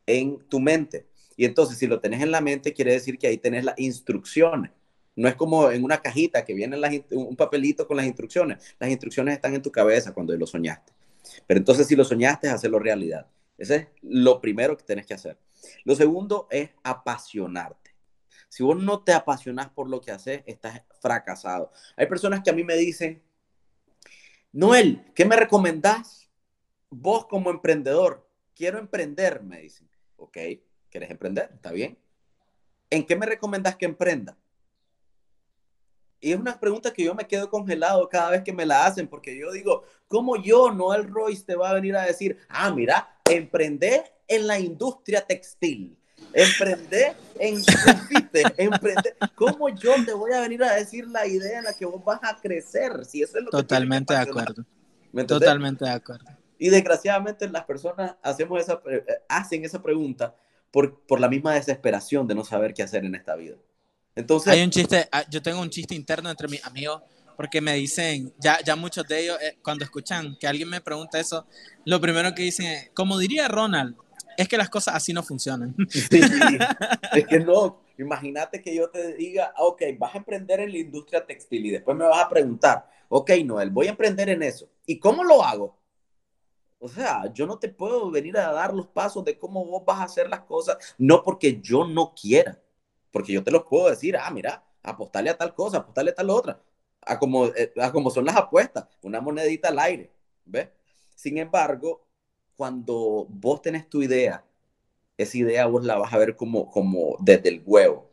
en 0.06 0.38
tu 0.48 0.60
mente. 0.60 1.06
Y 1.36 1.44
entonces, 1.44 1.78
si 1.78 1.86
lo 1.86 2.00
tenés 2.00 2.22
en 2.22 2.30
la 2.30 2.40
mente, 2.40 2.72
quiere 2.72 2.92
decir 2.92 3.18
que 3.18 3.26
ahí 3.26 3.38
tenés 3.38 3.64
las 3.64 3.78
instrucciones. 3.78 4.72
No 5.14 5.28
es 5.28 5.34
como 5.34 5.70
en 5.70 5.84
una 5.84 6.02
cajita 6.02 6.44
que 6.44 6.54
viene 6.54 6.76
un 7.10 7.36
papelito 7.36 7.86
con 7.86 7.96
las 7.96 8.06
instrucciones. 8.06 8.74
Las 8.78 8.90
instrucciones 8.90 9.34
están 9.34 9.54
en 9.54 9.62
tu 9.62 9.70
cabeza 9.70 10.12
cuando 10.12 10.36
lo 10.36 10.46
soñaste. 10.46 10.92
Pero 11.46 11.58
entonces, 11.58 11.86
si 11.86 11.96
lo 11.96 12.04
soñaste, 12.04 12.48
hacerlo 12.48 12.78
realidad. 12.78 13.26
Ese 13.56 13.76
es 13.76 13.86
lo 14.02 14.40
primero 14.40 14.76
que 14.76 14.84
tenés 14.84 15.06
que 15.06 15.14
hacer. 15.14 15.38
Lo 15.84 15.94
segundo 15.94 16.46
es 16.50 16.70
apasionarte. 16.82 17.85
Si 18.56 18.62
vos 18.62 18.82
no 18.82 19.04
te 19.04 19.12
apasionas 19.12 19.68
por 19.68 19.86
lo 19.86 20.00
que 20.00 20.10
haces, 20.10 20.42
estás 20.46 20.80
fracasado. 21.02 21.70
Hay 21.94 22.06
personas 22.06 22.40
que 22.42 22.48
a 22.48 22.54
mí 22.54 22.64
me 22.64 22.74
dicen, 22.74 23.22
Noel, 24.50 25.12
¿qué 25.14 25.26
me 25.26 25.36
recomendás? 25.36 26.30
Vos 26.88 27.26
como 27.26 27.50
emprendedor, 27.50 28.26
quiero 28.54 28.78
emprender, 28.78 29.42
me 29.42 29.60
dicen. 29.60 29.90
Ok, 30.16 30.38
¿quieres 30.88 31.10
emprender? 31.10 31.50
Está 31.52 31.70
bien. 31.70 31.98
¿En 32.88 33.04
qué 33.04 33.14
me 33.14 33.26
recomendás 33.26 33.76
que 33.76 33.84
emprenda? 33.84 34.38
Y 36.18 36.32
es 36.32 36.38
una 36.38 36.58
pregunta 36.58 36.94
que 36.94 37.04
yo 37.04 37.14
me 37.14 37.26
quedo 37.26 37.50
congelado 37.50 38.08
cada 38.08 38.30
vez 38.30 38.42
que 38.42 38.54
me 38.54 38.64
la 38.64 38.86
hacen, 38.86 39.06
porque 39.06 39.36
yo 39.36 39.52
digo, 39.52 39.84
¿cómo 40.08 40.42
yo, 40.42 40.72
Noel 40.72 41.08
Royce, 41.08 41.44
te 41.44 41.56
va 41.56 41.68
a 41.68 41.74
venir 41.74 41.94
a 41.94 42.06
decir, 42.06 42.38
ah, 42.48 42.70
mira, 42.70 43.20
emprender 43.30 44.14
en 44.26 44.46
la 44.46 44.58
industria 44.58 45.26
textil? 45.26 45.98
Emprender 46.38 47.16
en 47.38 47.64
confite, 47.64 48.42
emprender. 48.58 49.16
¿Cómo 49.34 49.70
yo 49.70 49.94
te 50.04 50.12
voy 50.12 50.34
a 50.34 50.40
venir 50.40 50.62
a 50.62 50.74
decir 50.74 51.08
la 51.08 51.26
idea 51.26 51.60
en 51.60 51.64
la 51.64 51.72
que 51.72 51.86
vos 51.86 52.04
vas 52.04 52.20
a 52.22 52.38
crecer? 52.38 53.06
Si 53.06 53.22
eso 53.22 53.38
es 53.38 53.44
lo 53.44 53.50
Totalmente 53.50 54.12
de 54.12 54.20
acuerdo. 54.20 54.66
Totalmente 55.26 55.86
de 55.86 55.92
acuerdo. 55.92 56.26
Y 56.58 56.68
desgraciadamente 56.68 57.48
las 57.48 57.64
personas 57.64 58.16
hacemos 58.22 58.60
esa, 58.60 58.82
eh, 58.90 59.02
hacen 59.30 59.64
esa 59.64 59.82
pregunta 59.82 60.34
por, 60.70 61.00
por 61.06 61.20
la 61.20 61.28
misma 61.30 61.54
desesperación 61.54 62.26
de 62.26 62.34
no 62.34 62.44
saber 62.44 62.74
qué 62.74 62.82
hacer 62.82 63.06
en 63.06 63.14
esta 63.14 63.34
vida. 63.34 63.56
Entonces, 64.14 64.52
hay 64.52 64.62
un 64.62 64.70
chiste, 64.70 65.08
ah, 65.12 65.24
yo 65.30 65.40
tengo 65.40 65.62
un 65.62 65.70
chiste 65.70 65.94
interno 65.94 66.28
entre 66.28 66.48
mis 66.48 66.62
amigos 66.66 67.00
porque 67.34 67.62
me 67.62 67.74
dicen, 67.74 68.34
ya, 68.38 68.58
ya 68.62 68.76
muchos 68.76 69.08
de 69.08 69.22
ellos, 69.22 69.38
eh, 69.40 69.58
cuando 69.62 69.84
escuchan 69.84 70.36
que 70.38 70.46
alguien 70.46 70.68
me 70.68 70.82
pregunta 70.82 71.18
eso, 71.18 71.46
lo 71.86 71.98
primero 71.98 72.34
que 72.34 72.42
dicen 72.42 72.66
es, 72.66 72.90
como 72.94 73.18
diría 73.18 73.48
Ronald, 73.48 73.96
es 74.36 74.48
que 74.48 74.56
las 74.56 74.70
cosas 74.70 74.94
así 74.94 75.12
no 75.12 75.22
funcionan. 75.22 75.74
Sí, 75.88 76.20
es 77.12 77.26
que 77.26 77.40
no, 77.40 77.80
imagínate 77.98 78.62
que 78.62 78.74
yo 78.74 78.90
te 78.90 79.14
diga, 79.14 79.52
ok, 79.58 79.82
vas 79.98 80.14
a 80.14 80.18
emprender 80.18 80.60
en 80.60 80.72
la 80.72 80.78
industria 80.78 81.24
textil 81.24 81.66
y 81.66 81.70
después 81.70 81.96
me 81.96 82.04
vas 82.04 82.24
a 82.24 82.28
preguntar, 82.28 82.88
ok, 83.08 83.30
Noel, 83.44 83.70
voy 83.70 83.86
a 83.86 83.90
emprender 83.90 84.28
en 84.28 84.42
eso. 84.42 84.68
¿Y 84.86 84.98
cómo 84.98 85.24
lo 85.24 85.42
hago? 85.42 85.78
O 86.78 86.88
sea, 86.88 87.32
yo 87.32 87.46
no 87.46 87.58
te 87.58 87.68
puedo 87.68 88.10
venir 88.10 88.36
a 88.36 88.52
dar 88.52 88.74
los 88.74 88.86
pasos 88.88 89.24
de 89.24 89.38
cómo 89.38 89.64
vos 89.64 89.84
vas 89.84 90.00
a 90.00 90.04
hacer 90.04 90.28
las 90.28 90.40
cosas, 90.40 90.76
no 90.98 91.22
porque 91.22 91.60
yo 91.60 91.86
no 91.86 92.14
quiera, 92.14 92.60
porque 93.10 93.32
yo 93.32 93.42
te 93.42 93.50
los 93.50 93.64
puedo 93.64 93.88
decir, 93.88 94.16
ah, 94.16 94.30
mira, 94.30 94.62
apostarle 94.82 95.30
a 95.30 95.36
tal 95.36 95.54
cosa, 95.54 95.78
apostarle 95.78 96.10
a 96.10 96.14
tal 96.14 96.30
otra, 96.30 96.60
a 97.00 97.18
como, 97.18 97.46
eh, 97.46 97.72
a 97.80 97.90
como 97.92 98.10
son 98.10 98.26
las 98.26 98.36
apuestas, 98.36 98.86
una 99.02 99.20
monedita 99.20 99.68
al 99.68 99.78
aire, 99.78 100.12
¿ves? 100.44 100.68
Sin 101.14 101.38
embargo, 101.38 102.05
cuando 102.56 103.26
vos 103.28 103.62
tenés 103.62 103.88
tu 103.88 104.02
idea, 104.02 104.44
esa 105.16 105.38
idea 105.38 105.66
vos 105.66 105.84
la 105.84 105.96
vas 105.96 106.12
a 106.12 106.18
ver 106.18 106.36
como, 106.36 106.70
como 106.70 107.16
desde 107.20 107.48
el 107.50 107.62
huevo 107.64 108.10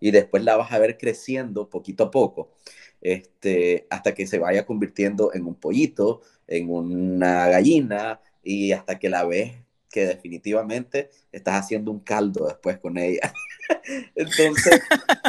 y 0.00 0.10
después 0.10 0.44
la 0.44 0.56
vas 0.56 0.72
a 0.72 0.78
ver 0.78 0.98
creciendo 0.98 1.70
poquito 1.70 2.04
a 2.04 2.10
poco, 2.10 2.52
este, 3.00 3.86
hasta 3.90 4.14
que 4.14 4.26
se 4.26 4.38
vaya 4.38 4.66
convirtiendo 4.66 5.32
en 5.34 5.46
un 5.46 5.54
pollito, 5.54 6.22
en 6.46 6.70
una 6.70 7.48
gallina 7.48 8.20
y 8.42 8.72
hasta 8.72 8.98
que 8.98 9.08
la 9.08 9.24
ves 9.24 9.52
que 9.90 10.06
definitivamente 10.06 11.10
estás 11.30 11.54
haciendo 11.54 11.92
un 11.92 12.00
caldo 12.00 12.48
después 12.48 12.78
con 12.78 12.98
ella. 12.98 13.32
entonces... 14.16 14.82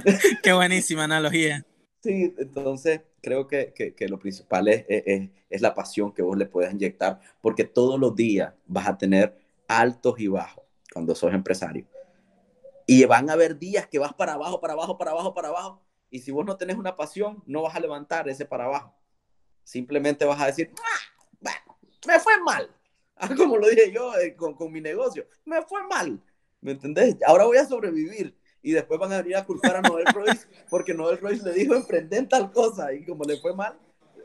Qué 0.44 0.54
buenísima 0.54 1.04
analogía. 1.04 1.64
Sí, 2.02 2.34
entonces 2.38 3.02
creo 3.26 3.48
que, 3.48 3.74
que, 3.74 4.08
lo 4.08 4.20
principal 4.20 4.68
es, 4.68 4.86
es, 4.88 5.30
es, 5.50 5.62
la 5.62 5.74
pasión 5.74 6.14
que 6.14 6.22
vos 6.22 6.38
le 6.38 6.46
puedes 6.46 6.72
inyectar, 6.72 7.20
porque 7.42 7.64
todos 7.64 8.00
los 8.00 8.16
días 8.16 8.54
vas 8.68 8.88
a 8.88 9.00
tener 9.00 9.36
altos 9.68 10.20
y 10.20 10.28
bajos 10.28 10.64
cuando 10.94 11.16
sos 11.16 11.34
empresario. 11.34 11.88
Y 12.86 13.04
van 13.06 13.32
a 13.32 13.34
haber 13.34 13.58
días 13.58 13.88
que 13.88 13.98
vas 13.98 14.14
para 14.14 14.34
abajo, 14.34 14.62
para 14.62 14.74
abajo, 14.74 15.00
para 15.00 15.10
abajo, 15.10 15.34
para 15.34 15.48
abajo. 15.48 15.82
Y 16.12 16.20
si 16.20 16.30
vos 16.30 16.46
no 16.46 16.56
tenés 16.56 16.78
una 16.78 16.96
pasión, 16.96 17.42
no 17.48 17.64
vas 17.64 17.76
a 17.76 17.80
levantar 17.80 18.30
ese 18.30 18.46
para 18.46 18.66
abajo. 18.66 18.94
Simplemente 19.64 20.24
vas 20.24 20.40
a 20.40 20.46
decir, 20.46 20.72
ah, 20.78 21.26
bueno, 21.42 21.80
me 22.06 22.20
fue 22.20 22.40
mal. 22.44 22.70
Como 23.38 23.58
lo 23.58 23.68
dije 23.68 23.92
yo 23.92 24.16
eh, 24.20 24.36
con, 24.36 24.54
con 24.54 24.72
mi 24.72 24.82
negocio, 24.82 25.26
me 25.46 25.64
fue 25.64 25.82
mal. 25.88 26.22
¿Me 26.62 26.74
entendés? 26.74 27.18
Ahora 27.26 27.46
voy 27.46 27.58
a 27.58 27.66
sobrevivir 27.66 28.38
y 28.66 28.72
después 28.72 29.00
van 29.00 29.14
a 29.14 29.22
venir 29.22 29.38
a 29.38 29.46
culpar 29.46 29.76
a 29.76 29.82
Noel 29.82 30.08
Royce 30.08 30.48
porque 30.72 30.92
Noel 30.92 31.20
Royce 31.20 31.44
le 31.44 31.54
dijo 31.54 31.76
emprenden 31.76 32.28
tal 32.28 32.52
cosa 32.52 32.92
y 32.92 33.06
como 33.06 33.24
le 33.24 33.38
fue 33.38 33.56
mal, 33.56 33.78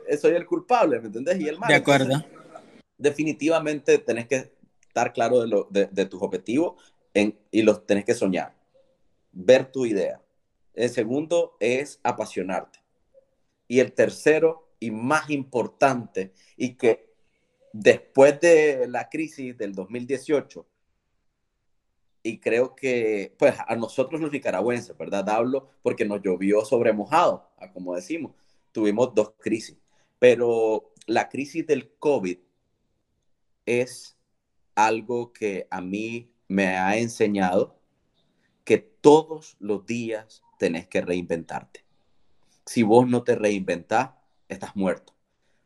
eh, 0.07 0.17
soy 0.17 0.33
el 0.33 0.47
culpable, 0.47 0.99
¿me 0.99 1.07
entendés? 1.07 1.39
Y 1.39 1.47
el 1.47 1.59
mal. 1.59 1.69
De 1.69 1.75
acuerdo. 1.75 2.25
definitivamente 2.97 3.99
tenés 3.99 4.27
que 4.27 4.51
estar 4.81 5.13
claro 5.13 5.41
de, 5.41 5.47
lo, 5.47 5.67
de, 5.69 5.85
de 5.85 6.05
tus 6.07 6.19
objetivos 6.23 6.81
en, 7.13 7.37
y 7.51 7.61
los 7.61 7.85
tenés 7.85 8.03
que 8.03 8.15
soñar, 8.15 8.55
ver 9.31 9.71
tu 9.71 9.85
idea. 9.85 10.19
El 10.73 10.89
segundo 10.89 11.55
es 11.59 11.99
apasionarte. 12.01 12.79
Y 13.67 13.79
el 13.79 13.93
tercero 13.93 14.73
y 14.79 14.89
más 14.89 15.29
importante, 15.29 16.33
y 16.57 16.73
que 16.77 17.13
después 17.73 18.39
de 18.41 18.87
la 18.87 19.07
crisis 19.07 19.55
del 19.55 19.75
2018, 19.75 20.65
y 22.23 22.39
creo 22.39 22.75
que, 22.75 23.35
pues, 23.37 23.55
a 23.67 23.75
nosotros 23.75 24.21
los 24.21 24.31
nicaragüenses, 24.31 24.97
¿verdad? 24.97 25.27
Hablo 25.29 25.69
porque 25.81 26.05
nos 26.05 26.21
llovió 26.21 26.63
sobre 26.65 26.93
mojado, 26.93 27.49
como 27.73 27.95
decimos. 27.95 28.33
Tuvimos 28.71 29.13
dos 29.13 29.33
crisis, 29.39 29.77
pero 30.19 30.93
la 31.07 31.29
crisis 31.29 31.65
del 31.65 31.91
COVID 31.97 32.37
es 33.65 34.17
algo 34.75 35.33
que 35.33 35.67
a 35.69 35.81
mí 35.81 36.31
me 36.47 36.77
ha 36.77 36.97
enseñado 36.97 37.79
que 38.63 38.77
todos 38.77 39.57
los 39.59 39.85
días 39.85 40.43
tenés 40.59 40.87
que 40.87 41.01
reinventarte. 41.01 41.83
Si 42.65 42.83
vos 42.83 43.07
no 43.07 43.23
te 43.23 43.35
reinventás, 43.35 44.11
estás 44.47 44.75
muerto. 44.75 45.13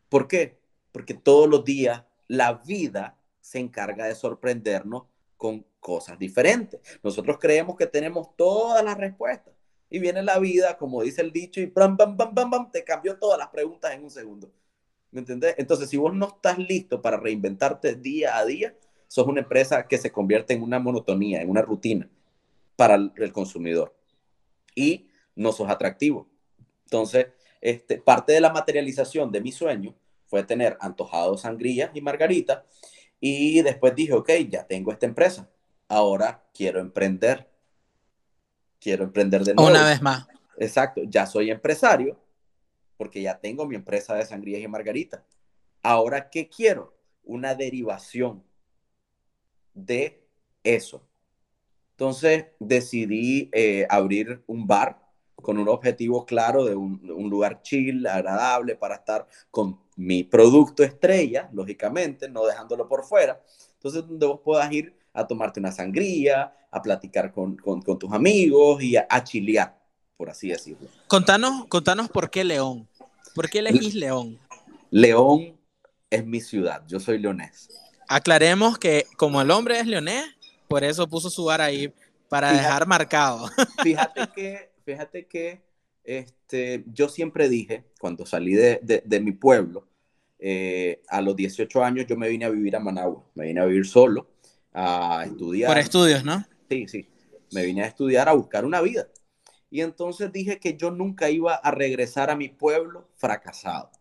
¿Por 0.10 0.28
qué? 0.28 0.60
Porque 0.91 1.14
todos 1.14 1.49
los 1.49 1.66
días 1.66 2.03
la 2.28 2.53
vida 2.53 3.18
se 3.41 3.60
encarga 3.60 4.06
de 4.06 4.16
sorprendernos 4.16 5.03
con 5.38 5.65
cosas 5.79 6.17
diferentes. 6.17 6.79
Nosotros 7.03 7.38
creemos 7.39 7.75
que 7.75 7.88
tenemos 7.88 8.36
todas 8.36 8.83
las 8.83 8.97
respuestas 8.97 9.53
y 9.89 9.99
viene 9.99 10.23
la 10.23 10.39
vida, 10.39 10.77
como 10.77 11.03
dice 11.03 11.21
el 11.21 11.31
dicho, 11.31 11.61
y 11.61 11.67
bam, 11.67 11.95
bam, 11.97 12.17
bam, 12.17 12.33
bam, 12.33 12.49
bam, 12.49 12.71
te 12.71 12.83
cambió 12.83 13.17
todas 13.17 13.38
las 13.38 13.49
preguntas 13.49 13.93
en 13.93 14.03
un 14.03 14.09
segundo. 14.09 14.51
¿Me 15.11 15.19
entendés? 15.19 15.55
Entonces, 15.57 15.89
si 15.89 15.97
vos 15.97 16.13
no 16.13 16.27
estás 16.27 16.57
listo 16.57 17.01
para 17.01 17.17
reinventarte 17.17 17.95
día 17.95 18.38
a 18.38 18.45
día, 18.45 18.75
sos 19.07 19.27
una 19.27 19.41
empresa 19.41 19.88
que 19.88 19.97
se 19.97 20.11
convierte 20.11 20.53
en 20.53 20.63
una 20.63 20.79
monotonía, 20.79 21.41
en 21.41 21.49
una 21.49 21.61
rutina 21.61 22.09
para 22.75 22.95
el 22.95 23.31
consumidor. 23.31 23.95
Y 24.75 25.07
no 25.36 25.51
sos 25.51 25.69
atractivo. 25.69 26.27
Entonces, 26.86 27.27
este, 27.61 27.97
parte 27.97 28.33
de 28.33 28.41
la 28.41 28.53
materialización 28.53 29.31
de 29.31 29.41
mi 29.41 29.51
sueño 29.51 29.95
fue 30.27 30.43
tener 30.43 30.77
antojado 30.79 31.38
sangrías 31.38 31.91
y 31.93 32.01
margaritas. 32.01 32.63
Y 33.28 33.63
después 33.63 33.95
dije, 33.95 34.13
ok, 34.13 34.30
ya 34.47 34.67
tengo 34.67 34.91
esta 34.91 35.07
empresa. 35.07 35.49
Ahora 35.88 36.43
quiero 36.53 36.80
emprender. 36.80 37.49
Quiero 38.80 39.03
emprender 39.03 39.43
de 39.43 39.55
nuevo. 39.55 39.67
Una 39.67 39.84
vez 39.84 39.99
más. 39.99 40.28
Exacto, 40.59 41.01
ya 41.05 41.26
soy 41.26 41.49
empresario 41.49 42.19
porque 42.97 43.23
ya 43.23 43.39
tengo 43.39 43.65
mi 43.65 43.73
empresa 43.73 44.13
de 44.13 44.28
sangrías 44.28 44.61
y 44.61 44.67
margaritas. 44.67 45.23
Ahora, 45.82 46.30
¿qué 46.30 46.47
quiero? 46.49 46.95
Una 47.23 47.55
derivación 47.55 48.43
de 49.73 50.23
eso. 50.63 51.01
Entonces 51.93 52.45
decidí 52.59 53.49
eh, 53.53 53.88
abrir 53.89 54.43
un 54.45 54.67
bar 54.67 55.01
con 55.45 55.59
un 55.59 55.69
objetivo 55.69 56.25
claro 56.25 56.65
de 56.65 56.75
un, 56.75 56.99
lugar 57.29 57.61
chill, 57.61 58.07
agradable 58.07 58.75
para 58.75 58.95
estar 58.95 59.27
con 59.51 59.79
mi 59.95 60.23
producto 60.23 60.83
estrella, 60.83 61.51
lógicamente, 61.53 62.27
no 62.27 62.47
dejándolo 62.47 62.87
por 62.87 63.03
fuera. 63.05 63.39
Entonces, 63.73 64.07
donde 64.07 64.25
vos 64.25 64.39
puedas 64.43 64.71
ir 64.71 64.97
a 65.13 65.27
tomarte 65.27 65.59
una 65.59 65.71
sangría, 65.71 66.51
a 66.71 66.81
platicar 66.81 67.31
con, 67.31 67.57
tus 67.99 68.11
amigos 68.11 68.81
y 68.81 68.95
a, 68.97 69.23
chilear, 69.23 69.79
por 70.17 70.31
así 70.31 70.49
decirlo. 70.49 70.89
Contanos, 71.05 71.67
contanos 71.67 72.09
por 72.09 72.31
qué 72.31 72.43
León. 72.43 72.89
¿Por 73.35 73.47
qué 73.47 73.59
elegís 73.59 73.93
León? 73.93 74.39
León 74.89 75.59
es 76.09 76.25
mi 76.25 76.41
ciudad, 76.41 76.81
yo 76.87 76.99
soy 76.99 77.19
leonés. 77.19 77.69
Aclaremos 78.07 78.79
que 78.79 79.05
como 79.15 79.39
el 79.41 79.51
hombre 79.51 79.79
es 79.79 79.85
leonés, 79.85 80.25
por 80.67 80.83
eso 80.83 81.07
puso 81.07 81.29
su 81.29 81.45
bar 81.45 81.61
ahí, 81.61 81.93
para 82.29 82.51
dejar 82.51 82.87
marcado. 82.87 83.47
Fíjate 83.83 84.27
que 84.33 84.74
fíjate 84.86 85.27
que 85.27 85.61
este, 86.03 86.86
yo 86.93 87.09
siempre 87.09 87.49
dije, 87.49 87.86
cuando 87.99 88.25
salí 88.25 88.53
de, 88.53 88.79
de, 89.03 89.19
mi 89.19 89.31
pueblo, 89.31 89.88
eh, 90.38 91.01
a 91.09 91.19
los 91.21 91.36
18 91.36 91.83
años 91.83 92.05
yo 92.07 92.15
me 92.15 92.29
vine 92.29 92.45
a 92.45 92.49
vivir 92.49 92.75
a 92.75 92.79
Managua, 92.79 93.25
me 93.33 93.47
vine 93.47 93.61
a 93.61 93.65
vivir 93.65 93.86
solo, 93.86 94.29
a 94.71 95.23
estudiar. 95.25 95.67
Por 95.67 95.79
estudios, 95.79 96.23
¿no? 96.23 96.45
Sí, 96.69 96.88
sí, 96.88 97.09
me 97.51 97.65
vine 97.65 97.83
a 97.83 97.88
estudiar, 97.88 98.29
a 98.29 98.33
buscar 98.33 98.65
una 98.65 98.81
vida. 98.81 99.07
Y 99.71 99.81
entonces 99.81 100.31
dije 100.31 100.59
que 100.59 100.77
yo 100.77 100.91
nunca 100.91 101.29
iba 101.29 101.55
a 101.55 101.71
regresar 101.71 102.29
a 102.29 102.36
mi 102.36 102.49
pueblo 102.49 103.09
fracasado. 103.15 103.91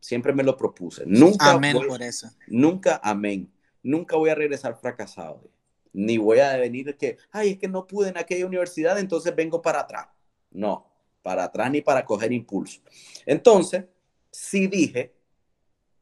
Siempre 0.00 0.32
me 0.32 0.42
lo 0.42 0.56
propuse. 0.56 1.04
Nunca 1.06 1.52
amén 1.52 1.76
por 1.76 2.02
eso. 2.02 2.30
Nunca, 2.46 3.00
amén. 3.02 3.52
Nunca 3.82 4.16
voy 4.16 4.30
a 4.30 4.34
regresar 4.34 4.78
fracasado. 4.80 5.50
Ni 5.94 6.18
voy 6.18 6.40
a 6.40 6.56
venir 6.58 6.96
que, 6.98 7.16
ay, 7.30 7.52
es 7.52 7.58
que 7.58 7.68
no 7.68 7.86
pude 7.86 8.10
en 8.10 8.18
aquella 8.18 8.46
universidad, 8.46 8.98
entonces 8.98 9.34
vengo 9.34 9.62
para 9.62 9.80
atrás. 9.80 10.08
No, 10.50 10.86
para 11.22 11.44
atrás 11.44 11.70
ni 11.70 11.80
para 11.80 12.04
coger 12.04 12.32
impulso. 12.32 12.80
Entonces, 13.24 13.84
sí 14.30 14.66
dije, 14.66 15.14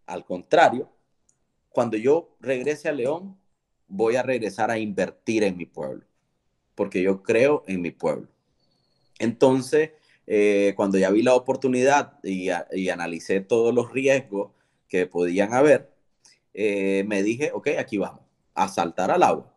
al 0.06 0.24
contrario, 0.24 0.90
cuando 1.68 1.96
yo 1.96 2.36
regrese 2.40 2.88
a 2.88 2.92
León, 2.92 3.38
voy 3.86 4.16
a 4.16 4.22
regresar 4.22 4.70
a 4.70 4.78
invertir 4.78 5.44
en 5.44 5.56
mi 5.56 5.66
pueblo, 5.66 6.04
porque 6.74 7.02
yo 7.02 7.22
creo 7.22 7.62
en 7.66 7.82
mi 7.82 7.90
pueblo. 7.90 8.28
Entonces, 9.18 9.90
eh, 10.26 10.72
cuando 10.76 10.98
ya 10.98 11.10
vi 11.10 11.22
la 11.22 11.34
oportunidad 11.34 12.18
y, 12.24 12.48
analicé 12.88 13.40
todos 13.40 13.74
los 13.74 13.92
riesgos 13.92 14.52
que 14.88 15.06
podían 15.06 15.52
haber, 15.52 15.92
eh, 16.54 17.04
me 17.06 17.22
dije, 17.22 17.50
ok, 17.52 17.68
aquí 17.78 17.98
vamos, 17.98 18.21
a 18.54 18.68
saltar 18.68 19.10
al 19.10 19.22
agua 19.22 19.54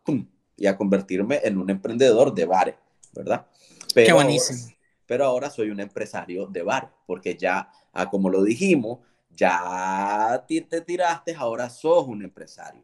y 0.56 0.66
a 0.66 0.76
convertirme 0.76 1.40
en 1.44 1.58
un 1.58 1.70
emprendedor 1.70 2.34
de 2.34 2.44
bares, 2.44 2.74
¿verdad? 3.12 3.46
Qué 3.94 4.12
buenísimo 4.12 4.76
pero 5.06 5.24
ahora 5.24 5.50
soy 5.50 5.70
un 5.70 5.80
empresario 5.80 6.46
de 6.46 6.62
bar, 6.62 6.92
porque 7.06 7.36
ya, 7.36 7.70
ah, 7.92 8.10
como 8.10 8.28
lo 8.28 8.42
dijimos, 8.42 8.98
ya 9.30 10.44
te 10.46 10.80
tiraste, 10.80 11.34
ahora 11.34 11.70
sos 11.70 12.06
un 12.06 12.22
empresario. 12.22 12.82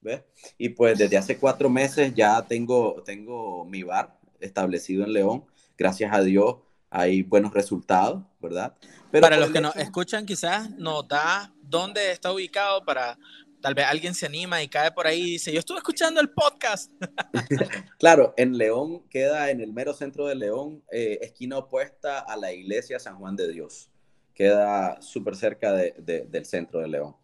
¿ves? 0.00 0.22
Y 0.58 0.70
pues 0.70 0.98
desde 0.98 1.16
hace 1.16 1.38
cuatro 1.38 1.70
meses 1.70 2.12
ya 2.14 2.42
tengo, 2.42 3.02
tengo 3.04 3.64
mi 3.64 3.82
bar 3.82 4.18
establecido 4.40 5.04
en 5.04 5.12
León. 5.12 5.44
Gracias 5.78 6.12
a 6.12 6.20
Dios 6.22 6.56
hay 6.94 7.22
buenos 7.22 7.54
resultados, 7.54 8.22
¿verdad? 8.38 8.74
Pero 9.10 9.22
para 9.22 9.38
los 9.38 9.50
que 9.50 9.62
nos 9.62 9.74
escuchan, 9.76 10.26
quizás 10.26 10.68
nos 10.72 11.08
da 11.08 11.50
dónde 11.62 12.12
está 12.12 12.30
ubicado 12.32 12.84
para 12.84 13.18
tal 13.62 13.74
vez 13.74 13.86
alguien 13.86 14.14
se 14.14 14.26
anima 14.26 14.62
y 14.62 14.68
cae 14.68 14.90
por 14.90 15.06
ahí 15.06 15.20
y 15.20 15.30
dice, 15.32 15.52
yo 15.52 15.60
estuve 15.60 15.78
escuchando 15.78 16.20
el 16.20 16.30
podcast. 16.30 16.90
claro, 17.98 18.34
en 18.36 18.58
León 18.58 19.04
queda 19.08 19.50
en 19.50 19.60
el 19.60 19.72
mero 19.72 19.94
centro 19.94 20.26
de 20.26 20.34
León, 20.34 20.82
eh, 20.90 21.20
esquina 21.22 21.58
opuesta 21.58 22.18
a 22.18 22.36
la 22.36 22.52
iglesia 22.52 22.98
San 22.98 23.16
Juan 23.16 23.36
de 23.36 23.50
Dios. 23.50 23.88
queda 24.34 25.00
súper 25.00 25.36
cerca 25.36 25.72
del 25.72 26.44
centro 26.44 26.80
de 26.80 26.88
León. 26.88 27.16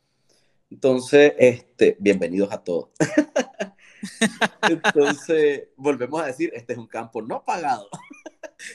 Entonces, 0.71 1.33
este, 1.39 1.97
bienvenidos 1.99 2.53
a 2.53 2.63
todos. 2.63 2.91
Entonces, 4.63 5.69
volvemos 5.77 6.23
a 6.23 6.27
decir, 6.27 6.53
este 6.55 6.75
es 6.75 6.79
un 6.79 6.87
campo 6.87 7.23
no 7.23 7.43
pagado. 7.45 7.89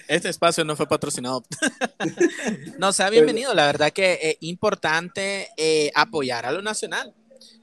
Este 0.07 0.29
espacio 0.29 0.63
no 0.63 0.75
fue 0.75 0.87
patrocinado. 0.87 1.43
no, 2.79 2.93
sea 2.93 3.09
bienvenido. 3.09 3.53
La 3.53 3.65
verdad 3.65 3.91
que 3.91 4.19
es 4.21 4.37
importante 4.39 5.49
eh, 5.57 5.91
apoyar 5.93 6.45
a 6.45 6.51
lo 6.51 6.61
nacional. 6.61 7.13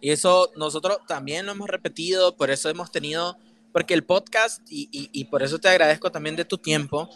Y 0.00 0.10
eso 0.10 0.50
nosotros 0.56 0.98
también 1.06 1.46
lo 1.46 1.52
hemos 1.52 1.68
repetido, 1.68 2.36
por 2.36 2.50
eso 2.50 2.68
hemos 2.70 2.90
tenido, 2.90 3.36
porque 3.72 3.94
el 3.94 4.04
podcast, 4.04 4.62
y, 4.68 5.24
por 5.26 5.42
eso 5.42 5.58
te 5.58 5.68
agradezco 5.68 6.10
también 6.10 6.36
de 6.36 6.44
tu 6.44 6.58
tiempo, 6.58 7.08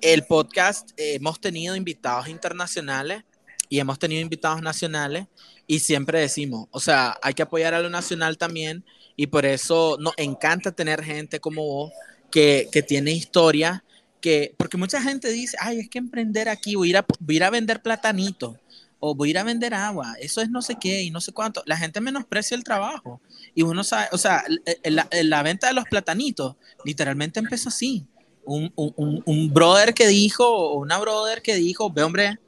el 0.00 0.24
podcast 0.24 0.90
eh, 0.96 1.14
hemos 1.14 1.40
tenido 1.40 1.76
invitados 1.76 2.28
internacionales 2.28 3.22
y 3.68 3.78
hemos 3.78 3.98
tenido 3.98 4.20
invitados 4.22 4.62
nacionales 4.62 5.26
y 5.66 5.78
siempre 5.78 6.20
decimos, 6.20 6.66
o 6.70 6.80
sea, 6.80 7.16
hay 7.22 7.34
que 7.34 7.42
apoyar 7.42 7.74
a 7.74 7.80
lo 7.80 7.90
nacional 7.90 8.36
también 8.38 8.84
y 9.14 9.26
por 9.26 9.46
eso 9.46 9.96
nos 10.00 10.14
encanta 10.16 10.72
tener 10.72 11.04
gente 11.04 11.38
como 11.38 11.64
vos 11.64 11.92
que, 12.30 12.68
que 12.72 12.82
tiene 12.82 13.12
historia, 13.12 13.84
que, 14.20 14.54
porque 14.56 14.76
mucha 14.76 15.00
gente 15.00 15.28
dice, 15.30 15.56
ay, 15.60 15.80
es 15.80 15.88
que 15.88 15.98
emprender 15.98 16.48
aquí, 16.48 16.74
voy 16.74 16.88
a 16.88 16.90
ir 16.90 16.96
a, 16.96 17.06
voy 17.20 17.42
a 17.42 17.50
vender 17.50 17.82
platanito 17.82 18.58
o 19.00 19.14
voy 19.14 19.28
a 19.28 19.30
ir 19.30 19.38
a 19.38 19.44
vender 19.44 19.74
agua, 19.74 20.14
eso 20.20 20.40
es 20.40 20.50
no 20.50 20.62
sé 20.62 20.76
qué 20.80 21.02
y 21.02 21.10
no 21.10 21.20
sé 21.20 21.32
cuánto. 21.32 21.62
La 21.66 21.76
gente 21.76 22.00
menosprecia 22.00 22.54
el 22.54 22.64
trabajo 22.64 23.20
y 23.54 23.62
uno 23.62 23.82
sabe, 23.82 24.08
o 24.12 24.18
sea, 24.18 24.44
la, 24.84 25.08
la 25.10 25.42
venta 25.42 25.68
de 25.68 25.74
los 25.74 25.86
platanitos 25.86 26.56
literalmente 26.84 27.40
empezó 27.40 27.70
así. 27.70 28.06
Un, 28.44 28.72
un, 28.74 29.22
un, 29.26 29.52
brother 29.52 29.94
que 29.94 30.08
dijo, 30.08 30.44
o 30.46 30.80
una 30.80 30.98
brother 30.98 31.40
que 31.40 31.54
dijo, 31.54 31.90
ve 31.90 32.02
hombre, 32.02 32.40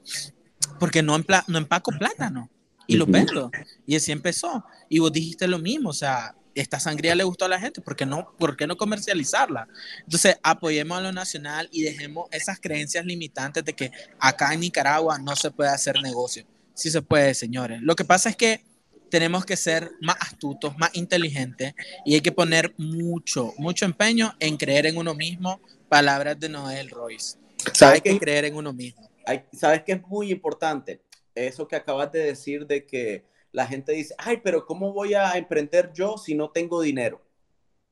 porque 0.80 1.02
no, 1.02 1.16
no 1.46 1.58
empaco 1.58 1.92
plátano 1.92 2.50
y 2.86 2.96
lo 2.96 3.06
vendo. 3.06 3.50
Y 3.86 3.96
así 3.96 4.12
empezó. 4.12 4.64
Y 4.88 4.98
vos 4.98 5.12
dijiste 5.12 5.46
lo 5.46 5.58
mismo, 5.58 5.90
o 5.90 5.94
sea, 5.94 6.34
esta 6.54 6.80
sangría 6.80 7.14
le 7.14 7.24
gustó 7.24 7.44
a 7.44 7.48
la 7.48 7.60
gente, 7.60 7.80
¿por 7.80 7.96
qué 7.96 8.06
no, 8.06 8.34
por 8.38 8.56
qué 8.56 8.66
no 8.66 8.76
comercializarla? 8.76 9.68
Entonces, 10.00 10.38
apoyemos 10.42 10.98
a 10.98 11.00
lo 11.00 11.12
nacional 11.12 11.68
y 11.72 11.82
dejemos 11.82 12.28
esas 12.30 12.60
creencias 12.60 13.04
limitantes 13.04 13.64
de 13.64 13.72
que 13.72 13.90
acá 14.18 14.52
en 14.52 14.60
Nicaragua 14.60 15.18
no 15.18 15.36
se 15.36 15.50
puede 15.50 15.70
hacer 15.70 16.00
negocio. 16.02 16.44
Sí 16.74 16.90
se 16.90 17.02
puede, 17.02 17.34
señores. 17.34 17.80
Lo 17.82 17.94
que 17.94 18.04
pasa 18.04 18.30
es 18.30 18.36
que 18.36 18.64
tenemos 19.10 19.44
que 19.44 19.56
ser 19.56 19.90
más 20.00 20.16
astutos, 20.20 20.76
más 20.78 20.90
inteligentes 20.94 21.74
y 22.04 22.14
hay 22.14 22.22
que 22.22 22.32
poner 22.32 22.74
mucho, 22.78 23.52
mucho 23.58 23.84
empeño 23.84 24.34
en 24.40 24.56
creer 24.56 24.86
en 24.86 24.96
uno 24.96 25.14
mismo. 25.14 25.60
Palabras 25.88 26.40
de 26.40 26.48
Noel 26.48 26.88
Royce. 26.88 27.36
Hay 27.82 28.00
que 28.00 28.18
creer 28.18 28.46
en 28.46 28.56
uno 28.56 28.72
mismo. 28.72 29.10
¿Sabes 29.52 29.82
qué 29.84 29.92
es 29.92 30.02
muy 30.02 30.32
importante? 30.32 31.02
Eso 31.34 31.68
que 31.68 31.76
acabas 31.76 32.10
de 32.10 32.20
decir 32.20 32.66
de 32.66 32.86
que 32.86 33.24
la 33.52 33.66
gente 33.66 33.92
dice, 33.92 34.14
ay, 34.18 34.40
pero 34.42 34.66
¿cómo 34.66 34.92
voy 34.92 35.14
a 35.14 35.32
emprender 35.36 35.92
yo 35.92 36.16
si 36.16 36.34
no 36.34 36.50
tengo 36.50 36.80
dinero? 36.80 37.20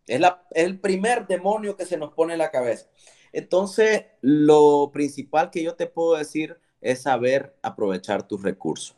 Es, 0.06 0.20
el 0.52 0.80
primer 0.80 1.26
demonio 1.26 1.76
que 1.76 1.86
se 1.86 1.96
nos 1.96 2.12
pone 2.14 2.32
en 2.32 2.38
la 2.38 2.50
cabeza. 2.50 2.88
Entonces, 3.32 4.06
lo 4.22 4.90
principal 4.92 5.50
que 5.50 5.62
yo 5.62 5.74
te 5.76 5.86
puedo 5.86 6.16
decir 6.16 6.58
es 6.80 7.02
saber 7.02 7.56
aprovechar 7.62 8.26
tus 8.26 8.42
recursos. 8.42 8.96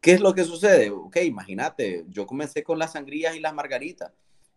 ¿Qué 0.00 0.12
es 0.12 0.20
lo 0.20 0.34
que 0.34 0.44
sucede? 0.44 0.90
Ok, 0.90 1.16
imagínate, 1.24 2.04
yo 2.08 2.26
comencé 2.26 2.62
con 2.62 2.78
las 2.78 2.92
sangrías 2.92 3.34
y 3.36 3.40
las 3.40 3.54
margaritas. 3.54 4.12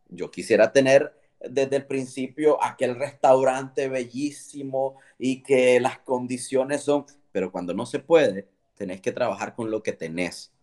Yo 0.09 0.29
quisiera 0.29 0.71
tener 0.71 1.13
desde 1.39 1.77
el 1.77 1.85
principio 1.85 2.61
aquel 2.63 2.95
restaurante 2.95 3.87
bellísimo 3.87 4.97
y 5.17 5.43
que 5.43 5.79
las 5.79 5.99
condiciones 5.99 6.83
son, 6.83 7.05
pero 7.31 7.51
cuando 7.51 7.73
no 7.73 7.85
se 7.85 7.99
puede, 7.99 8.47
tenés 8.77 9.01
que 9.01 9.11
trabajar 9.11 9.55
con 9.55 9.69
lo 9.71 9.83
que 9.83 9.91
tenés. 9.91 10.53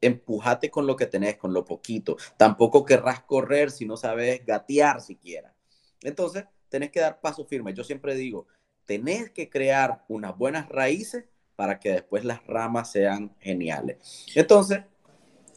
Empujate 0.00 0.70
con 0.70 0.86
lo 0.86 0.96
que 0.96 1.06
tenés, 1.06 1.36
con 1.36 1.52
lo 1.52 1.64
poquito. 1.64 2.16
Tampoco 2.36 2.84
querrás 2.84 3.22
correr 3.22 3.70
si 3.70 3.84
no 3.84 3.96
sabes 3.96 4.44
gatear 4.46 5.00
siquiera. 5.00 5.54
Entonces, 6.02 6.44
tenés 6.68 6.90
que 6.90 7.00
dar 7.00 7.20
paso 7.20 7.44
firme. 7.44 7.74
Yo 7.74 7.84
siempre 7.84 8.14
digo, 8.14 8.46
tenés 8.84 9.30
que 9.30 9.50
crear 9.50 10.04
unas 10.08 10.36
buenas 10.36 10.68
raíces 10.68 11.24
para 11.56 11.80
que 11.80 11.90
después 11.90 12.24
las 12.24 12.46
ramas 12.46 12.92
sean 12.92 13.34
geniales. 13.40 14.26
Entonces, 14.34 14.80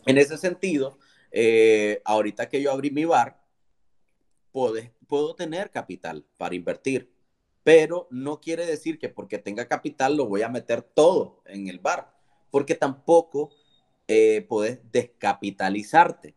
en 0.06 0.18
ese 0.18 0.38
sentido, 0.38 0.98
eh, 1.32 2.02
ahorita 2.06 2.50
que 2.50 2.62
yo 2.62 2.72
abrí 2.72 2.90
mi 2.90 3.06
bar, 3.06 3.40
puedo 4.52 5.36
tener 5.36 5.70
capital 5.70 6.26
para 6.38 6.56
invertir 6.56 7.12
pero 7.64 8.08
no 8.10 8.40
quiere 8.40 8.66
decir 8.66 9.00
que 9.00 9.10
porque 9.10 9.38
tenga 9.38 9.68
capital 9.68 10.16
lo 10.16 10.28
voy 10.28 10.42
a 10.42 10.50
meter 10.50 10.82
todo 10.82 11.42
en 11.46 11.68
el 11.68 11.80
bar, 11.80 12.12
porque 12.52 12.76
tampoco 12.76 13.52
eh, 14.08 14.46
puedes 14.48 14.80
descapitalizarte. 14.92 16.36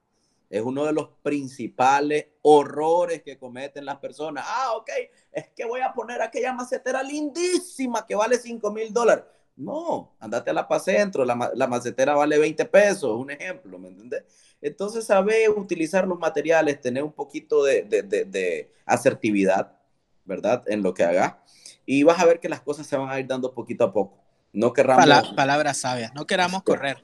Es 0.51 0.61
uno 0.61 0.85
de 0.85 0.93
los 0.93 1.09
principales 1.23 2.27
horrores 2.43 3.23
que 3.23 3.39
cometen 3.39 3.87
las 3.87 3.97
personas. 3.99 4.45
Ah, 4.47 4.73
ok, 4.77 4.91
es 5.33 5.49
que 5.57 5.65
voy 5.65 5.81
a 5.81 5.95
poner 5.95 6.21
aquella 6.21 6.53
macetera 6.53 7.03
lindísima 7.03 8.07
que 8.07 8.15
vale 8.15 8.37
5 8.37 8.71
mil 8.71 8.93
dólares. 8.93 9.25
No, 9.57 10.15
andate 10.19 10.51
a 10.51 10.55
la 10.55 10.69
Pacentro, 10.69 11.25
la, 11.25 11.53
la 11.55 11.67
macetera 11.67 12.15
vale 12.15 12.39
20 12.39 12.65
pesos, 12.67 13.19
un 13.19 13.31
ejemplo, 13.31 13.79
¿me 13.79 13.89
entiendes? 13.89 14.25
Entonces, 14.61 15.05
saber 15.07 15.51
utilizar 15.51 16.07
los 16.07 16.19
materiales, 16.19 16.81
tener 16.81 17.03
un 17.03 17.13
poquito 17.13 17.65
de, 17.65 17.83
de, 17.83 18.03
de 18.03 18.73
asertividad, 18.87 19.79
¿verdad? 20.25 20.63
En 20.67 20.83
lo 20.83 20.95
que 20.95 21.05
haga. 21.05 21.43
Y 21.87 22.03
vas 22.03 22.21
a 22.21 22.25
ver 22.25 22.41
que 22.41 22.49
las 22.49 22.61
cosas 22.61 22.87
se 22.87 22.97
van 22.97 23.11
a 23.11 23.19
ir 23.19 23.27
dando 23.27 23.53
poquito 23.53 23.85
a 23.85 23.93
poco. 23.93 24.23
No 24.53 24.73
querramos... 24.73 25.33
palabras 25.35 25.79
sabias, 25.79 26.13
no 26.15 26.27
queramos 26.27 26.63
correr. 26.63 27.03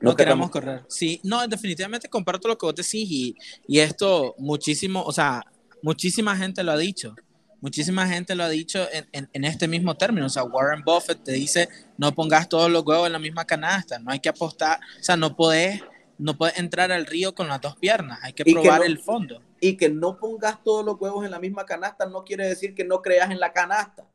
No, 0.00 0.14
queramos 0.14 0.50
correr. 0.50 0.84
Sí, 0.88 1.20
no, 1.24 1.46
definitivamente 1.48 2.08
comparto 2.08 2.48
lo 2.48 2.58
que 2.58 2.66
vos 2.66 2.74
decís 2.74 3.10
y, 3.10 3.34
y 3.66 3.78
esto 3.78 4.34
muchísimo, 4.38 5.02
o 5.02 5.12
sea, 5.12 5.42
muchísima 5.82 6.36
gente 6.36 6.62
lo 6.62 6.72
ha 6.72 6.76
dicho. 6.76 7.14
Muchísima 7.62 8.06
gente 8.06 8.34
lo 8.34 8.44
ha 8.44 8.50
dicho 8.50 8.86
en, 8.92 9.08
en, 9.12 9.30
en, 9.32 9.44
este 9.44 9.66
mismo 9.66 9.96
término. 9.96 10.26
O 10.26 10.28
sea, 10.28 10.44
Warren 10.44 10.82
Buffett 10.84 11.24
te 11.24 11.32
dice, 11.32 11.68
no 11.96 12.14
pongas 12.14 12.48
todos 12.48 12.70
los 12.70 12.84
huevos 12.84 13.06
en 13.06 13.14
la 13.14 13.18
misma 13.18 13.46
canasta, 13.46 13.98
no 13.98 14.12
hay 14.12 14.20
que 14.20 14.28
apostar, 14.28 14.78
o 15.00 15.02
sea, 15.02 15.16
no 15.16 15.34
podés, 15.34 15.80
no 16.18 16.36
puedes 16.36 16.58
entrar 16.58 16.92
al 16.92 17.06
río 17.06 17.34
con 17.34 17.48
las 17.48 17.60
dos 17.62 17.76
piernas, 17.76 18.18
hay 18.22 18.34
que 18.34 18.44
probar 18.44 18.84
el 18.84 18.98
fondo 18.98 19.40
y 19.68 19.76
que 19.76 19.88
no 19.88 20.16
pongas 20.16 20.62
todos 20.62 20.84
los 20.84 21.00
huevos 21.00 21.24
en 21.24 21.30
la 21.32 21.40
misma 21.40 21.66
canasta 21.66 22.06
no 22.06 22.24
quiere 22.24 22.46
decir 22.46 22.74
que 22.74 22.84
no 22.84 23.02
creas 23.02 23.30
en 23.30 23.40
la 23.40 23.52
canasta. 23.52 24.08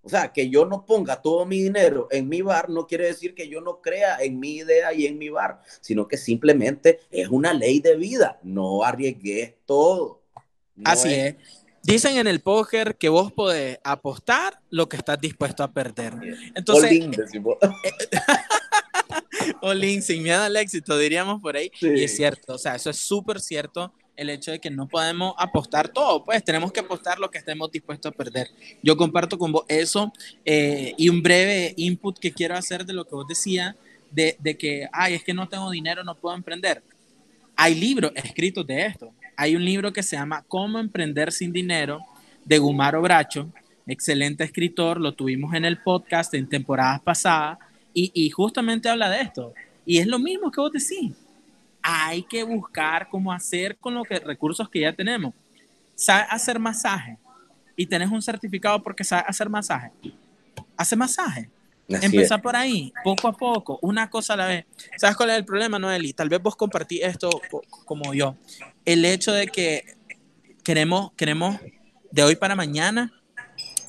O 0.00 0.08
sea, 0.08 0.32
que 0.32 0.48
yo 0.48 0.64
no 0.64 0.84
ponga 0.84 1.20
todo 1.22 1.44
mi 1.46 1.62
dinero 1.62 2.08
en 2.10 2.28
mi 2.28 2.42
bar 2.42 2.68
no 2.68 2.86
quiere 2.86 3.06
decir 3.06 3.34
que 3.34 3.48
yo 3.48 3.60
no 3.60 3.80
crea 3.80 4.18
en 4.20 4.38
mi 4.38 4.56
idea 4.56 4.92
y 4.92 5.06
en 5.06 5.18
mi 5.18 5.28
bar, 5.28 5.60
sino 5.80 6.08
que 6.08 6.16
simplemente 6.16 7.00
es 7.10 7.28
una 7.28 7.52
ley 7.52 7.80
de 7.80 7.96
vida. 7.96 8.38
No 8.42 8.84
arriesgues 8.84 9.54
todo. 9.64 10.22
Así 10.84 11.12
es. 11.12 11.36
Dicen 11.82 12.16
en 12.16 12.28
el 12.28 12.40
póker 12.40 12.96
que 12.96 13.08
vos 13.08 13.32
podés 13.32 13.78
apostar 13.82 14.60
lo 14.70 14.88
que 14.88 14.96
estás 14.96 15.20
dispuesto 15.20 15.64
a 15.64 15.72
perder. 15.72 16.14
Entonces, 16.54 16.84
Olin, 19.62 20.02
sin 20.02 20.22
miedo 20.22 20.42
al 20.42 20.56
éxito, 20.56 20.96
diríamos 20.96 21.40
por 21.40 21.56
ahí. 21.56 21.72
Y 21.80 22.04
es 22.04 22.14
cierto, 22.14 22.54
o 22.54 22.58
sea, 22.58 22.76
eso 22.76 22.90
es 22.90 22.98
súper 22.98 23.40
cierto 23.40 23.92
el 24.16 24.30
hecho 24.30 24.50
de 24.50 24.60
que 24.60 24.70
no 24.70 24.88
podemos 24.88 25.34
apostar 25.38 25.88
todo, 25.88 26.24
pues 26.24 26.44
tenemos 26.44 26.72
que 26.72 26.80
apostar 26.80 27.18
lo 27.18 27.30
que 27.30 27.38
estemos 27.38 27.70
dispuestos 27.70 28.12
a 28.12 28.14
perder. 28.14 28.48
Yo 28.82 28.96
comparto 28.96 29.38
con 29.38 29.52
vos 29.52 29.64
eso 29.68 30.12
eh, 30.44 30.94
y 30.96 31.08
un 31.08 31.22
breve 31.22 31.74
input 31.76 32.18
que 32.18 32.32
quiero 32.32 32.54
hacer 32.54 32.84
de 32.84 32.92
lo 32.92 33.04
que 33.04 33.14
vos 33.14 33.26
decías, 33.26 33.74
de, 34.10 34.36
de, 34.40 34.56
que, 34.56 34.88
ay, 34.92 35.14
es 35.14 35.24
que 35.24 35.32
no 35.32 35.48
tengo 35.48 35.70
dinero, 35.70 36.04
no 36.04 36.14
puedo 36.14 36.36
emprender. 36.36 36.82
Hay 37.56 37.74
libros 37.74 38.12
escritos 38.14 38.66
de 38.66 38.86
esto. 38.86 39.12
Hay 39.36 39.56
un 39.56 39.64
libro 39.64 39.92
que 39.92 40.02
se 40.02 40.16
llama 40.16 40.44
Cómo 40.46 40.78
emprender 40.78 41.32
sin 41.32 41.52
dinero 41.52 42.00
de 42.44 42.58
Gumaro 42.58 43.00
Bracho, 43.00 43.50
excelente 43.86 44.44
escritor, 44.44 45.00
lo 45.00 45.14
tuvimos 45.14 45.54
en 45.54 45.64
el 45.64 45.78
podcast 45.78 46.34
en 46.34 46.48
temporadas 46.48 47.00
pasadas 47.00 47.58
y, 47.94 48.10
y 48.14 48.30
justamente 48.30 48.88
habla 48.88 49.08
de 49.08 49.22
esto. 49.22 49.54
Y 49.86 49.98
es 49.98 50.06
lo 50.06 50.18
mismo 50.18 50.50
que 50.50 50.60
vos 50.60 50.72
decís 50.72 51.12
hay 51.82 52.22
que 52.22 52.44
buscar 52.44 53.08
cómo 53.08 53.32
hacer 53.32 53.76
con 53.76 53.94
los 53.94 54.08
recursos 54.08 54.68
que 54.68 54.80
ya 54.80 54.92
tenemos. 54.92 55.34
¿Sabes 55.94 56.26
hacer 56.30 56.58
masaje? 56.58 57.18
Y 57.76 57.86
tenés 57.86 58.10
un 58.10 58.22
certificado 58.22 58.82
porque 58.82 59.04
sabes 59.04 59.24
hacer 59.26 59.48
masaje. 59.48 59.90
Hace 60.76 60.96
masaje. 60.96 61.50
Empezar 61.88 62.40
por 62.40 62.56
ahí, 62.56 62.92
poco 63.04 63.28
a 63.28 63.32
poco, 63.32 63.78
una 63.82 64.08
cosa 64.08 64.34
a 64.34 64.36
la 64.36 64.46
vez. 64.46 64.64
¿Sabes 64.96 65.16
cuál 65.16 65.30
es 65.30 65.36
el 65.36 65.44
problema, 65.44 65.78
Noeli? 65.78 66.12
Tal 66.12 66.28
vez 66.28 66.40
vos 66.40 66.56
compartís 66.56 67.00
esto 67.02 67.28
como 67.84 68.14
yo. 68.14 68.36
El 68.84 69.04
hecho 69.04 69.32
de 69.32 69.48
que 69.48 69.96
queremos, 70.62 71.12
queremos 71.16 71.58
de 72.10 72.22
hoy 72.22 72.36
para 72.36 72.54
mañana 72.54 73.12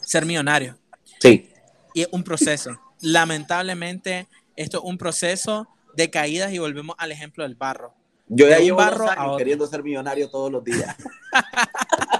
ser 0.01 0.25
millonarios. 0.25 0.75
Sí. 1.19 1.49
Y 1.93 2.01
es 2.01 2.07
un 2.11 2.23
proceso. 2.23 2.77
Lamentablemente, 3.01 4.27
esto 4.55 4.79
es 4.79 4.83
un 4.83 4.97
proceso 4.97 5.67
de 5.95 6.09
caídas 6.09 6.51
y 6.53 6.59
volvemos 6.59 6.95
al 6.99 7.11
ejemplo 7.11 7.43
del 7.43 7.55
barro. 7.55 7.93
Yo 8.27 8.47
ya 8.47 8.59
llevo 8.59 8.77
barro 8.77 9.37
queriendo 9.37 9.67
ser 9.67 9.83
millonario 9.83 10.29
todos 10.29 10.51
los 10.51 10.63
días. 10.63 10.95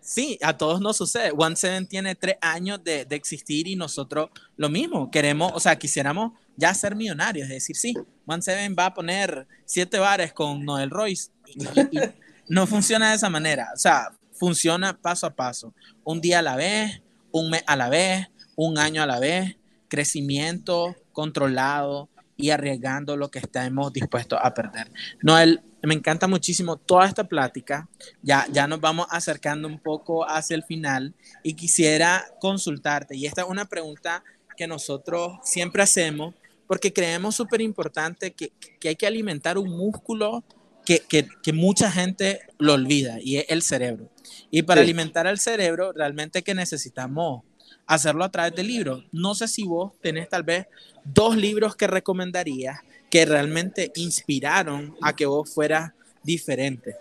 Sí, 0.00 0.38
a 0.40 0.56
todos 0.56 0.80
nos 0.80 0.96
sucede. 0.96 1.32
One 1.36 1.54
Seven 1.54 1.86
tiene 1.86 2.14
tres 2.14 2.36
años 2.40 2.82
de, 2.82 3.04
de, 3.04 3.14
existir 3.14 3.68
y 3.68 3.76
nosotros 3.76 4.30
lo 4.56 4.70
mismo. 4.70 5.10
Queremos, 5.10 5.52
o 5.54 5.60
sea, 5.60 5.76
quisiéramos 5.76 6.32
ya 6.56 6.72
ser 6.72 6.96
millonarios. 6.96 7.44
Es 7.44 7.56
decir, 7.56 7.76
sí, 7.76 7.94
One 8.24 8.40
Seven 8.40 8.74
va 8.76 8.86
a 8.86 8.94
poner 8.94 9.46
siete 9.66 9.98
bares 9.98 10.32
con 10.32 10.64
Noel 10.64 10.88
Royce. 10.88 11.30
Y, 11.44 11.62
y, 11.62 12.00
no 12.48 12.66
funciona 12.66 13.10
de 13.10 13.16
esa 13.16 13.28
manera. 13.28 13.68
O 13.74 13.76
sea, 13.76 14.08
funciona 14.32 14.98
paso 14.98 15.26
a 15.26 15.34
paso. 15.34 15.74
Un 16.04 16.22
día 16.22 16.38
a 16.38 16.42
la 16.42 16.56
vez, 16.56 17.02
un 17.30 17.50
mes 17.50 17.62
a 17.66 17.76
la 17.76 17.90
vez, 17.90 18.28
un 18.56 18.78
año 18.78 19.02
a 19.02 19.06
la 19.06 19.20
vez. 19.20 19.56
Crecimiento 19.88 20.96
controlado 21.12 22.08
y 22.40 22.50
arriesgando 22.50 23.16
lo 23.16 23.30
que 23.32 23.40
estemos 23.40 23.92
dispuestos 23.92 24.38
a 24.40 24.54
perder. 24.54 24.88
Noel, 25.22 25.60
me 25.82 25.94
encanta 25.94 26.28
muchísimo 26.28 26.76
toda 26.76 27.06
esta 27.06 27.24
plática. 27.24 27.88
Ya, 28.22 28.46
ya 28.52 28.68
nos 28.68 28.80
vamos 28.80 29.08
acercando 29.10 29.66
un 29.66 29.80
poco 29.80 30.24
hacia 30.24 30.54
el 30.54 30.62
final 30.62 31.14
y 31.42 31.54
quisiera 31.54 32.24
consultarte. 32.40 33.16
Y 33.16 33.26
esta 33.26 33.42
es 33.42 33.48
una 33.48 33.64
pregunta 33.64 34.22
que 34.56 34.68
nosotros 34.68 35.38
siempre 35.42 35.82
hacemos 35.82 36.34
porque 36.68 36.92
creemos 36.92 37.34
súper 37.34 37.60
importante 37.60 38.32
que, 38.32 38.52
que, 38.78 38.90
hay 38.90 38.96
que 38.96 39.06
alimentar 39.08 39.58
un 39.58 39.70
músculo 39.70 40.44
que, 40.84 41.00
que, 41.00 41.26
que, 41.42 41.52
mucha 41.52 41.90
gente 41.90 42.40
lo 42.58 42.74
olvida 42.74 43.18
y 43.20 43.38
es 43.38 43.46
el 43.48 43.62
cerebro. 43.62 44.10
Y 44.50 44.62
para 44.62 44.80
sí. 44.80 44.84
alimentar 44.84 45.26
al 45.26 45.40
cerebro 45.40 45.92
realmente 45.92 46.42
que 46.42 46.54
necesitamos 46.54 47.42
hacerlo 47.88 48.22
a 48.22 48.30
través 48.30 48.54
de 48.54 48.62
libros. 48.62 49.04
No 49.10 49.34
sé 49.34 49.48
si 49.48 49.64
vos 49.64 49.92
tenés 50.00 50.28
tal 50.28 50.44
vez 50.44 50.66
dos 51.04 51.36
libros 51.36 51.74
que 51.74 51.88
recomendarías 51.88 52.78
que 53.10 53.24
realmente 53.24 53.90
inspiraron 53.96 54.94
a 55.02 55.16
que 55.16 55.26
vos 55.26 55.52
fueras 55.52 55.92
diferente? 56.22 56.94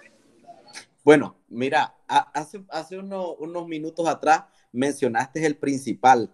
Bueno, 1.04 1.38
mira, 1.50 1.96
hace, 2.08 2.64
hace 2.70 2.98
uno, 2.98 3.34
unos 3.36 3.68
minutos 3.68 4.08
atrás 4.08 4.44
mencionaste 4.72 5.46
el 5.46 5.58
principal, 5.58 6.32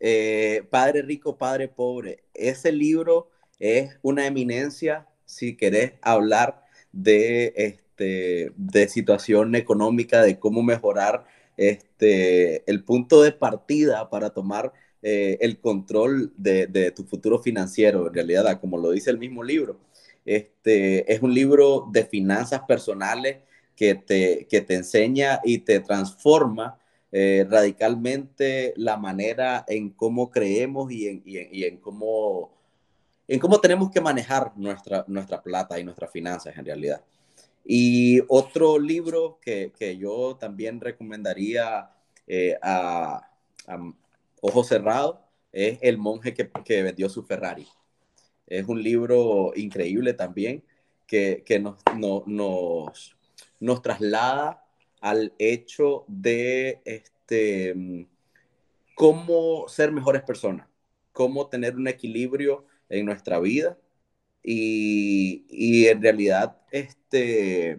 eh, 0.00 0.66
Padre 0.70 1.02
Rico, 1.02 1.36
Padre 1.36 1.68
Pobre. 1.68 2.24
Ese 2.34 2.72
libro 2.72 3.30
es 3.58 3.98
una 4.02 4.26
eminencia 4.26 5.06
si 5.24 5.56
querés 5.56 5.94
hablar 6.02 6.64
de, 6.92 7.52
este, 7.56 8.52
de 8.56 8.88
situación 8.88 9.54
económica, 9.54 10.22
de 10.22 10.38
cómo 10.38 10.62
mejorar 10.62 11.26
este, 11.56 12.68
el 12.70 12.84
punto 12.84 13.22
de 13.22 13.32
partida 13.32 14.08
para 14.10 14.30
tomar 14.30 14.72
eh, 15.02 15.38
el 15.40 15.58
control 15.58 16.32
de, 16.36 16.92
tu 16.94 17.04
futuro 17.04 17.38
financiero, 17.38 18.06
en 18.06 18.14
realidad, 18.14 18.60
como 18.60 18.78
lo 18.78 18.90
dice 18.90 19.10
el 19.10 19.18
mismo 19.18 19.42
libro. 19.42 19.80
Este, 20.24 21.12
es 21.12 21.22
un 21.22 21.34
libro 21.34 21.88
de 21.90 22.04
finanzas 22.04 22.62
personales 22.62 23.38
que 23.74 23.94
te, 23.96 24.46
que 24.48 24.60
te 24.60 24.74
enseña 24.74 25.40
y 25.44 25.58
te 25.58 25.80
transforma 25.80 26.78
eh, 27.10 27.46
radicalmente 27.50 28.72
la 28.76 28.96
manera 28.96 29.64
en 29.68 29.90
cómo 29.90 30.30
creemos 30.30 30.90
y 30.92 31.08
en, 31.08 31.22
y 31.26 31.38
en, 31.38 31.48
y 31.52 31.64
en, 31.64 31.76
cómo, 31.78 32.52
en 33.28 33.40
cómo 33.40 33.60
tenemos 33.60 33.90
que 33.90 34.00
manejar 34.00 34.52
nuestra, 34.56 35.04
nuestra 35.08 35.42
plata 35.42 35.78
y 35.78 35.84
nuestras 35.84 36.10
finanzas 36.10 36.56
en 36.56 36.64
realidad. 36.64 37.02
Y 37.64 38.20
otro 38.28 38.78
libro 38.78 39.38
que, 39.40 39.72
que 39.78 39.96
yo 39.96 40.36
también 40.38 40.80
recomendaría 40.80 41.90
eh, 42.26 42.56
a, 42.62 43.28
Ojo 44.40 44.64
Cerrado, 44.64 45.24
es 45.52 45.78
El 45.82 45.98
monje 45.98 46.34
que, 46.34 46.50
que, 46.64 46.82
vendió 46.82 47.08
su 47.08 47.22
Ferrari. 47.22 47.66
Es 48.46 48.66
un 48.66 48.82
libro 48.82 49.52
increíble 49.54 50.14
también 50.14 50.64
que, 51.06 51.44
que 51.46 51.60
nos, 51.60 51.76
no, 51.96 52.24
nos, 52.26 53.16
nos, 53.60 53.82
traslada 53.82 54.64
al 55.00 55.32
hecho 55.38 56.04
de 56.08 56.80
este, 56.84 58.08
cómo 58.96 59.68
ser 59.68 59.92
mejores 59.92 60.22
personas, 60.22 60.66
cómo 61.12 61.46
tener 61.48 61.76
un 61.76 61.86
equilibrio 61.86 62.66
en 62.88 63.06
nuestra 63.06 63.38
vida 63.38 63.78
y, 64.42 65.86
en 65.86 66.02
realidad 66.02 66.56
este, 66.70 67.78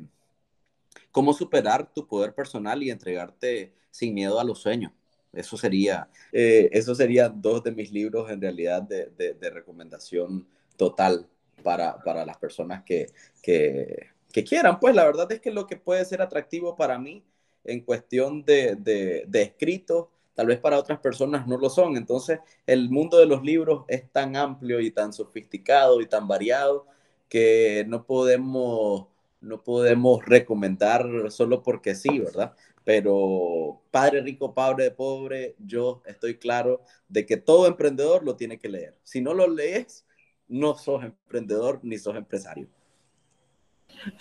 cómo 1.11 1.33
superar 1.33 1.93
tu 1.93 2.07
poder 2.07 2.33
personal 2.33 2.81
y 2.83 2.89
entregarte 2.89 3.73
sin 3.91 4.13
miedo 4.13 4.39
a 4.39 4.43
los 4.43 4.59
sueños. 4.59 4.91
Eso 5.33 5.57
sería, 5.57 6.09
eh, 6.31 6.69
eso 6.71 6.93
serían 6.93 7.41
dos 7.41 7.63
de 7.63 7.71
mis 7.71 7.91
libros 7.91 8.29
en 8.29 8.39
realidad 8.39 8.83
de, 8.83 9.09
de, 9.09 9.49
recomendación 9.49 10.47
total 10.77 11.27
para, 11.63 11.97
para 12.03 12.23
las 12.23 12.37
personas 12.37 12.83
que, 12.83 13.07
que, 13.41 14.09
que, 14.31 14.43
quieran. 14.43 14.79
Pues 14.79 14.93
la 14.93 15.05
verdad 15.05 15.31
es 15.31 15.41
que 15.41 15.51
lo 15.51 15.65
que 15.65 15.75
puede 15.75 16.05
ser 16.05 16.21
atractivo 16.21 16.75
para 16.75 16.99
mí 16.99 17.23
en 17.63 17.81
cuestión 17.81 18.45
de, 18.45 18.75
de 18.75 19.41
escritos, 19.41 20.07
tal 20.35 20.47
vez 20.47 20.59
para 20.59 20.79
otras 20.79 20.99
personas 20.99 21.47
no 21.47 21.57
lo 21.57 21.69
son. 21.69 21.97
Entonces, 21.97 22.39
el 22.65 22.89
mundo 22.89 23.17
de 23.17 23.25
los 23.25 23.43
libros 23.43 23.85
es 23.87 24.09
tan 24.11 24.35
amplio 24.35 24.79
y 24.79 24.91
tan 24.91 25.13
sofisticado 25.13 26.01
y 26.01 26.07
tan 26.07 26.27
variado 26.27 26.87
que 27.29 27.85
no 27.87 28.05
podemos, 28.05 29.07
no 29.41 29.63
podemos 29.63 30.25
recomendar 30.25 31.31
solo 31.31 31.63
porque 31.63 31.95
sí, 31.95 32.19
¿verdad? 32.19 32.53
pero 32.83 33.81
Padre 33.91 34.21
Rico, 34.21 34.53
Padre 34.53 34.91
Pobre, 34.91 35.55
yo 35.59 36.01
estoy 36.05 36.37
claro 36.37 36.81
de 37.07 37.25
que 37.25 37.37
todo 37.37 37.67
emprendedor 37.67 38.23
lo 38.23 38.35
tiene 38.35 38.59
que 38.59 38.69
leer. 38.69 38.97
Si 39.03 39.21
no 39.21 39.33
lo 39.33 39.47
lees, 39.47 40.05
no 40.47 40.75
sos 40.75 41.03
emprendedor 41.03 41.79
ni 41.83 41.97
sos 41.97 42.15
empresario. 42.15 42.67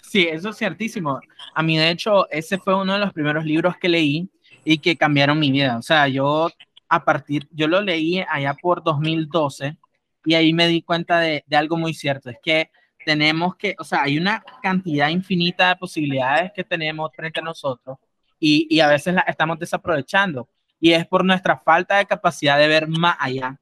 Sí, 0.02 0.28
eso 0.28 0.50
es 0.50 0.56
ciertísimo. 0.56 1.18
A 1.54 1.62
mí, 1.62 1.76
de 1.76 1.90
hecho, 1.90 2.28
ese 2.30 2.58
fue 2.58 2.80
uno 2.80 2.92
de 2.92 3.00
los 3.00 3.12
primeros 3.12 3.44
libros 3.44 3.76
que 3.78 3.88
leí 3.88 4.30
y 4.64 4.78
que 4.78 4.96
cambiaron 4.96 5.38
mi 5.38 5.50
vida. 5.50 5.78
O 5.78 5.82
sea, 5.82 6.08
yo 6.08 6.50
a 6.88 7.04
partir, 7.04 7.48
yo 7.50 7.66
lo 7.68 7.80
leí 7.80 8.24
allá 8.28 8.54
por 8.54 8.82
2012 8.82 9.76
y 10.24 10.34
ahí 10.34 10.52
me 10.52 10.68
di 10.68 10.82
cuenta 10.82 11.20
de, 11.20 11.44
de 11.46 11.56
algo 11.56 11.76
muy 11.76 11.94
cierto. 11.94 12.30
Es 12.30 12.38
que 12.42 12.70
tenemos 13.04 13.56
que, 13.56 13.74
o 13.78 13.84
sea, 13.84 14.02
hay 14.02 14.18
una 14.18 14.44
cantidad 14.62 15.08
infinita 15.08 15.68
de 15.68 15.76
posibilidades 15.76 16.52
que 16.54 16.64
tenemos 16.64 17.10
frente 17.14 17.40
a 17.40 17.44
nosotros 17.44 17.98
y, 18.38 18.66
y, 18.70 18.80
a 18.80 18.88
veces 18.88 19.14
la 19.14 19.22
estamos 19.22 19.58
desaprovechando. 19.58 20.48
Y 20.80 20.92
es 20.92 21.06
por 21.06 21.24
nuestra 21.24 21.58
falta 21.58 21.98
de 21.98 22.06
capacidad 22.06 22.58
de 22.58 22.66
ver 22.66 22.88
más 22.88 23.16
allá. 23.20 23.56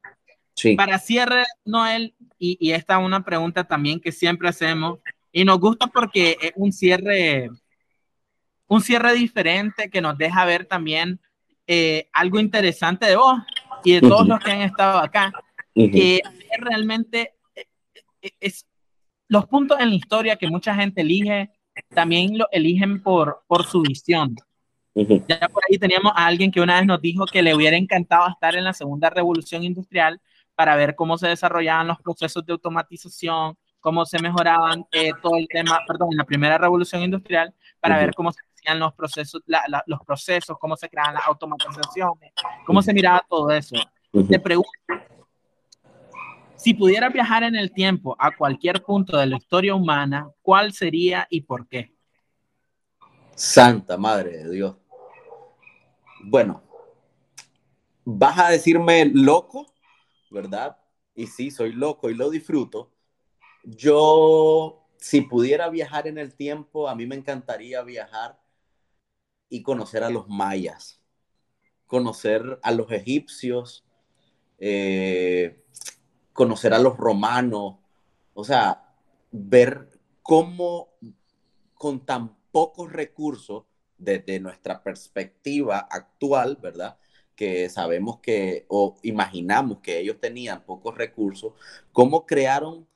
Sí. 0.54 0.74
Para 0.74 0.98
cierre, 0.98 1.44
Noel, 1.64 2.14
y, 2.38 2.56
y 2.60 2.72
esta 2.72 2.98
es 2.98 3.04
una 3.04 3.22
pregunta 3.22 3.64
también 3.64 4.00
que 4.00 4.10
siempre 4.10 4.48
hacemos, 4.48 4.98
y 5.32 5.44
nos 5.44 5.60
gusta 5.60 5.86
porque 5.86 6.36
es 6.40 6.52
un 6.56 6.72
cierre, 6.72 7.50
un 8.70 8.80
cierre 8.80 9.12
diferente 9.14 9.90
que 9.90 10.00
nos 10.00 10.16
deja 10.16 10.44
ver 10.44 10.64
también 10.64 11.20
eh, 11.66 12.08
algo 12.12 12.38
interesante 12.38 13.06
de 13.06 13.16
vos 13.16 13.34
y 13.82 13.94
de 13.94 14.00
todos 14.00 14.22
uh 14.22 14.24
-huh. 14.24 14.28
los 14.28 14.44
que 14.44 14.52
han 14.52 14.62
estado 14.62 14.98
acá, 14.98 15.32
uh 15.74 15.82
-huh. 15.82 15.92
que 15.92 16.20
realmente 16.56 17.34
eh, 17.56 17.66
eh, 18.22 18.30
es 18.40 18.66
los 19.26 19.46
puntos 19.46 19.78
en 19.80 19.90
la 19.90 19.96
historia 19.96 20.36
que 20.36 20.48
mucha 20.48 20.72
gente 20.74 21.00
elige, 21.00 21.50
también 21.88 22.38
lo 22.38 22.46
eligen 22.52 23.02
por, 23.02 23.42
por 23.48 23.66
su 23.66 23.82
visión. 23.82 24.36
Uh 24.94 25.02
-huh. 25.02 25.24
Ya 25.28 25.48
por 25.48 25.64
ahí 25.68 25.76
teníamos 25.76 26.12
a 26.14 26.26
alguien 26.26 26.52
que 26.52 26.60
una 26.60 26.76
vez 26.76 26.86
nos 26.86 27.00
dijo 27.00 27.26
que 27.26 27.42
le 27.42 27.54
hubiera 27.56 27.76
encantado 27.76 28.28
estar 28.28 28.54
en 28.54 28.64
la 28.64 28.72
segunda 28.72 29.10
revolución 29.10 29.64
industrial 29.64 30.20
para 30.54 30.76
ver 30.76 30.94
cómo 30.94 31.18
se 31.18 31.26
desarrollaban 31.26 31.88
los 31.88 31.98
procesos 31.98 32.46
de 32.46 32.52
automatización, 32.52 33.56
cómo 33.80 34.04
se 34.06 34.20
mejoraban 34.20 34.84
eh, 34.92 35.10
todo 35.20 35.36
el 35.36 35.48
tema, 35.48 35.80
perdón, 35.88 36.10
en 36.12 36.18
la 36.18 36.24
primera 36.24 36.56
revolución 36.56 37.02
industrial, 37.02 37.52
para 37.80 37.94
uh 37.94 37.98
-huh. 37.98 38.02
ver 38.02 38.14
cómo 38.14 38.30
se 38.30 38.40
hacían 38.60 38.78
los 38.78 38.94
procesos, 38.94 39.42
la, 39.46 39.62
la, 39.68 39.82
los 39.86 40.00
procesos, 40.04 40.58
cómo 40.58 40.76
se 40.76 40.88
creaban 40.88 41.14
las 41.14 41.26
automatizaciones, 41.26 42.32
cómo 42.66 42.82
se 42.82 42.92
miraba 42.92 43.24
todo 43.28 43.50
eso. 43.50 43.76
Uh 44.12 44.20
-huh. 44.20 44.28
Te 44.28 44.38
pregunto, 44.38 44.70
si 46.56 46.74
pudieras 46.74 47.12
viajar 47.12 47.42
en 47.42 47.56
el 47.56 47.72
tiempo 47.72 48.14
a 48.18 48.36
cualquier 48.36 48.82
punto 48.82 49.16
de 49.16 49.26
la 49.26 49.36
historia 49.36 49.74
humana, 49.74 50.30
¿cuál 50.42 50.72
sería 50.72 51.26
y 51.30 51.40
por 51.40 51.66
qué? 51.66 51.94
Santa 53.34 53.96
Madre 53.96 54.44
de 54.44 54.50
Dios. 54.50 54.76
Bueno, 56.22 56.62
vas 58.04 58.38
a 58.38 58.50
decirme 58.50 59.06
loco, 59.06 59.72
¿verdad? 60.30 60.76
Y 61.14 61.26
sí, 61.26 61.50
soy 61.50 61.72
loco 61.72 62.10
y 62.10 62.14
lo 62.14 62.28
disfruto. 62.28 62.92
Yo, 63.64 64.86
si 64.98 65.22
pudiera 65.22 65.68
viajar 65.70 66.06
en 66.06 66.18
el 66.18 66.34
tiempo, 66.34 66.88
a 66.88 66.94
mí 66.94 67.06
me 67.06 67.14
encantaría 67.14 67.82
viajar 67.82 68.39
y 69.50 69.62
conocer 69.62 70.04
a 70.04 70.10
los 70.10 70.28
mayas, 70.28 71.00
conocer 71.86 72.58
a 72.62 72.70
los 72.70 72.90
egipcios, 72.92 73.84
eh, 74.58 75.62
conocer 76.32 76.72
a 76.72 76.78
los 76.78 76.96
romanos, 76.96 77.76
o 78.32 78.44
sea, 78.44 78.94
ver 79.32 79.90
cómo 80.22 80.94
con 81.74 82.06
tan 82.06 82.36
pocos 82.52 82.92
recursos 82.92 83.64
desde 83.98 84.40
nuestra 84.40 84.82
perspectiva 84.82 85.78
actual, 85.90 86.56
¿verdad? 86.62 86.98
Que 87.34 87.68
sabemos 87.68 88.20
que 88.20 88.66
o 88.68 88.96
imaginamos 89.02 89.80
que 89.80 89.98
ellos 89.98 90.18
tenían 90.20 90.64
pocos 90.64 90.96
recursos, 90.96 91.52
cómo 91.92 92.24
crearon 92.24 92.86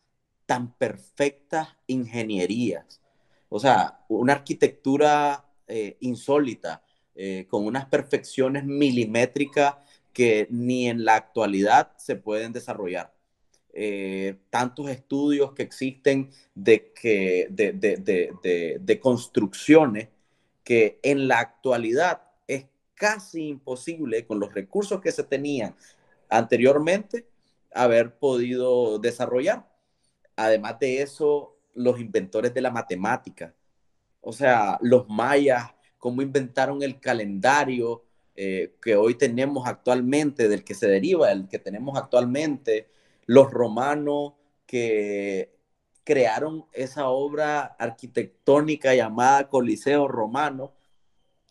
tan 0.46 0.72
perfectas 0.74 1.68
ingenierías. 1.86 3.00
O 3.48 3.58
sea, 3.58 4.04
una 4.08 4.34
arquitectura 4.34 5.44
eh, 5.68 5.96
insólita, 6.00 6.82
eh, 7.14 7.46
con 7.48 7.64
unas 7.66 7.86
perfecciones 7.86 8.64
milimétricas 8.64 9.76
que 10.12 10.46
ni 10.50 10.88
en 10.88 11.04
la 11.04 11.16
actualidad 11.16 11.92
se 11.96 12.16
pueden 12.16 12.52
desarrollar. 12.52 13.12
Eh, 13.72 14.36
tantos 14.50 14.88
estudios 14.88 15.52
que 15.52 15.64
existen 15.64 16.30
de, 16.54 16.92
que, 16.92 17.48
de, 17.50 17.72
de, 17.72 18.78
de, 18.80 19.00
construcciones 19.00 20.08
que 20.62 21.00
en 21.02 21.26
la 21.26 21.40
actualidad 21.40 22.22
es 22.46 22.66
casi 22.94 23.48
imposible 23.48 24.26
con 24.26 24.38
los 24.38 24.54
recursos 24.54 25.00
que 25.00 25.10
se 25.10 25.24
tenían 25.24 25.74
anteriormente 26.28 27.26
haber 27.72 28.14
podido 28.14 28.98
desarrollar. 29.00 29.66
Además 30.36 30.78
de 30.78 31.02
eso, 31.02 31.56
los 31.74 32.00
inventores 32.00 32.54
de 32.54 32.60
la 32.60 32.70
matemática, 32.70 33.54
o 34.24 34.32
sea, 34.32 34.78
los 34.80 35.08
mayas, 35.08 35.70
cómo 35.98 36.22
inventaron 36.22 36.82
el 36.82 36.98
calendario 36.98 38.04
eh, 38.34 38.74
que 38.82 38.96
hoy 38.96 39.14
tenemos 39.14 39.68
actualmente, 39.68 40.48
del 40.48 40.64
que 40.64 40.74
se 40.74 40.88
deriva, 40.88 41.30
el 41.30 41.48
que 41.48 41.58
tenemos 41.58 41.96
actualmente, 41.98 42.88
los 43.26 43.50
romanos 43.50 44.32
que 44.66 45.54
crearon 46.04 46.66
esa 46.72 47.08
obra 47.08 47.76
arquitectónica 47.78 48.94
llamada 48.94 49.48
Coliseo 49.48 50.08
Romano, 50.08 50.72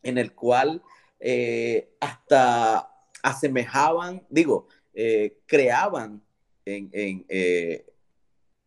en 0.02 0.18
el 0.18 0.34
cual 0.34 0.82
eh, 1.20 1.96
hasta 2.02 2.92
asemejaban, 3.22 4.26
digo, 4.30 4.68
eh, 4.94 5.40
creaban 5.46 6.22
en, 6.66 6.90
en, 6.92 7.26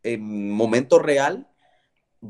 en, 0.03 0.51
momento 0.51 0.99
real 0.99 1.49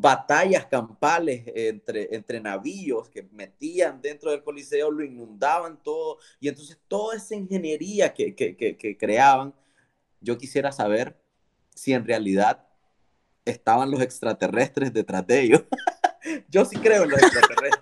batallas 0.00 0.66
campales 0.66 1.44
entre, 1.54 2.14
entre 2.14 2.40
navíos 2.40 3.08
que 3.08 3.22
metían 3.32 4.00
dentro 4.00 4.30
del 4.30 4.42
Coliseo, 4.42 4.90
lo 4.90 5.04
inundaban 5.04 5.82
todo, 5.82 6.18
y 6.40 6.48
entonces 6.48 6.78
toda 6.88 7.16
esa 7.16 7.34
ingeniería 7.34 8.12
que, 8.14 8.34
que, 8.34 8.56
que, 8.56 8.76
que 8.76 8.96
creaban, 8.96 9.54
yo 10.20 10.38
quisiera 10.38 10.72
saber 10.72 11.16
si 11.74 11.92
en 11.92 12.06
realidad 12.06 12.66
estaban 13.44 13.90
los 13.90 14.00
extraterrestres 14.00 14.92
detrás 14.92 15.26
de 15.26 15.40
ellos. 15.40 15.64
yo 16.48 16.64
sí 16.64 16.76
creo 16.76 17.04
en 17.04 17.10
los 17.10 17.22
extraterrestres. 17.22 17.75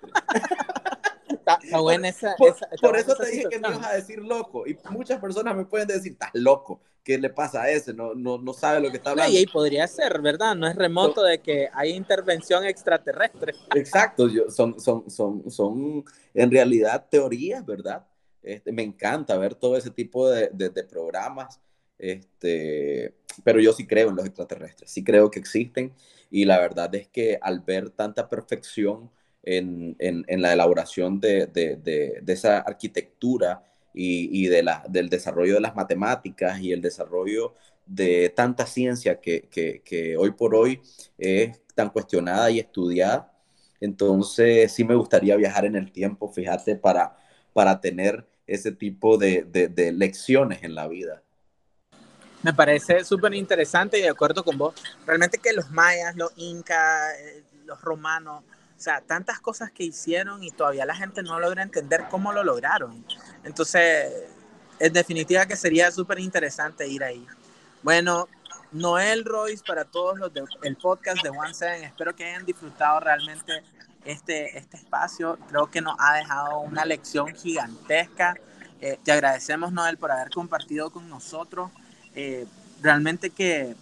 Por, 2.80 2.96
eso 2.96 3.14
te 3.16 3.30
dije 3.30 3.44
que 3.50 3.58
me 3.58 3.68
ibas 3.68 3.86
a 3.86 3.94
decir 3.94 4.18
loco. 4.18 4.66
Y 4.66 4.76
muchas 4.90 5.20
personas 5.20 5.56
me 5.56 5.64
pueden 5.64 5.88
decir, 5.88 6.12
estás 6.12 6.30
loco. 6.34 6.80
¿Qué 7.02 7.18
le 7.18 7.28
pasa 7.28 7.62
a 7.62 7.70
ese? 7.70 7.92
No, 7.92 8.14
no, 8.14 8.38
no 8.38 8.52
sabe 8.54 8.80
lo 8.80 8.90
que 8.90 8.96
está 8.96 9.10
hablando. 9.10 9.38
y 9.38 9.46
podría 9.46 9.86
ser, 9.86 10.22
¿verdad? 10.22 10.54
No 10.54 10.66
es 10.66 10.74
remoto 10.74 11.22
de 11.22 11.38
que 11.40 11.68
hay 11.72 11.90
intervención 11.90 12.64
extraterrestre. 12.64 13.54
Exacto, 13.74 14.28
yo, 14.28 14.50
son, 14.50 14.80
son, 14.80 15.10
son, 15.10 15.50
son 15.50 16.04
en 16.32 16.50
realidad 16.50 17.06
teorías, 17.10 17.64
¿verdad? 17.64 18.06
Este, 18.42 18.72
me 18.72 18.82
encanta 18.82 19.36
ver 19.36 19.54
todo 19.54 19.76
ese 19.76 19.90
tipo 19.90 20.30
de, 20.30 20.48
de, 20.52 20.70
de 20.70 20.84
programas 20.84 21.60
este, 21.98 23.14
pero 23.44 23.60
yo 23.60 23.72
sí 23.72 23.86
creo 23.86 24.10
en 24.10 24.16
los 24.16 24.26
extraterrestres, 24.26 24.90
sí 24.90 25.04
creo 25.04 25.30
que 25.30 25.38
existen 25.38 25.92
y 26.30 26.44
la 26.44 26.58
verdad 26.58 26.94
es 26.94 27.08
que 27.08 27.38
al 27.40 27.60
ver 27.60 27.90
tanta 27.90 28.28
perfección 28.28 29.10
en, 29.44 29.96
en, 29.98 30.42
la 30.42 30.52
elaboración 30.52 31.20
de, 31.20 31.46
de, 31.46 31.76
de, 31.76 32.32
esa 32.32 32.58
arquitectura 32.58 33.64
y, 33.92 34.44
y 34.44 34.48
de 34.48 34.62
la, 34.62 34.84
del 34.88 35.08
desarrollo 35.08 35.54
de 35.54 35.60
las 35.60 35.74
matemáticas 35.76 36.60
y 36.60 36.72
el 36.72 36.80
desarrollo 36.80 37.54
de 37.86 38.32
tanta 38.34 38.66
ciencia 38.66 39.20
que, 39.20 39.48
que, 39.50 39.82
que 39.84 40.16
hoy 40.16 40.30
por 40.32 40.54
hoy 40.54 40.80
es 41.18 41.60
tan 41.74 41.90
cuestionada 41.90 42.50
y 42.50 42.58
estudiada, 42.58 43.32
entonces 43.80 44.72
sí 44.72 44.84
me 44.84 44.94
gustaría 44.94 45.36
viajar 45.36 45.66
en 45.66 45.76
el 45.76 45.92
tiempo, 45.92 46.32
fíjate, 46.32 46.76
para, 46.76 47.16
para 47.52 47.80
tener 47.80 48.26
ese 48.46 48.72
tipo 48.72 49.18
de, 49.18 49.44
de, 49.44 49.68
de 49.68 49.92
lecciones 49.92 50.62
en 50.62 50.74
la 50.74 50.88
vida. 50.88 51.22
Me 52.42 52.52
parece 52.52 53.04
súper 53.04 53.32
interesante 53.34 53.98
y 53.98 54.02
de 54.02 54.10
acuerdo 54.10 54.44
con 54.44 54.58
vos. 54.58 54.74
Realmente 55.06 55.38
que 55.38 55.52
los 55.52 55.70
mayas, 55.70 56.14
los 56.14 56.30
incas, 56.36 57.14
eh, 57.18 57.42
los 57.64 57.80
romanos, 57.80 58.44
sea, 58.84 59.00
tantas 59.00 59.40
cosas 59.40 59.70
que 59.70 59.84
hicieron 59.84 60.44
y 60.44 60.50
todavía 60.50 60.84
la 60.84 60.94
gente 60.94 61.22
no 61.22 61.40
logra 61.40 61.62
entender 61.62 62.04
cómo 62.10 62.32
lo 62.32 62.44
lograron. 62.44 63.04
Entonces, 63.42 64.12
en 64.78 64.92
definitiva 64.92 65.46
que 65.46 65.56
sería 65.56 65.90
súper 65.90 66.18
interesante 66.20 66.86
ir 66.86 67.02
ahí. 67.02 67.26
Bueno, 67.82 68.28
Noel 68.72 69.24
Royce 69.24 69.62
para 69.66 69.84
todos 69.84 70.18
los 70.18 70.32
del 70.34 70.76
podcast 70.76 71.22
de 71.22 71.30
One 71.30 71.54
Seven. 71.54 71.84
Espero 71.84 72.14
que 72.14 72.24
hayan 72.24 72.44
disfrutado 72.44 73.00
realmente 73.00 73.62
este, 74.04 74.58
este 74.58 74.76
espacio. 74.76 75.38
Creo 75.48 75.70
que 75.70 75.80
nos 75.80 75.96
ha 75.98 76.16
dejado 76.16 76.58
una 76.58 76.84
lección 76.84 77.34
gigantesca. 77.34 78.34
Eh, 78.80 78.98
te 79.02 79.12
agradecemos, 79.12 79.72
Noel, 79.72 79.96
por 79.96 80.10
haber 80.10 80.30
compartido 80.30 80.90
con 80.90 81.08
nosotros. 81.08 81.70
Eh, 82.14 82.46
realmente 82.82 83.30
que, 83.30 83.76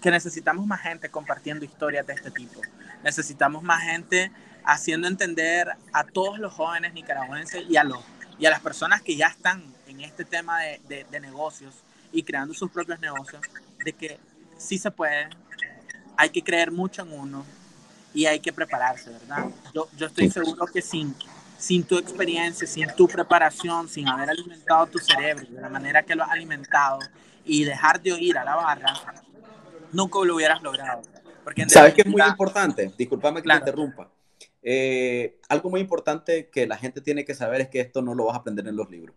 que 0.00 0.10
necesitamos 0.10 0.66
más 0.66 0.80
gente 0.80 1.08
compartiendo 1.10 1.64
historias 1.64 2.06
de 2.06 2.14
este 2.14 2.30
tipo. 2.30 2.60
Necesitamos 3.02 3.62
más 3.62 3.82
gente 3.82 4.30
haciendo 4.64 5.08
entender 5.08 5.68
a 5.92 6.04
todos 6.04 6.38
los 6.38 6.52
jóvenes 6.52 6.92
nicaragüenses 6.92 7.64
y 7.68 7.76
a, 7.76 7.84
los, 7.84 7.98
y 8.38 8.46
a 8.46 8.50
las 8.50 8.60
personas 8.60 9.02
que 9.02 9.16
ya 9.16 9.28
están 9.28 9.62
en 9.86 10.00
este 10.00 10.24
tema 10.24 10.60
de, 10.60 11.06
de, 11.10 11.20
negocios 11.20 11.74
y 12.12 12.22
creando 12.22 12.54
sus 12.54 12.70
propios 12.70 13.00
negocios, 13.00 13.42
de 13.84 13.92
que 13.92 14.18
sí 14.58 14.78
se 14.78 14.90
puede, 14.90 15.28
hay 16.16 16.30
que 16.30 16.42
creer 16.42 16.70
mucho 16.70 17.02
en 17.02 17.12
uno 17.12 17.44
y 18.12 18.26
hay 18.26 18.40
que 18.40 18.52
prepararse, 18.52 19.10
¿verdad? 19.10 19.46
Yo, 19.74 19.88
yo 19.96 20.06
estoy 20.06 20.30
seguro 20.30 20.66
que 20.66 20.82
sin, 20.82 21.14
sin 21.58 21.84
tu 21.84 21.98
experiencia, 21.98 22.66
sin 22.66 22.88
tu 22.94 23.06
preparación, 23.06 23.88
sin 23.88 24.08
haber 24.08 24.30
alimentado 24.30 24.86
tu 24.86 24.98
cerebro 24.98 25.46
de 25.48 25.60
la 25.60 25.68
manera 25.68 26.02
que 26.02 26.14
lo 26.14 26.24
has 26.24 26.30
alimentado 26.30 26.98
y 27.44 27.64
dejar 27.64 28.00
de 28.00 28.12
oír 28.12 28.36
a 28.38 28.44
la 28.44 28.56
barra, 28.56 28.94
nunca 29.92 30.18
lo 30.24 30.34
hubieras 30.36 30.62
logrado. 30.62 31.02
Porque 31.50 31.68
¿Sabes 31.68 31.94
que 31.94 32.02
es 32.02 32.06
muy 32.06 32.22
importante? 32.22 32.92
Disculpame 32.96 33.42
que 33.42 33.48
te 33.48 33.56
interrumpa. 33.56 34.08
Eh, 34.62 35.40
algo 35.48 35.68
muy 35.68 35.80
importante 35.80 36.48
que 36.48 36.64
la 36.64 36.76
gente 36.76 37.00
tiene 37.00 37.24
que 37.24 37.34
saber 37.34 37.62
es 37.62 37.68
que 37.68 37.80
esto 37.80 38.02
no 38.02 38.14
lo 38.14 38.26
vas 38.26 38.36
a 38.36 38.38
aprender 38.38 38.68
en 38.68 38.76
los 38.76 38.88
libros. 38.88 39.16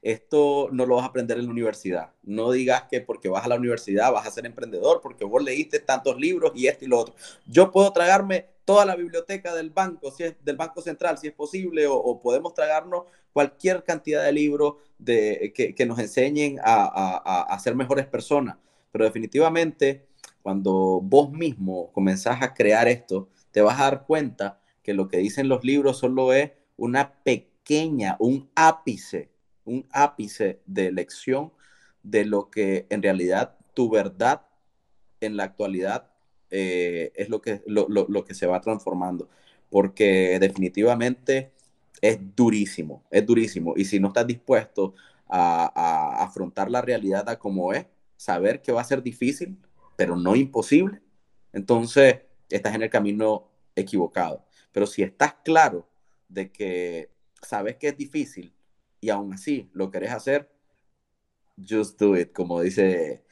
Esto 0.00 0.68
no 0.70 0.86
lo 0.86 0.94
vas 0.94 1.04
a 1.04 1.08
aprender 1.08 1.38
en 1.38 1.46
la 1.46 1.50
universidad. 1.50 2.12
No 2.22 2.52
digas 2.52 2.84
que 2.88 3.00
porque 3.00 3.28
vas 3.28 3.44
a 3.44 3.48
la 3.48 3.56
universidad 3.56 4.12
vas 4.12 4.28
a 4.28 4.30
ser 4.30 4.46
emprendedor, 4.46 5.00
porque 5.02 5.24
vos 5.24 5.42
leíste 5.42 5.80
tantos 5.80 6.20
libros 6.20 6.52
y 6.54 6.68
esto 6.68 6.84
y 6.84 6.88
lo 6.88 7.00
otro. 7.00 7.16
Yo 7.46 7.72
puedo 7.72 7.92
tragarme 7.92 8.46
toda 8.64 8.84
la 8.84 8.94
biblioteca 8.94 9.56
del 9.56 9.70
banco, 9.70 10.12
si 10.12 10.22
es 10.22 10.36
del 10.44 10.56
Banco 10.56 10.82
Central, 10.82 11.18
si 11.18 11.26
es 11.26 11.32
posible, 11.32 11.88
o, 11.88 12.20
podemos 12.20 12.54
tragarnos 12.54 13.06
cualquier 13.32 13.82
cantidad 13.82 14.22
de 14.22 14.30
libros 14.30 14.74
de, 14.98 15.52
que, 15.52 15.84
nos 15.84 15.98
enseñen 15.98 16.60
a, 16.62 17.42
a, 17.42 17.58
ser 17.58 17.74
mejores 17.74 18.06
personas. 18.06 18.56
Pero 18.92 19.04
definitivamente, 19.04 20.06
cuando 20.42 21.00
vos 21.02 21.30
mismo 21.32 21.90
comenzás 21.92 22.42
a 22.42 22.54
crear 22.54 22.88
esto, 22.88 23.28
te 23.50 23.60
vas 23.60 23.80
a 23.80 23.84
dar 23.84 24.06
cuenta 24.06 24.60
que 24.82 24.94
lo 24.94 25.08
que 25.08 25.18
dicen 25.18 25.48
los 25.48 25.64
libros 25.64 25.98
solo 25.98 26.32
es 26.32 26.50
una 26.76 27.14
pequeña, 27.22 28.16
un 28.18 28.50
ápice, 28.54 29.30
un 29.64 29.86
ápice 29.92 30.60
de 30.66 30.90
lección 30.90 31.52
de 32.02 32.24
lo 32.24 32.50
que 32.50 32.86
en 32.90 33.02
realidad 33.02 33.56
tu 33.74 33.88
verdad 33.88 34.42
en 35.20 35.36
la 35.36 35.44
actualidad 35.44 36.10
eh, 36.50 37.12
es 37.14 37.28
lo 37.28 37.40
que, 37.40 37.62
lo, 37.66 37.86
lo, 37.88 38.24
que 38.24 38.34
se 38.34 38.46
va 38.46 38.60
transformando, 38.60 39.28
porque 39.70 40.38
definitivamente 40.40 41.52
es 42.00 42.18
durísimo, 42.36 43.04
es 43.10 43.24
durísimo. 43.24 43.74
Y 43.76 43.84
si 43.84 44.00
no 44.00 44.08
estás 44.08 44.26
dispuesto 44.26 44.94
a, 45.28 45.72
a, 45.74 46.24
afrontar 46.24 46.70
la 46.70 46.82
realidad 46.82 47.28
a 47.28 47.38
como 47.38 47.72
es, 47.72 47.86
saber 48.16 48.60
que 48.60 48.72
va 48.72 48.82
a 48.82 48.84
ser 48.84 49.02
difícil, 49.02 49.56
pero 49.96 50.16
no 50.16 50.36
imposible, 50.36 51.00
entonces 51.52 52.20
estás 52.48 52.74
en 52.74 52.82
el 52.82 52.90
camino 52.90 53.48
equivocado. 53.74 54.44
Pero 54.72 54.86
si 54.86 55.02
estás 55.02 55.34
claro 55.44 55.88
de 56.28 56.50
que 56.50 57.10
sabes 57.42 57.76
que 57.76 57.88
es 57.88 57.96
difícil 57.96 58.54
y 59.00 59.10
aún 59.10 59.34
así 59.34 59.70
lo 59.72 59.90
querés 59.90 60.12
hacer, 60.12 60.50
just 61.56 61.98
do 62.00 62.16
it, 62.16 62.32
como 62.32 62.60
dice 62.60 63.24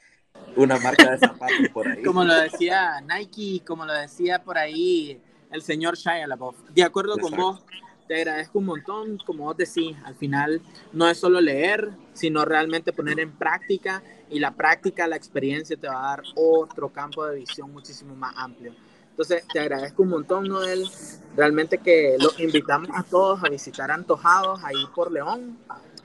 una 0.55 0.77
marca 0.79 1.11
de 1.11 1.17
zapatos 1.17 1.69
por 1.73 1.87
ahí. 1.87 2.03
Como 2.03 2.23
lo 2.23 2.35
decía 2.35 3.01
Nike, 3.01 3.63
como 3.65 3.85
lo 3.85 3.93
decía 3.93 4.43
por 4.43 4.57
ahí 4.57 5.19
el 5.51 5.61
señor 5.61 5.97
Shia 5.97 6.27
LaBeouf. 6.27 6.57
De 6.69 6.83
acuerdo 6.83 7.17
con 7.17 7.35
vos, 7.35 7.63
te 8.07 8.15
agradezco 8.15 8.59
un 8.59 8.65
montón. 8.65 9.17
Como 9.25 9.45
vos 9.45 9.57
decís, 9.57 9.95
al 10.03 10.15
final 10.15 10.61
no 10.93 11.09
es 11.09 11.17
solo 11.17 11.41
leer, 11.41 11.91
sino 12.13 12.45
realmente 12.45 12.93
poner 12.93 13.19
en 13.19 13.31
práctica 13.31 14.03
y 14.31 14.39
la 14.39 14.51
práctica, 14.51 15.07
la 15.07 15.17
experiencia 15.17 15.75
te 15.77 15.87
va 15.87 15.99
a 15.99 16.15
dar 16.15 16.23
otro 16.35 16.89
campo 16.89 17.25
de 17.25 17.39
visión 17.39 17.71
muchísimo 17.71 18.15
más 18.15 18.33
amplio. 18.37 18.73
Entonces, 19.09 19.43
te 19.51 19.59
agradezco 19.59 20.03
un 20.03 20.09
montón, 20.09 20.47
Noel. 20.47 20.89
Realmente 21.35 21.77
que 21.77 22.15
los 22.17 22.39
invitamos 22.39 22.89
a 22.93 23.03
todos 23.03 23.43
a 23.43 23.49
visitar 23.49 23.91
Antojados 23.91 24.63
ahí 24.63 24.85
por 24.95 25.11
León. 25.11 25.57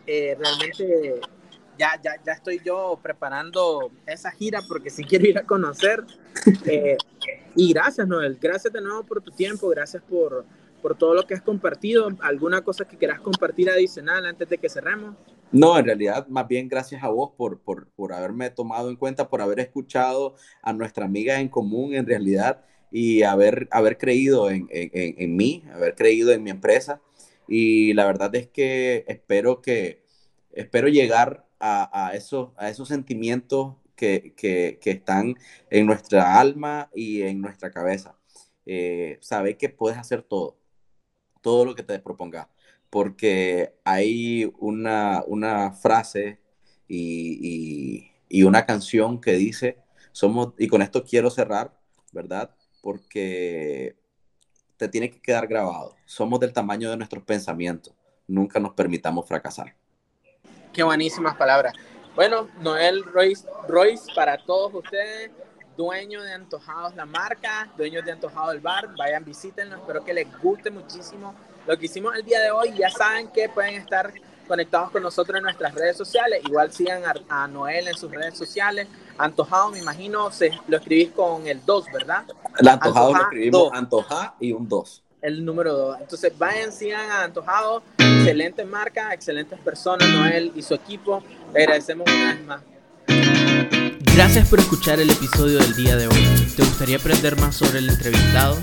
Eh, 0.06 0.36
realmente 0.38 1.20
ya, 1.78 2.00
ya, 2.02 2.14
ya 2.24 2.32
estoy 2.32 2.60
yo 2.64 2.98
preparando 3.00 3.90
esa 4.06 4.30
gira 4.32 4.60
porque 4.66 4.90
sí 4.90 5.04
quiero 5.04 5.26
ir 5.26 5.38
a 5.38 5.44
conocer. 5.44 6.04
Eh, 6.66 6.98
y 7.54 7.72
gracias, 7.72 8.06
Noel. 8.06 8.38
Gracias 8.40 8.70
de 8.70 8.82
nuevo 8.82 9.02
por 9.02 9.22
tu 9.22 9.30
tiempo. 9.30 9.68
Gracias 9.70 10.02
por, 10.02 10.44
por 10.82 10.94
todo 10.94 11.14
lo 11.14 11.26
que 11.26 11.32
has 11.32 11.40
compartido. 11.40 12.08
¿Alguna 12.20 12.60
cosa 12.60 12.84
que 12.84 12.98
quieras 12.98 13.20
compartir 13.20 13.70
adicional 13.70 14.26
antes 14.26 14.48
de 14.48 14.58
que 14.58 14.68
cerremos? 14.68 15.16
No, 15.52 15.78
en 15.78 15.84
realidad, 15.86 16.26
más 16.28 16.48
bien 16.48 16.68
gracias 16.68 17.02
a 17.02 17.08
vos 17.08 17.32
por, 17.36 17.60
por, 17.60 17.88
por 17.90 18.12
haberme 18.12 18.50
tomado 18.50 18.90
en 18.90 18.96
cuenta, 18.96 19.28
por 19.28 19.40
haber 19.40 19.60
escuchado 19.60 20.34
a 20.62 20.72
nuestra 20.72 21.06
amiga 21.06 21.40
en 21.40 21.48
común, 21.48 21.94
en 21.94 22.06
realidad, 22.06 22.64
y 22.90 23.22
haber, 23.22 23.68
haber 23.70 23.98
creído 23.98 24.50
en, 24.50 24.68
en, 24.70 25.14
en 25.18 25.36
mí, 25.36 25.64
haber 25.72 25.94
creído 25.94 26.32
en 26.32 26.42
mi 26.42 26.50
empresa. 26.50 27.00
Y 27.48 27.92
la 27.94 28.06
verdad 28.06 28.34
es 28.34 28.48
que 28.48 29.04
espero 29.08 29.62
que 29.62 30.02
espero 30.56 30.88
llegar 30.88 31.46
a, 31.60 32.08
a, 32.08 32.14
esos, 32.14 32.50
a 32.56 32.68
esos 32.70 32.88
sentimientos 32.88 33.74
que, 33.94 34.34
que, 34.36 34.78
que, 34.80 34.90
están 34.90 35.36
en 35.70 35.86
nuestra 35.86 36.38
alma 36.40 36.90
y 36.94 37.22
en 37.22 37.40
nuestra 37.40 37.70
cabeza. 37.70 38.16
Eh, 38.66 39.18
sabe 39.20 39.56
que 39.56 39.68
puedes 39.68 39.98
hacer 39.98 40.22
todo, 40.22 40.58
todo 41.40 41.64
lo 41.64 41.74
que 41.74 41.82
te 41.82 41.98
propongas, 42.00 42.48
porque 42.90 43.74
hay 43.84 44.50
una, 44.58 45.22
una 45.26 45.72
frase 45.72 46.40
y, 46.88 47.38
y, 47.40 48.12
y, 48.28 48.42
una 48.44 48.64
canción 48.64 49.20
que 49.20 49.32
dice, 49.32 49.78
somos, 50.12 50.54
y 50.58 50.68
con 50.68 50.82
esto 50.82 51.04
quiero 51.04 51.30
cerrar, 51.30 51.76
¿verdad? 52.12 52.50
Porque 52.80 53.96
te 54.76 54.88
tiene 54.88 55.10
que 55.10 55.20
quedar 55.20 55.46
grabado, 55.46 55.96
somos 56.04 56.38
del 56.40 56.52
tamaño 56.52 56.90
de 56.90 56.96
nuestros 56.96 57.24
pensamientos, 57.24 57.94
nunca 58.26 58.60
nos 58.60 58.74
permitamos 58.74 59.26
fracasar. 59.26 59.74
Qué 60.72 60.82
buenísimas 60.82 61.36
palabras. 61.36 61.74
Bueno, 62.14 62.48
Noel 62.60 63.04
Royce, 63.04 63.46
Royce 63.68 64.12
para 64.14 64.38
todos 64.38 64.72
ustedes, 64.74 65.30
dueño 65.76 66.22
de 66.22 66.32
Antojados 66.32 66.94
la 66.94 67.04
marca, 67.04 67.70
dueños 67.76 68.04
de 68.04 68.12
Antojados 68.12 68.54
el 68.54 68.60
bar, 68.60 68.94
vayan, 68.96 69.24
visítenlo, 69.24 69.76
espero 69.76 70.04
que 70.04 70.14
les 70.14 70.26
guste 70.40 70.70
muchísimo 70.70 71.34
lo 71.66 71.78
que 71.78 71.86
hicimos 71.86 72.14
el 72.16 72.24
día 72.24 72.40
de 72.40 72.50
hoy. 72.50 72.72
Ya 72.76 72.90
saben 72.90 73.28
que 73.28 73.48
pueden 73.48 73.74
estar 73.74 74.12
conectados 74.46 74.90
con 74.90 75.02
nosotros 75.02 75.38
en 75.38 75.42
nuestras 75.42 75.74
redes 75.74 75.96
sociales, 75.96 76.40
igual 76.44 76.72
sigan 76.72 77.02
a, 77.04 77.14
a 77.28 77.48
Noel 77.48 77.88
en 77.88 77.96
sus 77.96 78.10
redes 78.10 78.36
sociales. 78.38 78.86
Antojado, 79.18 79.70
me 79.70 79.78
imagino, 79.78 80.30
se, 80.30 80.52
lo 80.68 80.76
escribís 80.76 81.10
con 81.10 81.46
el 81.46 81.64
2, 81.64 81.86
¿verdad? 81.92 82.24
El 82.58 82.68
antojado 82.68 83.06
Antoja, 83.08 83.18
lo 83.18 83.24
escribimos 83.24 83.70
Antoja 83.72 84.34
y 84.40 84.52
un 84.52 84.68
2 84.68 85.02
el 85.22 85.44
número 85.44 85.72
2. 85.72 86.00
Entonces 86.02 86.32
vayan, 86.38 86.72
sigan 86.72 87.10
a 87.10 87.24
Antojado, 87.24 87.82
excelente 87.98 88.64
marca, 88.64 89.12
excelentes 89.12 89.58
personas, 89.58 90.08
Noel 90.08 90.52
y 90.54 90.62
su 90.62 90.74
equipo. 90.74 91.22
Le 91.52 91.64
agradecemos 91.64 92.06
una 92.08 92.34
vez 92.34 92.44
más. 92.44 92.60
Gracias 94.14 94.48
por 94.48 94.60
escuchar 94.60 95.00
el 95.00 95.10
episodio 95.10 95.58
del 95.58 95.74
día 95.74 95.96
de 95.96 96.06
hoy. 96.06 96.52
¿Te 96.56 96.62
gustaría 96.62 96.96
aprender 96.98 97.36
más 97.40 97.56
sobre 97.56 97.80
el 97.80 97.88
entrevistado? 97.88 98.56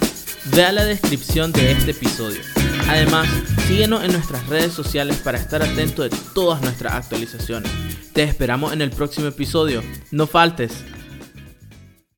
Ve 0.56 0.64
a 0.64 0.72
la 0.72 0.86
descripción 0.86 1.52
de 1.52 1.74
este 1.74 1.92
episodio. 1.92 2.42
Además, 2.88 3.28
síguenos 3.68 4.04
en 4.04 4.12
nuestras 4.12 4.48
redes 4.48 4.74
sociales 4.74 5.18
para 5.18 5.38
estar 5.38 5.62
atento 5.62 6.04
de 6.04 6.12
todas 6.34 6.62
nuestras 6.62 6.94
actualizaciones. 6.94 7.72
Te 8.14 8.24
esperamos 8.24 8.74
en 8.74 8.82
el 8.82 8.92
próximo 8.92 9.28
episodio. 9.28 9.82
No 10.12 10.28
faltes. 10.28 10.84